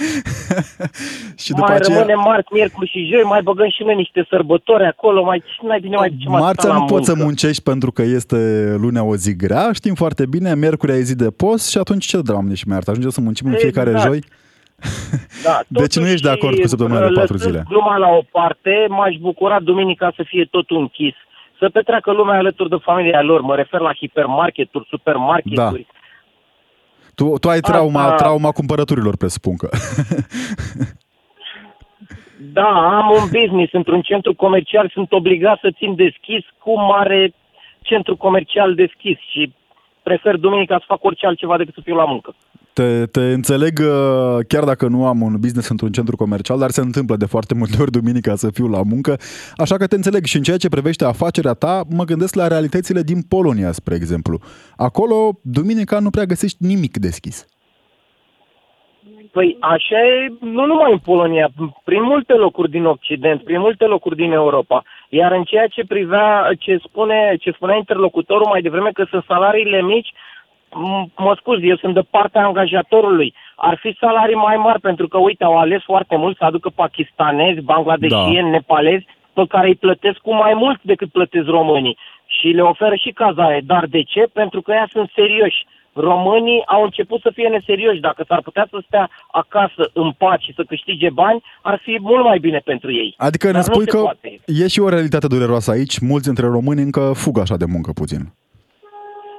și 1.42 1.50
după 1.50 1.66
mai 1.66 1.76
aceea, 1.76 1.96
rămânem 1.96 2.20
marți, 2.24 2.52
miercuri 2.52 2.90
și 2.90 3.08
joi, 3.12 3.22
mai 3.22 3.42
băgăm 3.42 3.68
și 3.68 3.82
noi 3.82 3.94
niște 3.94 4.26
sărbători 4.30 4.84
acolo, 4.84 5.24
mai 5.24 5.38
ce 5.38 5.66
mai 5.66 5.80
bine 5.80 5.96
mai 5.96 6.10
ducem 6.10 6.32
asta 6.32 6.44
marțea 6.44 6.70
la 6.72 6.78
nu 6.78 6.84
poți 6.84 7.04
să 7.04 7.10
muncă. 7.10 7.26
muncești 7.26 7.62
pentru 7.62 7.90
că 7.92 8.02
este 8.02 8.36
lunea 8.78 9.04
o 9.04 9.16
zi 9.16 9.36
grea, 9.36 9.72
știm 9.72 9.94
foarte 9.94 10.26
bine, 10.26 10.54
miercurea 10.54 10.96
e 10.96 11.00
zi 11.00 11.16
de 11.16 11.30
post 11.30 11.70
și 11.70 11.78
atunci 11.78 12.06
ce, 12.06 12.20
doamne 12.22 12.54
și 12.54 12.64
mai 12.66 12.74
iartă, 12.74 12.90
ajungem 12.90 13.12
să 13.12 13.20
muncim 13.20 13.46
în 13.48 13.56
fiecare 13.56 13.90
Exact. 13.90 14.06
joi? 14.06 14.22
Da, 15.42 15.60
Deci 15.68 15.96
nu 15.96 16.06
ești 16.06 16.22
de 16.22 16.30
acord 16.30 16.60
cu 16.60 16.66
săptămâna 16.66 16.98
de 16.98 17.04
totuși, 17.06 17.20
patru 17.20 17.34
lăsând 17.34 17.52
zile? 17.52 17.64
gluma 17.68 17.96
la 17.96 18.08
o 18.08 18.22
parte, 18.30 18.86
m-aș 18.88 19.14
bucura 19.16 19.60
duminica 19.60 20.12
să 20.16 20.22
fie 20.26 20.44
totul 20.50 20.76
închis. 20.76 21.14
Să 21.58 21.68
petreacă 21.68 22.12
lumea 22.12 22.38
alături 22.38 22.68
de 22.68 22.76
familia 22.82 23.22
lor. 23.22 23.40
Mă 23.40 23.54
refer 23.54 23.80
la 23.80 23.92
hipermarketuri, 23.94 24.86
supermarketuri. 24.90 25.86
Tu, 27.14 27.38
tu 27.38 27.48
ai 27.48 27.60
trauma, 27.60 28.02
Asta- 28.02 28.14
trauma 28.14 28.50
cumpărăturilor, 28.50 29.16
presupun 29.16 29.56
că. 29.56 29.68
Da, 32.52 32.96
am 32.98 33.10
un 33.10 33.28
business 33.32 33.72
într-un 33.72 34.02
centru 34.02 34.34
comercial, 34.34 34.90
sunt 34.92 35.12
obligat 35.12 35.58
să 35.60 35.70
țin 35.76 35.94
deschis 35.94 36.44
cu 36.58 36.80
mare 36.80 37.34
centru 37.82 38.16
comercial 38.16 38.74
deschis 38.74 39.18
și 39.30 39.52
prefer 40.02 40.36
duminica 40.36 40.78
să 40.78 40.84
fac 40.86 41.04
orice 41.04 41.26
altceva 41.26 41.56
decât 41.56 41.74
să 41.74 41.80
fiu 41.84 41.94
la 41.94 42.04
muncă. 42.04 42.34
Te, 42.74 43.06
te 43.06 43.20
înțeleg, 43.20 43.78
uh, 43.78 44.38
chiar 44.48 44.64
dacă 44.64 44.88
nu 44.88 45.06
am 45.06 45.20
un 45.20 45.36
business 45.40 45.68
într-un 45.68 45.92
centru 45.92 46.16
comercial, 46.16 46.58
dar 46.58 46.70
se 46.70 46.80
întâmplă 46.80 47.16
de 47.16 47.26
foarte 47.26 47.54
multe 47.54 47.76
ori 47.82 47.90
duminica 47.90 48.34
să 48.34 48.50
fiu 48.52 48.66
la 48.66 48.82
muncă, 48.82 49.16
așa 49.56 49.76
că 49.76 49.86
te 49.86 49.94
înțeleg 49.94 50.24
și 50.24 50.36
în 50.36 50.42
ceea 50.42 50.56
ce 50.56 50.68
privește 50.68 51.04
afacerea 51.04 51.52
ta, 51.52 51.82
mă 51.96 52.04
gândesc 52.04 52.34
la 52.34 52.46
realitățile 52.48 53.02
din 53.02 53.22
Polonia, 53.28 53.72
spre 53.72 53.94
exemplu. 53.94 54.38
Acolo, 54.76 55.38
duminica 55.42 55.98
nu 55.98 56.10
prea 56.10 56.24
găsești 56.24 56.56
nimic 56.60 56.96
deschis. 56.96 57.46
Păi 59.32 59.56
așa 59.60 59.98
e 59.98 60.32
nu 60.40 60.66
numai 60.66 60.92
în 60.92 60.98
Polonia, 60.98 61.48
prin 61.84 62.02
multe 62.02 62.32
locuri 62.32 62.70
din 62.70 62.84
Occident, 62.84 63.42
prin 63.44 63.60
multe 63.60 63.84
locuri 63.84 64.16
din 64.16 64.32
Europa. 64.32 64.82
Iar 65.08 65.32
în 65.32 65.42
ceea 65.42 65.66
ce 65.66 65.84
privea, 65.88 66.50
ce, 66.58 66.78
spune, 66.86 67.36
ce 67.40 67.50
spunea 67.50 67.76
interlocutorul 67.76 68.46
mai 68.50 68.62
devreme 68.62 68.90
că 68.92 69.06
sunt 69.10 69.24
salariile 69.26 69.82
mici, 69.82 70.12
m- 70.12 70.33
mă 71.16 71.34
scuz, 71.38 71.58
eu 71.62 71.76
sunt 71.76 71.94
de 71.94 72.04
partea 72.10 72.44
angajatorului. 72.44 73.34
Ar 73.56 73.78
fi 73.80 73.96
salarii 74.00 74.34
mai 74.34 74.56
mari 74.56 74.80
pentru 74.80 75.08
că, 75.08 75.18
uite, 75.18 75.44
au 75.44 75.58
ales 75.58 75.82
foarte 75.82 76.16
mult 76.16 76.36
să 76.36 76.44
aducă 76.44 76.68
pakistanezi, 76.74 77.60
bangladeșieni, 77.60 78.50
da. 78.50 78.56
nepalezi, 78.56 79.06
pe 79.32 79.44
care 79.48 79.66
îi 79.68 79.74
plătesc 79.74 80.18
cu 80.18 80.34
mai 80.34 80.54
mult 80.54 80.82
decât 80.82 81.10
plătesc 81.12 81.46
românii. 81.46 81.98
Și 82.26 82.46
le 82.48 82.62
oferă 82.62 82.94
și 82.94 83.10
cazare. 83.10 83.60
Dar 83.64 83.86
de 83.86 84.02
ce? 84.02 84.20
Pentru 84.32 84.62
că 84.62 84.72
ea 84.72 84.88
sunt 84.90 85.10
serioși. 85.14 85.66
Românii 85.92 86.62
au 86.66 86.82
început 86.82 87.20
să 87.20 87.30
fie 87.34 87.48
neserioși. 87.48 88.00
Dacă 88.00 88.24
s-ar 88.28 88.40
putea 88.42 88.66
să 88.70 88.82
stea 88.86 89.10
acasă 89.30 89.90
în 89.92 90.10
pace 90.12 90.44
și 90.44 90.54
să 90.54 90.62
câștige 90.68 91.10
bani, 91.10 91.42
ar 91.62 91.80
fi 91.82 91.98
mult 92.00 92.24
mai 92.24 92.38
bine 92.38 92.58
pentru 92.64 92.92
ei. 92.92 93.14
Adică 93.16 93.46
Dar 93.46 93.54
ne 93.54 93.62
nu 93.66 93.72
spui 93.72 93.84
se 93.84 93.90
că 93.90 93.98
poate. 94.02 94.40
e 94.46 94.68
și 94.68 94.80
o 94.80 94.88
realitate 94.88 95.26
dureroasă 95.26 95.70
aici, 95.70 95.98
mulți 95.98 96.24
dintre 96.24 96.46
români 96.46 96.82
încă 96.82 97.12
fug 97.14 97.38
așa 97.38 97.56
de 97.56 97.64
muncă 97.64 97.92
puțin. 97.94 98.20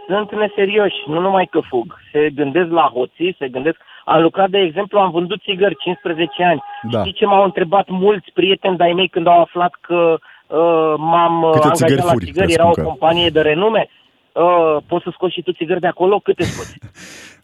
Sunt 0.08 0.32
neserioși, 0.32 0.95
nu 1.06 1.20
numai 1.20 1.47
că 1.51 1.60
fug. 1.60 1.99
Se 2.12 2.30
gândesc 2.30 2.70
la 2.70 2.91
hoții, 2.93 3.36
se 3.39 3.47
gândesc... 3.47 3.78
Am 4.06 4.22
lucrat, 4.22 4.49
de 4.49 4.58
exemplu, 4.58 4.99
am 4.99 5.12
vândut 5.12 5.41
țigări 5.41 5.76
15 5.76 6.43
ani. 6.43 6.62
Da. 6.91 6.99
Știi 6.99 7.14
ce 7.14 7.26
m-au 7.26 7.43
întrebat 7.43 7.88
mulți 7.89 8.32
prieteni 8.34 8.78
de-ai 8.78 8.93
mei 8.93 9.08
când 9.08 9.28
au 9.28 9.41
aflat 9.41 9.74
că 9.82 10.18
uh, 10.47 10.93
m-am 10.97 11.43
uh, 11.43 11.51
Câte 11.51 11.70
țigări 11.74 11.91
angajat 11.91 12.06
la 12.06 12.12
furi, 12.12 12.26
țigări, 12.26 12.53
era 12.53 12.64
o 12.64 12.72
presupun 12.72 12.84
că. 12.84 12.89
companie 12.89 13.30
de 13.30 13.41
renume. 13.41 13.89
Uh, 14.36 14.77
poți 14.88 15.03
să 15.03 15.09
scoți 15.13 15.33
și 15.33 15.41
tu 15.41 15.51
țigări 15.51 15.79
de 15.79 15.88
acolo? 15.88 16.19
Câte 16.19 16.43
scoți? 16.43 16.77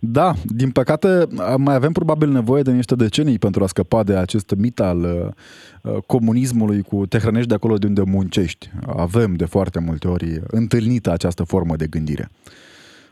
Da, 0.03 0.33
din 0.45 0.71
păcate 0.71 1.27
mai 1.57 1.75
avem 1.75 1.91
probabil 1.91 2.29
nevoie 2.29 2.61
de 2.61 2.71
niște 2.71 2.95
decenii 2.95 3.39
pentru 3.39 3.63
a 3.63 3.67
scăpa 3.67 4.03
de 4.03 4.15
acest 4.15 4.53
mit 4.57 4.79
al 4.79 5.33
uh, 5.81 5.97
comunismului 6.05 6.81
cu 6.81 7.05
te 7.05 7.17
hrănești 7.17 7.47
de 7.47 7.53
acolo 7.53 7.75
de 7.77 7.87
unde 7.87 8.01
muncești. 8.05 8.69
Avem 8.95 9.35
de 9.35 9.45
foarte 9.45 9.79
multe 9.79 10.07
ori 10.07 10.41
întâlnită 10.47 11.11
această 11.11 11.43
formă 11.43 11.75
de 11.75 11.87
gândire. 11.87 12.29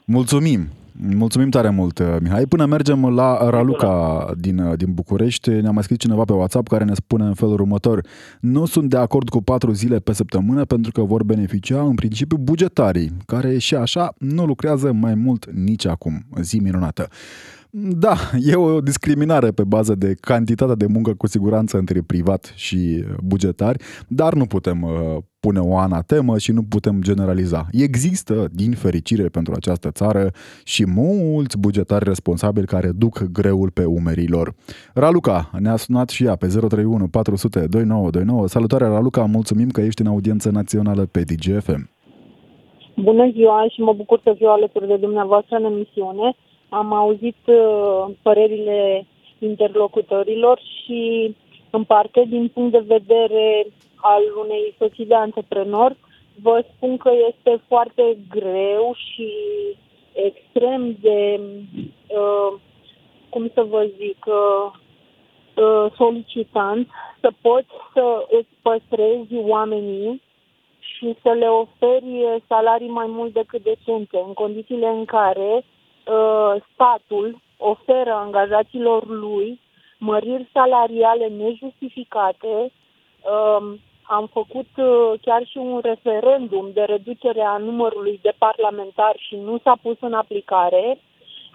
Mulțumim! 0.06 0.68
Mulțumim 1.02 1.50
tare 1.50 1.70
mult, 1.70 2.20
Mihai. 2.22 2.46
Până 2.46 2.66
mergem 2.66 3.14
la 3.14 3.50
Raluca 3.50 4.26
din, 4.38 4.74
din 4.76 4.94
București, 4.94 5.50
ne-a 5.50 5.72
mai 5.72 5.84
scris 5.84 5.98
cineva 5.98 6.24
pe 6.24 6.34
WhatsApp 6.34 6.68
care 6.68 6.84
ne 6.84 6.94
spune 6.94 7.24
în 7.24 7.34
felul 7.34 7.54
următor. 7.54 8.06
Nu 8.40 8.66
sunt 8.66 8.90
de 8.90 8.98
acord 8.98 9.30
cu 9.30 9.42
patru 9.42 9.72
zile 9.72 10.00
pe 10.00 10.14
săptămână 10.14 10.66
pentru 10.66 10.92
că 10.92 11.02
vor 11.02 11.24
beneficia 11.24 11.82
în 11.82 11.96
principiu 11.96 12.38
bugetarii, 12.38 13.12
care 13.26 13.58
și 13.58 13.76
așa 13.76 14.14
nu 14.18 14.46
lucrează 14.46 14.92
mai 14.92 15.16
mult 15.16 15.52
nici 15.52 15.86
acum. 15.86 16.26
Zi 16.42 16.58
minunată! 16.58 17.08
Da, 17.72 18.16
e 18.40 18.56
o 18.56 18.82
discriminare 18.82 19.52
pe 19.52 19.64
bază 19.64 19.96
de 19.96 20.16
cantitatea 20.20 20.76
de 20.76 20.86
muncă 20.90 21.14
cu 21.14 21.28
siguranță 21.28 21.78
între 21.78 22.02
privat 22.08 22.54
și 22.56 23.04
bugetari, 23.24 23.84
dar 24.08 24.34
nu 24.34 24.46
putem 24.46 24.82
uh, 24.82 25.18
pune 25.40 25.60
o 25.60 25.78
anatemă 25.78 26.38
și 26.38 26.52
nu 26.52 26.64
putem 26.70 27.02
generaliza. 27.02 27.68
Există, 27.72 28.48
din 28.52 28.72
fericire 28.72 29.28
pentru 29.28 29.54
această 29.54 29.92
țară, 29.92 30.32
și 30.64 30.86
mulți 30.88 31.60
bugetari 31.60 32.04
responsabili 32.04 32.66
care 32.66 32.92
duc 32.92 33.24
greul 33.32 33.72
pe 33.72 33.86
umerii 33.86 34.28
lor. 34.28 34.54
Raluca 34.94 35.50
ne-a 35.60 35.76
sunat 35.76 36.10
și 36.10 36.26
ea 36.26 36.36
pe 36.36 36.48
031 36.48 37.08
400 37.08 37.60
2929. 37.60 38.48
Salutare, 38.48 38.86
Raluca, 38.86 39.26
mulțumim 39.26 39.70
că 39.70 39.82
ești 39.82 40.02
în 40.02 40.08
audiență 40.08 40.50
națională 40.50 41.06
pe 41.06 41.22
DGFM. 41.22 41.90
Bună 42.96 43.30
ziua 43.32 43.66
și 43.74 43.82
mă 43.82 43.94
bucur 43.94 44.20
să 44.24 44.34
fiu 44.38 44.48
alături 44.48 44.88
de 44.88 44.98
dumneavoastră 44.98 45.56
în 45.56 45.64
emisiune. 45.64 46.36
Am 46.70 46.94
auzit 46.94 47.38
uh, 47.46 48.06
părerile 48.22 49.06
interlocutorilor 49.40 50.60
și 50.84 51.36
în 51.70 51.84
parte, 51.84 52.26
din 52.28 52.48
punct 52.48 52.72
de 52.72 52.84
vedere 52.88 53.68
al 53.96 54.22
unei 54.44 54.76
soții 54.78 55.06
de 55.06 55.16
antreprenor, 55.16 55.96
vă 56.42 56.66
spun 56.76 56.98
că 56.98 57.12
este 57.28 57.62
foarte 57.68 58.18
greu 58.30 58.96
și 58.96 59.30
extrem 60.14 60.98
de, 61.02 61.40
uh, 62.08 62.60
cum 63.30 63.52
să 63.54 63.64
vă 63.64 63.90
zic, 64.00 64.26
uh, 64.26 64.72
uh, 65.64 65.92
solicitant 65.96 66.88
să 67.20 67.32
poți 67.42 67.68
să 67.94 68.26
îți 68.30 68.50
păstrezi 68.62 69.36
oamenii 69.36 70.22
și 70.80 71.16
să 71.22 71.30
le 71.30 71.48
oferi 71.48 72.42
salarii 72.48 72.90
mai 72.90 73.06
mult 73.08 73.34
decât 73.34 73.64
decente, 73.64 74.24
în 74.28 74.34
condițiile 74.34 74.88
în 74.88 75.06
care 75.06 75.64
uh, 76.10 76.62
statul 76.74 77.40
oferă 77.58 78.12
angajaților 78.14 79.08
lui 79.08 79.60
măriri 79.98 80.50
salariale 80.54 81.28
nejustificate. 81.28 82.72
Uh, 83.22 83.74
am 84.04 84.30
făcut 84.32 84.70
uh, 84.78 85.20
chiar 85.22 85.46
și 85.46 85.58
un 85.58 85.80
referendum 85.84 86.70
de 86.74 86.82
reducere 86.82 87.42
a 87.42 87.58
numărului 87.58 88.20
de 88.22 88.34
parlamentari 88.38 89.26
și 89.28 89.36
nu 89.36 89.60
s-a 89.64 89.78
pus 89.82 89.98
în 90.00 90.14
aplicare. 90.14 91.00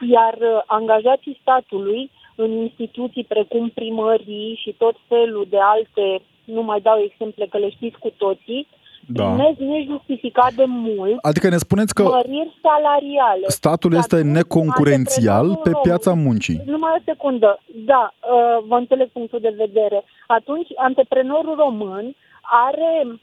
iar 0.00 0.34
uh, 0.40 0.62
angajații 0.66 1.38
statului 1.40 2.10
în 2.36 2.50
instituții 2.50 3.24
precum 3.24 3.68
primării 3.68 4.60
și 4.62 4.72
tot 4.72 4.96
felul 5.08 5.46
de 5.50 5.58
alte, 5.60 6.22
nu 6.44 6.62
mai 6.62 6.80
dau 6.80 6.98
exemple 6.98 7.46
că 7.46 7.58
le 7.58 7.70
știți 7.70 7.98
cu 7.98 8.10
toții, 8.16 8.66
Da. 9.06 9.24
primesc 9.24 9.58
nejustificat 9.58 10.52
de 10.52 10.64
mult 10.66 11.18
Adică 11.22 11.48
ne 11.48 11.56
spuneți 11.56 11.94
că 11.94 12.02
măriri 12.02 12.58
salariale. 12.62 13.44
statul 13.46 13.92
Și 13.92 13.98
este 13.98 14.14
atunci 14.16 14.32
neconcurențial 14.32 15.46
pe 15.46 15.50
antreprenorul 15.50 15.80
piața 15.82 16.10
român- 16.10 16.22
muncii. 16.24 16.60
Numai 16.66 16.92
o 16.98 17.02
secundă. 17.04 17.60
Da, 17.74 18.14
uh, 18.20 18.64
vă 18.68 18.76
înțeleg 18.76 19.08
punctul 19.08 19.40
de 19.40 19.54
vedere. 19.56 20.04
Atunci, 20.26 20.68
antreprenorul 20.76 21.54
român 21.56 22.14
are 22.42 23.18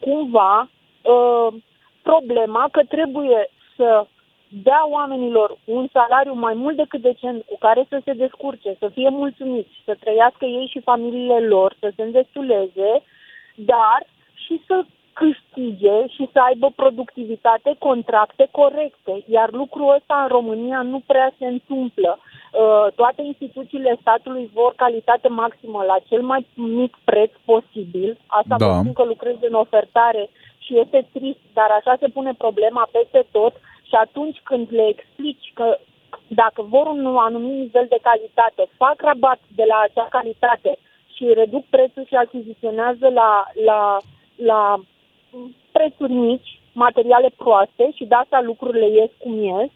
cumva 0.00 0.68
uh, 1.02 1.54
problema 2.02 2.68
că 2.70 2.82
trebuie 2.88 3.50
să 3.76 4.06
dea 4.48 4.82
oamenilor 4.88 5.58
un 5.64 5.88
salariu 5.92 6.34
mai 6.34 6.54
mult 6.54 6.76
decât 6.76 7.00
decent 7.00 7.44
cu 7.44 7.56
care 7.58 7.86
să 7.88 8.00
se 8.04 8.12
descurce, 8.12 8.76
să 8.78 8.88
fie 8.92 9.08
mulțumiți, 9.08 9.70
să 9.84 9.96
trăiască 10.00 10.44
ei 10.44 10.68
și 10.70 10.80
familiile 10.80 11.38
lor, 11.40 11.76
să 11.80 11.92
se 11.96 12.02
îndestuleze, 12.02 12.90
dar 13.54 14.06
și 14.34 14.62
să 14.66 14.84
câștige 15.12 16.06
și 16.14 16.28
să 16.32 16.38
aibă 16.48 16.72
productivitate, 16.76 17.76
contracte 17.78 18.48
corecte. 18.50 19.24
Iar 19.26 19.48
lucrul 19.52 19.94
ăsta 19.98 20.16
în 20.22 20.28
România 20.28 20.82
nu 20.82 21.00
prea 21.06 21.32
se 21.38 21.46
întâmplă. 21.46 22.18
Uh, 22.18 22.92
Toate 22.94 23.22
instituțiile 23.22 23.98
statului 24.00 24.50
vor 24.52 24.72
calitate 24.76 25.28
maximă 25.28 25.82
la 25.86 25.96
cel 26.08 26.22
mai 26.22 26.46
mic 26.54 26.96
preț 27.04 27.30
posibil. 27.44 28.18
Asta 28.26 28.56
Da. 28.58 28.66
vă 28.66 28.72
spun 28.80 28.92
că 28.92 29.04
lucrez 29.04 29.36
în 29.40 29.54
ofertare 29.54 30.30
și 30.58 30.78
este 30.78 31.06
trist, 31.12 31.44
dar 31.52 31.70
așa 31.70 31.96
se 32.00 32.08
pune 32.08 32.34
problema 32.38 32.88
peste 32.92 33.26
tot 33.30 33.54
și 33.82 33.94
atunci 33.94 34.40
când 34.42 34.66
le 34.70 34.86
explici 34.88 35.50
că 35.54 35.78
dacă 36.26 36.62
vor 36.62 36.86
un 36.86 37.16
anumit 37.16 37.58
nivel 37.58 37.86
de 37.88 37.98
calitate, 38.02 38.68
fac 38.76 39.00
rabat 39.00 39.40
de 39.54 39.64
la 39.68 39.78
acea 39.82 40.06
calitate 40.10 40.78
și 41.14 41.32
reduc 41.34 41.64
prețul 41.64 42.04
și 42.06 42.14
achiziționează 42.14 43.08
la, 43.08 43.44
la, 43.64 43.98
la 44.36 44.80
prețuri 45.72 46.12
mici, 46.12 46.60
materiale 46.72 47.30
proaste 47.36 47.90
și 47.94 48.04
de 48.04 48.14
asta 48.14 48.40
lucrurile 48.40 48.88
ies 48.88 49.10
cum 49.18 49.42
ies 49.42 49.70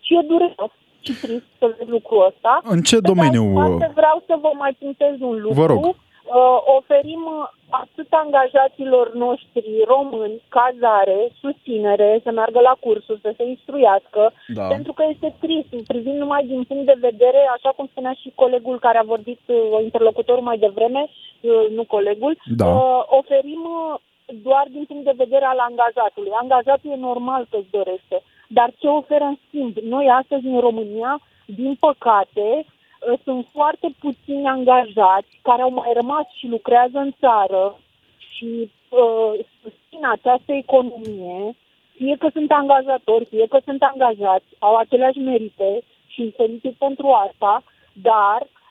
și 0.00 0.14
e 0.14 0.22
dureros 0.26 0.72
și 1.04 1.12
trist 1.22 1.48
să 1.58 1.74
vezi 1.76 1.90
lucrul 1.90 2.26
ăsta. 2.26 2.60
În 2.64 2.80
ce 2.80 2.94
Pe 2.94 3.00
de 3.00 3.08
domeniu, 3.12 3.44
altă 3.58 3.70
parte, 3.70 3.92
vreau 3.94 4.22
să 4.26 4.34
vă 4.40 4.50
mai 4.58 4.72
punctez 4.78 5.14
un 5.20 5.36
lucru. 5.40 5.60
Vă 5.60 5.66
rog. 5.66 5.84
Uh, 5.84 6.58
oferim 6.78 7.22
uh, 7.38 7.48
atât 7.82 8.06
angajaților 8.10 9.06
noștri 9.14 9.70
români 9.92 10.42
cazare, 10.48 11.18
susținere, 11.40 12.20
să 12.24 12.30
meargă 12.30 12.60
la 12.60 12.74
cursuri, 12.80 13.20
să 13.20 13.32
se 13.36 13.44
instruiască, 13.44 14.32
Da. 14.58 14.66
pentru 14.74 14.92
că 14.92 15.02
este 15.12 15.34
trist, 15.40 15.86
privind 15.86 16.18
numai 16.18 16.44
din 16.46 16.62
punct 16.68 16.86
de 16.86 16.96
vedere, 17.08 17.40
așa 17.56 17.70
cum 17.76 17.86
spunea 17.90 18.12
și 18.12 18.32
colegul 18.34 18.78
care 18.78 18.98
a 18.98 19.10
vorbit, 19.14 19.40
uh, 19.46 19.56
interlocutorul 19.82 20.42
mai 20.42 20.58
devreme, 20.58 21.02
uh, 21.08 21.64
nu 21.76 21.84
colegul, 21.84 22.38
Da. 22.56 22.66
uh, 22.66 23.02
oferim 23.20 23.62
uh, 23.64 24.00
doar 24.42 24.66
din 24.70 24.84
punct 24.84 25.04
de 25.04 25.14
vedere 25.16 25.44
al 25.44 25.58
angajatului. 25.58 26.30
Angajatul 26.40 26.90
e 26.90 26.96
normal 26.96 27.46
că 27.50 27.56
îți 27.56 27.70
dorește, 27.70 28.22
dar 28.48 28.72
ce 28.78 28.86
oferă 28.86 29.24
în 29.24 29.36
schimb? 29.46 29.76
Noi 29.76 30.08
astăzi 30.08 30.46
în 30.46 30.60
România, 30.60 31.20
din 31.46 31.74
păcate, 31.80 32.48
uh, 32.64 33.18
sunt 33.24 33.46
foarte 33.52 33.88
puțini 34.00 34.46
angajați 34.46 35.38
care 35.42 35.62
au 35.62 35.70
mai 35.70 35.90
rămas 35.94 36.26
și 36.38 36.46
lucrează 36.46 36.98
în 36.98 37.12
țară 37.20 37.78
și 38.16 38.70
uh, 38.88 39.32
susțin 39.62 40.06
această 40.06 40.52
economie, 40.52 41.56
fie 41.96 42.16
că 42.18 42.28
sunt 42.32 42.50
angajatori, 42.52 43.24
fie 43.24 43.46
că 43.46 43.58
sunt 43.64 43.82
angajați, 43.82 44.48
au 44.58 44.76
aceleași 44.76 45.18
merite 45.18 45.82
și 46.06 46.20
îi 46.20 46.34
felicit 46.36 46.74
pentru 46.74 47.06
asta, 47.06 47.62
dar 47.92 48.40
uh, 48.42 48.61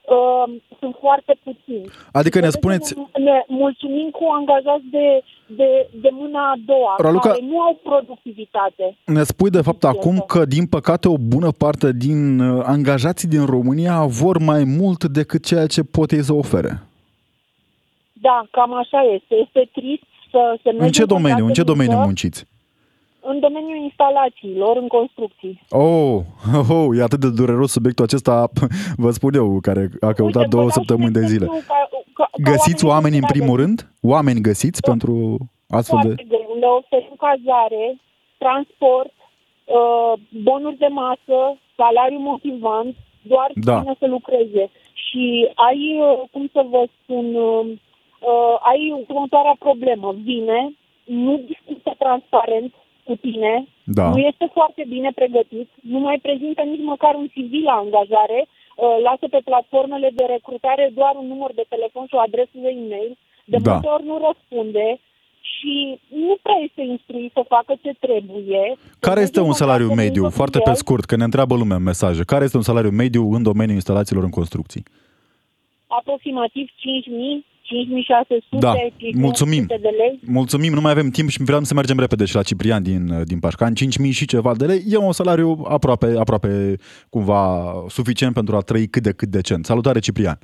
sunt 0.79 0.95
foarte 0.99 1.33
puțini. 1.43 1.85
Adică 2.11 2.39
ne 2.39 2.47
Trebuie 2.47 2.51
spuneți- 2.51 2.87
să 2.87 2.95
Ne, 3.19 3.23
ne 3.31 3.43
mulțumim 3.47 4.09
cu 4.09 4.23
angajați 4.39 4.85
de, 4.91 5.23
de, 5.47 5.89
de 6.01 6.09
mâna 6.11 6.49
a 6.51 6.55
doua, 6.65 6.95
Raluca- 6.99 7.21
care 7.31 7.45
nu 7.49 7.59
au 7.59 7.79
productivitate. 7.83 8.97
ne 9.05 9.23
spui 9.23 9.49
de 9.49 9.61
fapt 9.61 9.83
acum 9.83 10.23
că, 10.27 10.45
din 10.45 10.65
păcate, 10.67 11.07
o 11.07 11.17
bună 11.17 11.51
parte 11.51 11.91
din 11.93 12.39
uh, 12.39 12.63
angajații 12.65 13.27
din 13.27 13.45
România 13.45 14.05
vor 14.05 14.37
mai 14.37 14.63
mult 14.63 15.03
decât 15.03 15.45
ceea 15.45 15.67
ce 15.67 15.83
pot 15.83 16.11
ei 16.11 16.23
să 16.23 16.33
ofere. 16.33 16.79
Da, 18.13 18.43
cam 18.51 18.73
așa 18.73 19.01
este. 19.15 19.35
Este 19.35 19.69
trist 19.73 20.03
să 20.31 20.59
se 20.63 20.69
În 20.77 20.91
ce 20.91 21.05
domeniu? 21.05 21.45
În 21.45 21.53
ce 21.53 21.63
domeniu 21.63 21.97
munciți? 21.97 22.45
În 23.23 23.39
domeniul 23.39 23.77
instalațiilor, 23.77 24.77
în 24.77 24.87
construcții. 24.87 25.61
Oh, 25.69 26.19
oh, 26.55 26.69
oh, 26.77 26.87
e 26.97 27.01
atât 27.03 27.19
de 27.19 27.29
dureros 27.29 27.71
subiectul 27.71 28.05
acesta, 28.05 28.49
vă 29.03 29.11
spun 29.11 29.33
eu, 29.33 29.59
care 29.61 29.89
a 29.99 30.11
căutat 30.13 30.25
Uite, 30.25 30.37
vă 30.39 30.55
două 30.55 30.67
dau 30.67 30.69
și 30.71 30.77
săptămâni 30.77 31.11
de 31.11 31.19
un 31.19 31.27
zile. 31.27 31.45
exemplu 31.45 31.73
Ca, 31.73 31.89
ca, 32.13 32.27
ca 32.33 32.51
Găsiți 32.51 32.85
oameni 32.85 33.17
în 33.17 33.27
primul 33.27 33.55
de 33.55 33.61
rând? 33.61 33.77
Oameni 34.01 34.41
găsiți 34.49 34.81
pentru 34.81 35.13
astfel 35.79 35.99
de... 36.01 36.07
Foarte 36.07 36.25
greu. 36.27 36.55
Le 36.59 36.69
oferim 36.79 37.15
cazare, 37.25 37.83
transport, 38.37 39.13
uh, 39.79 40.13
bonuri 40.47 40.77
de 40.77 40.89
masă, 41.01 41.37
salariu 41.75 42.19
motivant, 42.19 42.95
doar 43.21 43.49
Da. 43.53 43.79
cine 43.79 43.95
să 43.99 44.07
lucreze. 44.07 44.63
Și 45.03 45.23
ai, 45.67 45.81
uh, 45.99 46.21
cum 46.31 46.49
să 46.55 46.61
vă 46.73 46.81
spun, 46.97 47.25
uh, 47.35 47.65
uh, 48.29 48.55
ai 48.71 49.05
următoarea 49.07 49.55
problemă. 49.59 50.07
Vine, 50.23 50.59
nu 51.03 51.33
discută 51.51 51.95
transparent 51.97 52.73
cu 53.07 53.15
tine, 53.25 53.53
Da. 53.83 54.09
nu 54.09 54.17
este 54.31 54.45
foarte 54.57 54.83
bine 54.93 55.09
pregătit, 55.15 55.69
nu 55.93 55.99
mai 55.99 56.17
prezintă 56.25 56.61
nici 56.61 56.83
măcar 56.93 57.13
un 57.21 57.27
CV 57.33 57.51
la 57.69 57.75
angajare, 57.83 58.39
uh, 58.47 58.95
lasă 59.07 59.25
pe 59.35 59.41
platformele 59.49 60.09
de 60.19 60.25
recrutare 60.35 60.85
doar 60.99 61.13
un 61.21 61.27
număr 61.27 61.51
de 61.59 61.65
telefon 61.73 62.05
și 62.07 62.15
o 62.17 62.19
adresă 62.27 62.55
de 62.65 62.69
e-mail, 62.81 63.17
de 63.45 63.57
Da. 63.57 63.71
multe 63.71 63.87
ori 63.95 64.05
nu 64.05 64.15
răspunde 64.27 64.99
și 65.53 65.99
nu 66.25 66.35
prea 66.41 66.59
este 66.67 66.81
instruit 66.81 67.31
să 67.33 67.43
facă 67.55 67.73
ce 67.83 67.91
trebuie. 67.99 68.63
Care 68.99 69.21
este 69.21 69.39
un 69.41 69.53
salariu 69.53 69.87
Să 69.87 69.93
mediu, 69.93 70.21
mergă 70.21 70.35
foarte 70.35 70.57
cu 70.57 70.63
pe 70.63 70.69
el. 70.69 70.75
scurt, 70.75 71.03
că 71.05 71.15
ne 71.15 71.23
întreabă 71.23 71.55
lumea 71.55 71.77
în 71.77 71.83
mesaje. 71.83 72.23
Care 72.23 72.43
este 72.43 72.57
un 72.57 72.63
salariu 72.69 72.89
mediu 72.89 73.23
în 73.37 73.43
domeniul 73.43 73.75
instalațiilor 73.81 74.23
în 74.23 74.29
construcții? 74.39 74.83
Aproximativ 75.87 76.67
5.000, 76.67 76.71
5.600, 76.71 77.50
Da, 78.49 78.73
5.900 78.73 78.79
mulțumim. 79.13 79.65
de 79.67 79.75
lei. 79.97 80.19
Mulțumim, 80.25 80.73
nu 80.73 80.81
mai 80.81 80.91
avem 80.91 81.09
timp 81.09 81.29
și 81.29 81.43
vreau 81.43 81.61
să 81.61 81.73
mergem 81.73 81.99
repede 81.99 82.25
și 82.25 82.35
la 82.35 82.41
Ciprian 82.41 82.83
din, 82.83 83.23
din 83.25 83.39
Pașcan. 83.39 83.73
5.000 83.73 84.11
și 84.11 84.25
ceva 84.25 84.55
de 84.55 84.65
lei 84.65 84.81
e 84.87 84.97
un 84.97 85.11
salariu 85.11 85.65
aproape, 85.69 86.15
aproape 86.19 86.75
cumva 87.09 87.73
suficient 87.87 88.33
pentru 88.33 88.55
a 88.55 88.59
trăi 88.59 88.87
cât 88.87 89.03
de 89.03 89.13
cât 89.13 89.27
decent. 89.27 89.65
Salutare, 89.65 89.99
Ciprian! 89.99 90.37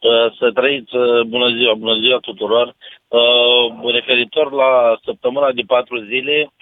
Uh, 0.00 0.32
Să 0.38 0.50
trăiți, 0.54 0.96
uh, 0.96 1.22
bună 1.26 1.48
ziua, 1.56 1.74
bună 1.74 1.96
ziua 2.02 2.18
tuturor. 2.18 2.66
Uh, 3.08 3.92
Referitor 3.92 4.52
la 4.52 4.98
săptămâna 5.04 5.52
de 5.52 5.62
patru 5.66 5.96
zile, 6.04 6.36
uh, 6.46 6.59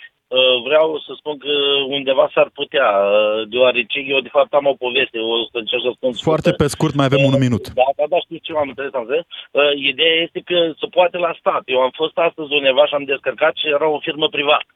vreau 0.65 1.03
să 1.07 1.13
spun 1.17 1.39
că 1.39 1.53
undeva 1.89 2.31
s-ar 2.35 2.51
putea, 2.55 2.89
uh, 2.89 3.49
deoarece 3.49 3.99
eu 3.99 4.21
de 4.21 4.35
fapt 4.37 4.53
am 4.55 4.67
o 4.67 4.81
poveste, 4.85 5.19
o 5.19 5.37
să 5.53 5.59
încerc 5.59 5.83
să 5.83 5.91
spun 5.95 6.13
Foarte 6.13 6.53
pe 6.53 6.67
scurt, 6.67 6.95
mai 6.95 7.09
avem 7.11 7.25
un 7.25 7.37
minut. 7.39 7.65
Da, 7.69 7.89
da, 7.97 8.05
da, 8.09 8.19
știu 8.21 8.39
ce 8.43 8.53
am 8.53 8.69
înțeles, 8.69 8.93
am 8.95 9.05
înțeles. 9.07 9.27
Uh, 9.51 9.73
Ideea 9.93 10.17
este 10.27 10.41
că 10.51 10.59
se 10.81 10.87
poate 10.97 11.17
la 11.19 11.33
stat. 11.39 11.63
Eu 11.65 11.81
am 11.81 11.93
fost 11.95 12.17
astăzi 12.19 12.53
undeva 12.53 12.87
și 12.87 12.95
am 12.95 13.05
descărcat 13.05 13.55
și 13.57 13.67
era 13.77 13.89
o 13.89 14.05
firmă 14.07 14.29
privată. 14.29 14.73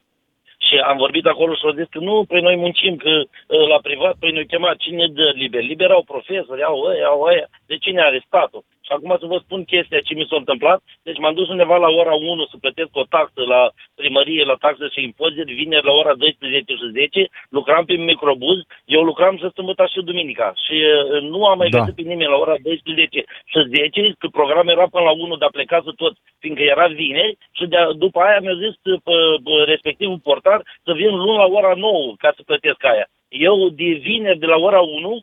Și 0.66 0.74
am 0.90 0.96
vorbit 0.96 1.26
acolo 1.26 1.52
și 1.54 1.64
au 1.64 1.78
zis 1.80 1.88
că 1.90 1.98
nu, 1.98 2.24
păi 2.28 2.40
noi 2.40 2.56
muncim, 2.56 2.96
că 2.96 3.12
uh, 3.20 3.66
la 3.72 3.78
privat, 3.82 4.14
păi 4.20 4.32
ne 4.32 4.42
chemat 4.42 4.76
cine 4.76 5.06
dă 5.06 5.32
liber. 5.34 5.62
Liber 5.62 5.90
au 5.90 6.02
profesori, 6.02 6.62
au 6.62 6.78
ăia, 6.90 7.06
au 7.06 7.20
ăia. 7.20 7.46
De 7.66 7.76
cine 7.76 8.00
are 8.00 8.24
statul? 8.26 8.64
Și 8.92 8.98
acum 8.98 9.16
să 9.20 9.26
vă 9.32 9.38
spun 9.44 9.60
chestia 9.64 10.00
ce 10.06 10.14
mi 10.14 10.26
s-a 10.28 10.36
întâmplat. 10.42 10.80
Deci 11.02 11.18
m-am 11.18 11.34
dus 11.34 11.48
undeva 11.48 11.76
la 11.76 11.90
ora 12.00 12.14
1 12.14 12.44
să 12.50 12.56
plătesc 12.64 12.90
o 12.92 13.04
taxă 13.14 13.42
la 13.54 13.70
primărie, 14.00 14.44
la 14.44 14.56
taxă 14.64 14.84
și 14.92 15.02
impozit, 15.02 15.46
vineri 15.60 15.88
la 15.90 15.92
ora 15.92 16.14
12 16.14 16.72
și 16.80 16.86
10, 16.92 17.28
lucram 17.56 17.84
pe 17.84 17.94
microbuz, 17.94 18.58
eu 18.84 19.02
lucram 19.10 19.34
și 19.36 19.54
sâmbătă 19.54 19.84
și 19.92 20.08
duminica. 20.10 20.52
Și 20.64 20.76
uh, 20.82 21.20
nu 21.32 21.40
am 21.46 21.58
mai 21.58 21.68
Da. 21.68 21.78
găsit 21.78 21.94
pe 21.94 22.02
nimeni 22.02 22.34
la 22.34 22.42
ora 22.44 22.56
12 22.62 23.24
și 23.52 23.58
10, 23.76 24.14
că 24.18 24.26
programul 24.38 24.72
era 24.72 24.86
până 24.94 25.04
la 25.04 25.10
1, 25.10 25.36
dar 25.36 25.50
plecați 25.50 25.94
tot, 26.02 26.14
fiindcă 26.42 26.62
era 26.62 26.86
vineri, 26.86 27.36
și 27.58 27.64
de, 27.72 27.76
după 28.04 28.18
aia 28.20 28.38
mi-a 28.40 28.56
zis 28.64 28.74
uh, 28.92 29.00
pe, 29.06 29.16
pe 29.44 29.54
respectivul 29.72 30.24
portar 30.28 30.60
să 30.84 30.92
vin 30.92 31.12
luni 31.24 31.42
la 31.42 31.48
ora 31.58 31.72
9 31.74 32.14
ca 32.22 32.30
să 32.36 32.42
plătesc 32.50 32.84
aia. 32.92 33.06
Eu 33.28 33.68
de 33.68 33.88
vineri 34.08 34.42
de 34.44 34.46
la 34.46 34.56
ora 34.68 34.80
1 34.80 35.20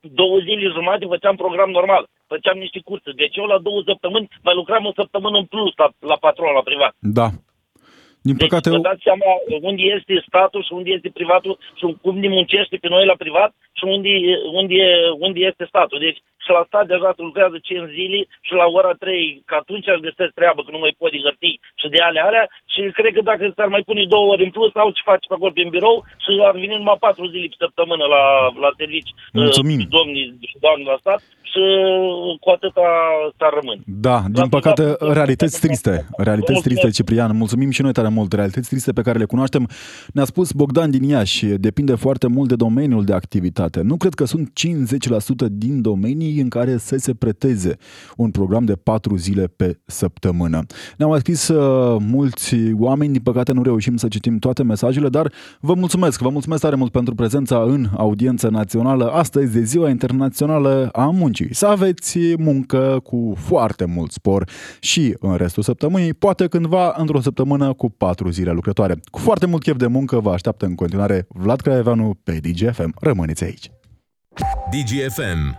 două 0.00 0.38
zile 0.38 0.68
jumate 0.76 1.04
făceam 1.14 1.36
program 1.36 1.70
normal, 1.70 2.08
făceam 2.26 2.58
niște 2.58 2.80
curse. 2.84 3.10
Deci 3.22 3.36
eu 3.36 3.44
la 3.44 3.58
două 3.58 3.82
săptămâni 3.84 4.28
mai 4.42 4.54
lucram 4.54 4.84
o 4.86 4.92
săptămână 5.00 5.36
în 5.38 5.44
plus 5.44 5.72
la, 5.76 5.88
la 5.98 6.16
patron, 6.16 6.52
la 6.54 6.68
privat. 6.70 6.92
Da. 6.98 7.28
Din 8.22 8.36
Deci 8.36 8.48
păcate, 8.48 8.70
vă 8.70 8.78
dați 8.90 9.06
seama 9.08 9.30
unde 9.68 9.82
este 9.96 10.24
statul 10.26 10.62
și 10.64 10.72
unde 10.72 10.90
este 10.90 11.10
privatul 11.18 11.58
și 11.78 11.84
cum 12.02 12.14
ne 12.18 12.28
muncește 12.28 12.76
pe 12.76 12.88
noi 12.88 13.04
la 13.06 13.16
privat 13.22 13.50
și 13.80 13.86
unde, 13.96 14.12
unde, 14.60 14.80
unde 15.26 15.40
este 15.50 15.64
statul. 15.72 15.98
Deci 16.06 16.20
și 16.44 16.50
la 16.56 16.62
stat 16.70 16.86
deja 16.92 17.10
lucrează 17.28 17.56
5 17.58 17.90
zile 17.98 18.20
și 18.46 18.52
la 18.60 18.66
ora 18.78 18.92
3, 18.92 19.42
că 19.48 19.54
atunci 19.62 19.88
aș 19.88 19.98
găsesc 20.08 20.32
treabă, 20.38 20.60
că 20.62 20.70
nu 20.72 20.80
mai 20.82 20.94
pot 21.00 21.12
hârtii 21.24 21.60
și 21.80 21.86
de 21.92 22.00
ale 22.08 22.20
alea 22.28 22.44
și 22.72 22.80
cred 22.98 23.12
că 23.14 23.22
dacă 23.30 23.42
s-ar 23.56 23.68
mai 23.74 23.82
pune 23.88 24.02
două 24.14 24.26
ori 24.32 24.46
în 24.46 24.52
plus, 24.56 24.72
au 24.74 24.90
ce 24.96 25.08
face 25.10 25.24
pe 25.28 25.34
acolo 25.36 25.56
prin 25.56 25.70
birou 25.76 25.96
și 26.22 26.30
ar 26.48 26.54
veni 26.62 26.80
numai 26.80 26.98
4 27.00 27.32
zile 27.32 27.46
pe 27.50 27.62
săptămână 27.64 28.04
la, 28.14 28.22
la 28.64 28.70
servici. 28.80 29.12
Mulțumim. 29.42 29.80
Uh, 29.80 29.92
domnii 29.96 30.26
și 30.50 30.56
doamne 30.64 30.84
la 30.92 30.98
stat 31.04 31.20
și 31.50 31.62
cu 32.40 32.48
atâta 32.56 32.88
s-ar 33.38 33.52
rămâne. 33.58 33.82
Da, 34.06 34.18
din 34.36 34.48
păcate, 34.56 34.84
realități 35.18 35.60
triste. 35.64 35.94
Realități 36.26 36.62
triste, 36.66 36.88
Ciprian. 36.96 37.36
Mulțumim 37.42 37.70
și 37.76 37.82
noi 37.82 37.92
tare 37.92 38.08
mult. 38.08 38.32
Realități 38.32 38.68
triste 38.68 38.92
pe 38.92 39.02
care 39.06 39.18
le 39.18 39.30
cunoaștem. 39.32 39.68
Ne-a 40.14 40.24
spus 40.32 40.52
Bogdan 40.52 40.90
din 40.90 41.04
Iași, 41.12 41.46
depinde 41.46 41.94
foarte 41.94 42.26
mult 42.26 42.48
de 42.48 42.56
domeniul 42.66 43.04
de 43.04 43.14
activitate. 43.22 43.69
Nu 43.76 43.96
cred 43.96 44.14
că 44.14 44.24
sunt 44.24 44.52
50% 45.46 45.48
din 45.50 45.80
domenii 45.80 46.40
în 46.40 46.48
care 46.48 46.76
să 46.76 46.96
se 46.96 47.14
preteze 47.14 47.76
un 48.16 48.30
program 48.30 48.64
de 48.64 48.74
patru 48.74 49.16
zile 49.16 49.46
pe 49.46 49.78
săptămână. 49.86 50.66
Ne-au 50.96 51.10
mai 51.10 51.18
scris 51.18 51.48
uh, 51.48 51.96
mulți 52.00 52.56
oameni, 52.78 53.12
din 53.12 53.22
păcate 53.22 53.52
nu 53.52 53.62
reușim 53.62 53.96
să 53.96 54.08
citim 54.08 54.38
toate 54.38 54.62
mesajele, 54.62 55.08
dar 55.08 55.32
vă 55.60 55.74
mulțumesc, 55.74 56.20
vă 56.20 56.28
mulțumesc 56.28 56.62
tare 56.62 56.76
mult 56.76 56.92
pentru 56.92 57.14
prezența 57.14 57.62
în 57.62 57.86
audiență 57.96 58.48
națională 58.48 59.10
astăzi 59.10 59.52
de 59.52 59.62
Ziua 59.62 59.88
Internațională 59.88 60.88
a 60.92 61.04
Muncii. 61.04 61.54
Să 61.54 61.66
aveți 61.66 62.18
muncă 62.38 63.00
cu 63.02 63.34
foarte 63.36 63.84
mult 63.84 64.12
spor 64.12 64.48
și 64.80 65.16
în 65.20 65.36
restul 65.36 65.62
săptămânii, 65.62 66.14
poate 66.14 66.46
cândva 66.46 66.94
într-o 66.96 67.20
săptămână 67.20 67.72
cu 67.72 67.90
patru 67.90 68.30
zile 68.30 68.50
lucrătoare. 68.50 69.00
Cu 69.10 69.18
foarte 69.18 69.46
mult 69.46 69.62
chef 69.62 69.76
de 69.76 69.86
muncă 69.86 70.20
vă 70.20 70.30
așteaptă 70.30 70.66
în 70.66 70.74
continuare 70.74 71.26
Vlad 71.28 71.60
Craieveanu 71.60 72.18
pe 72.22 72.40
DGFM. 72.42 72.94
Rămâneți 73.00 73.44
aici! 73.44 73.59
DGFM 74.70 75.56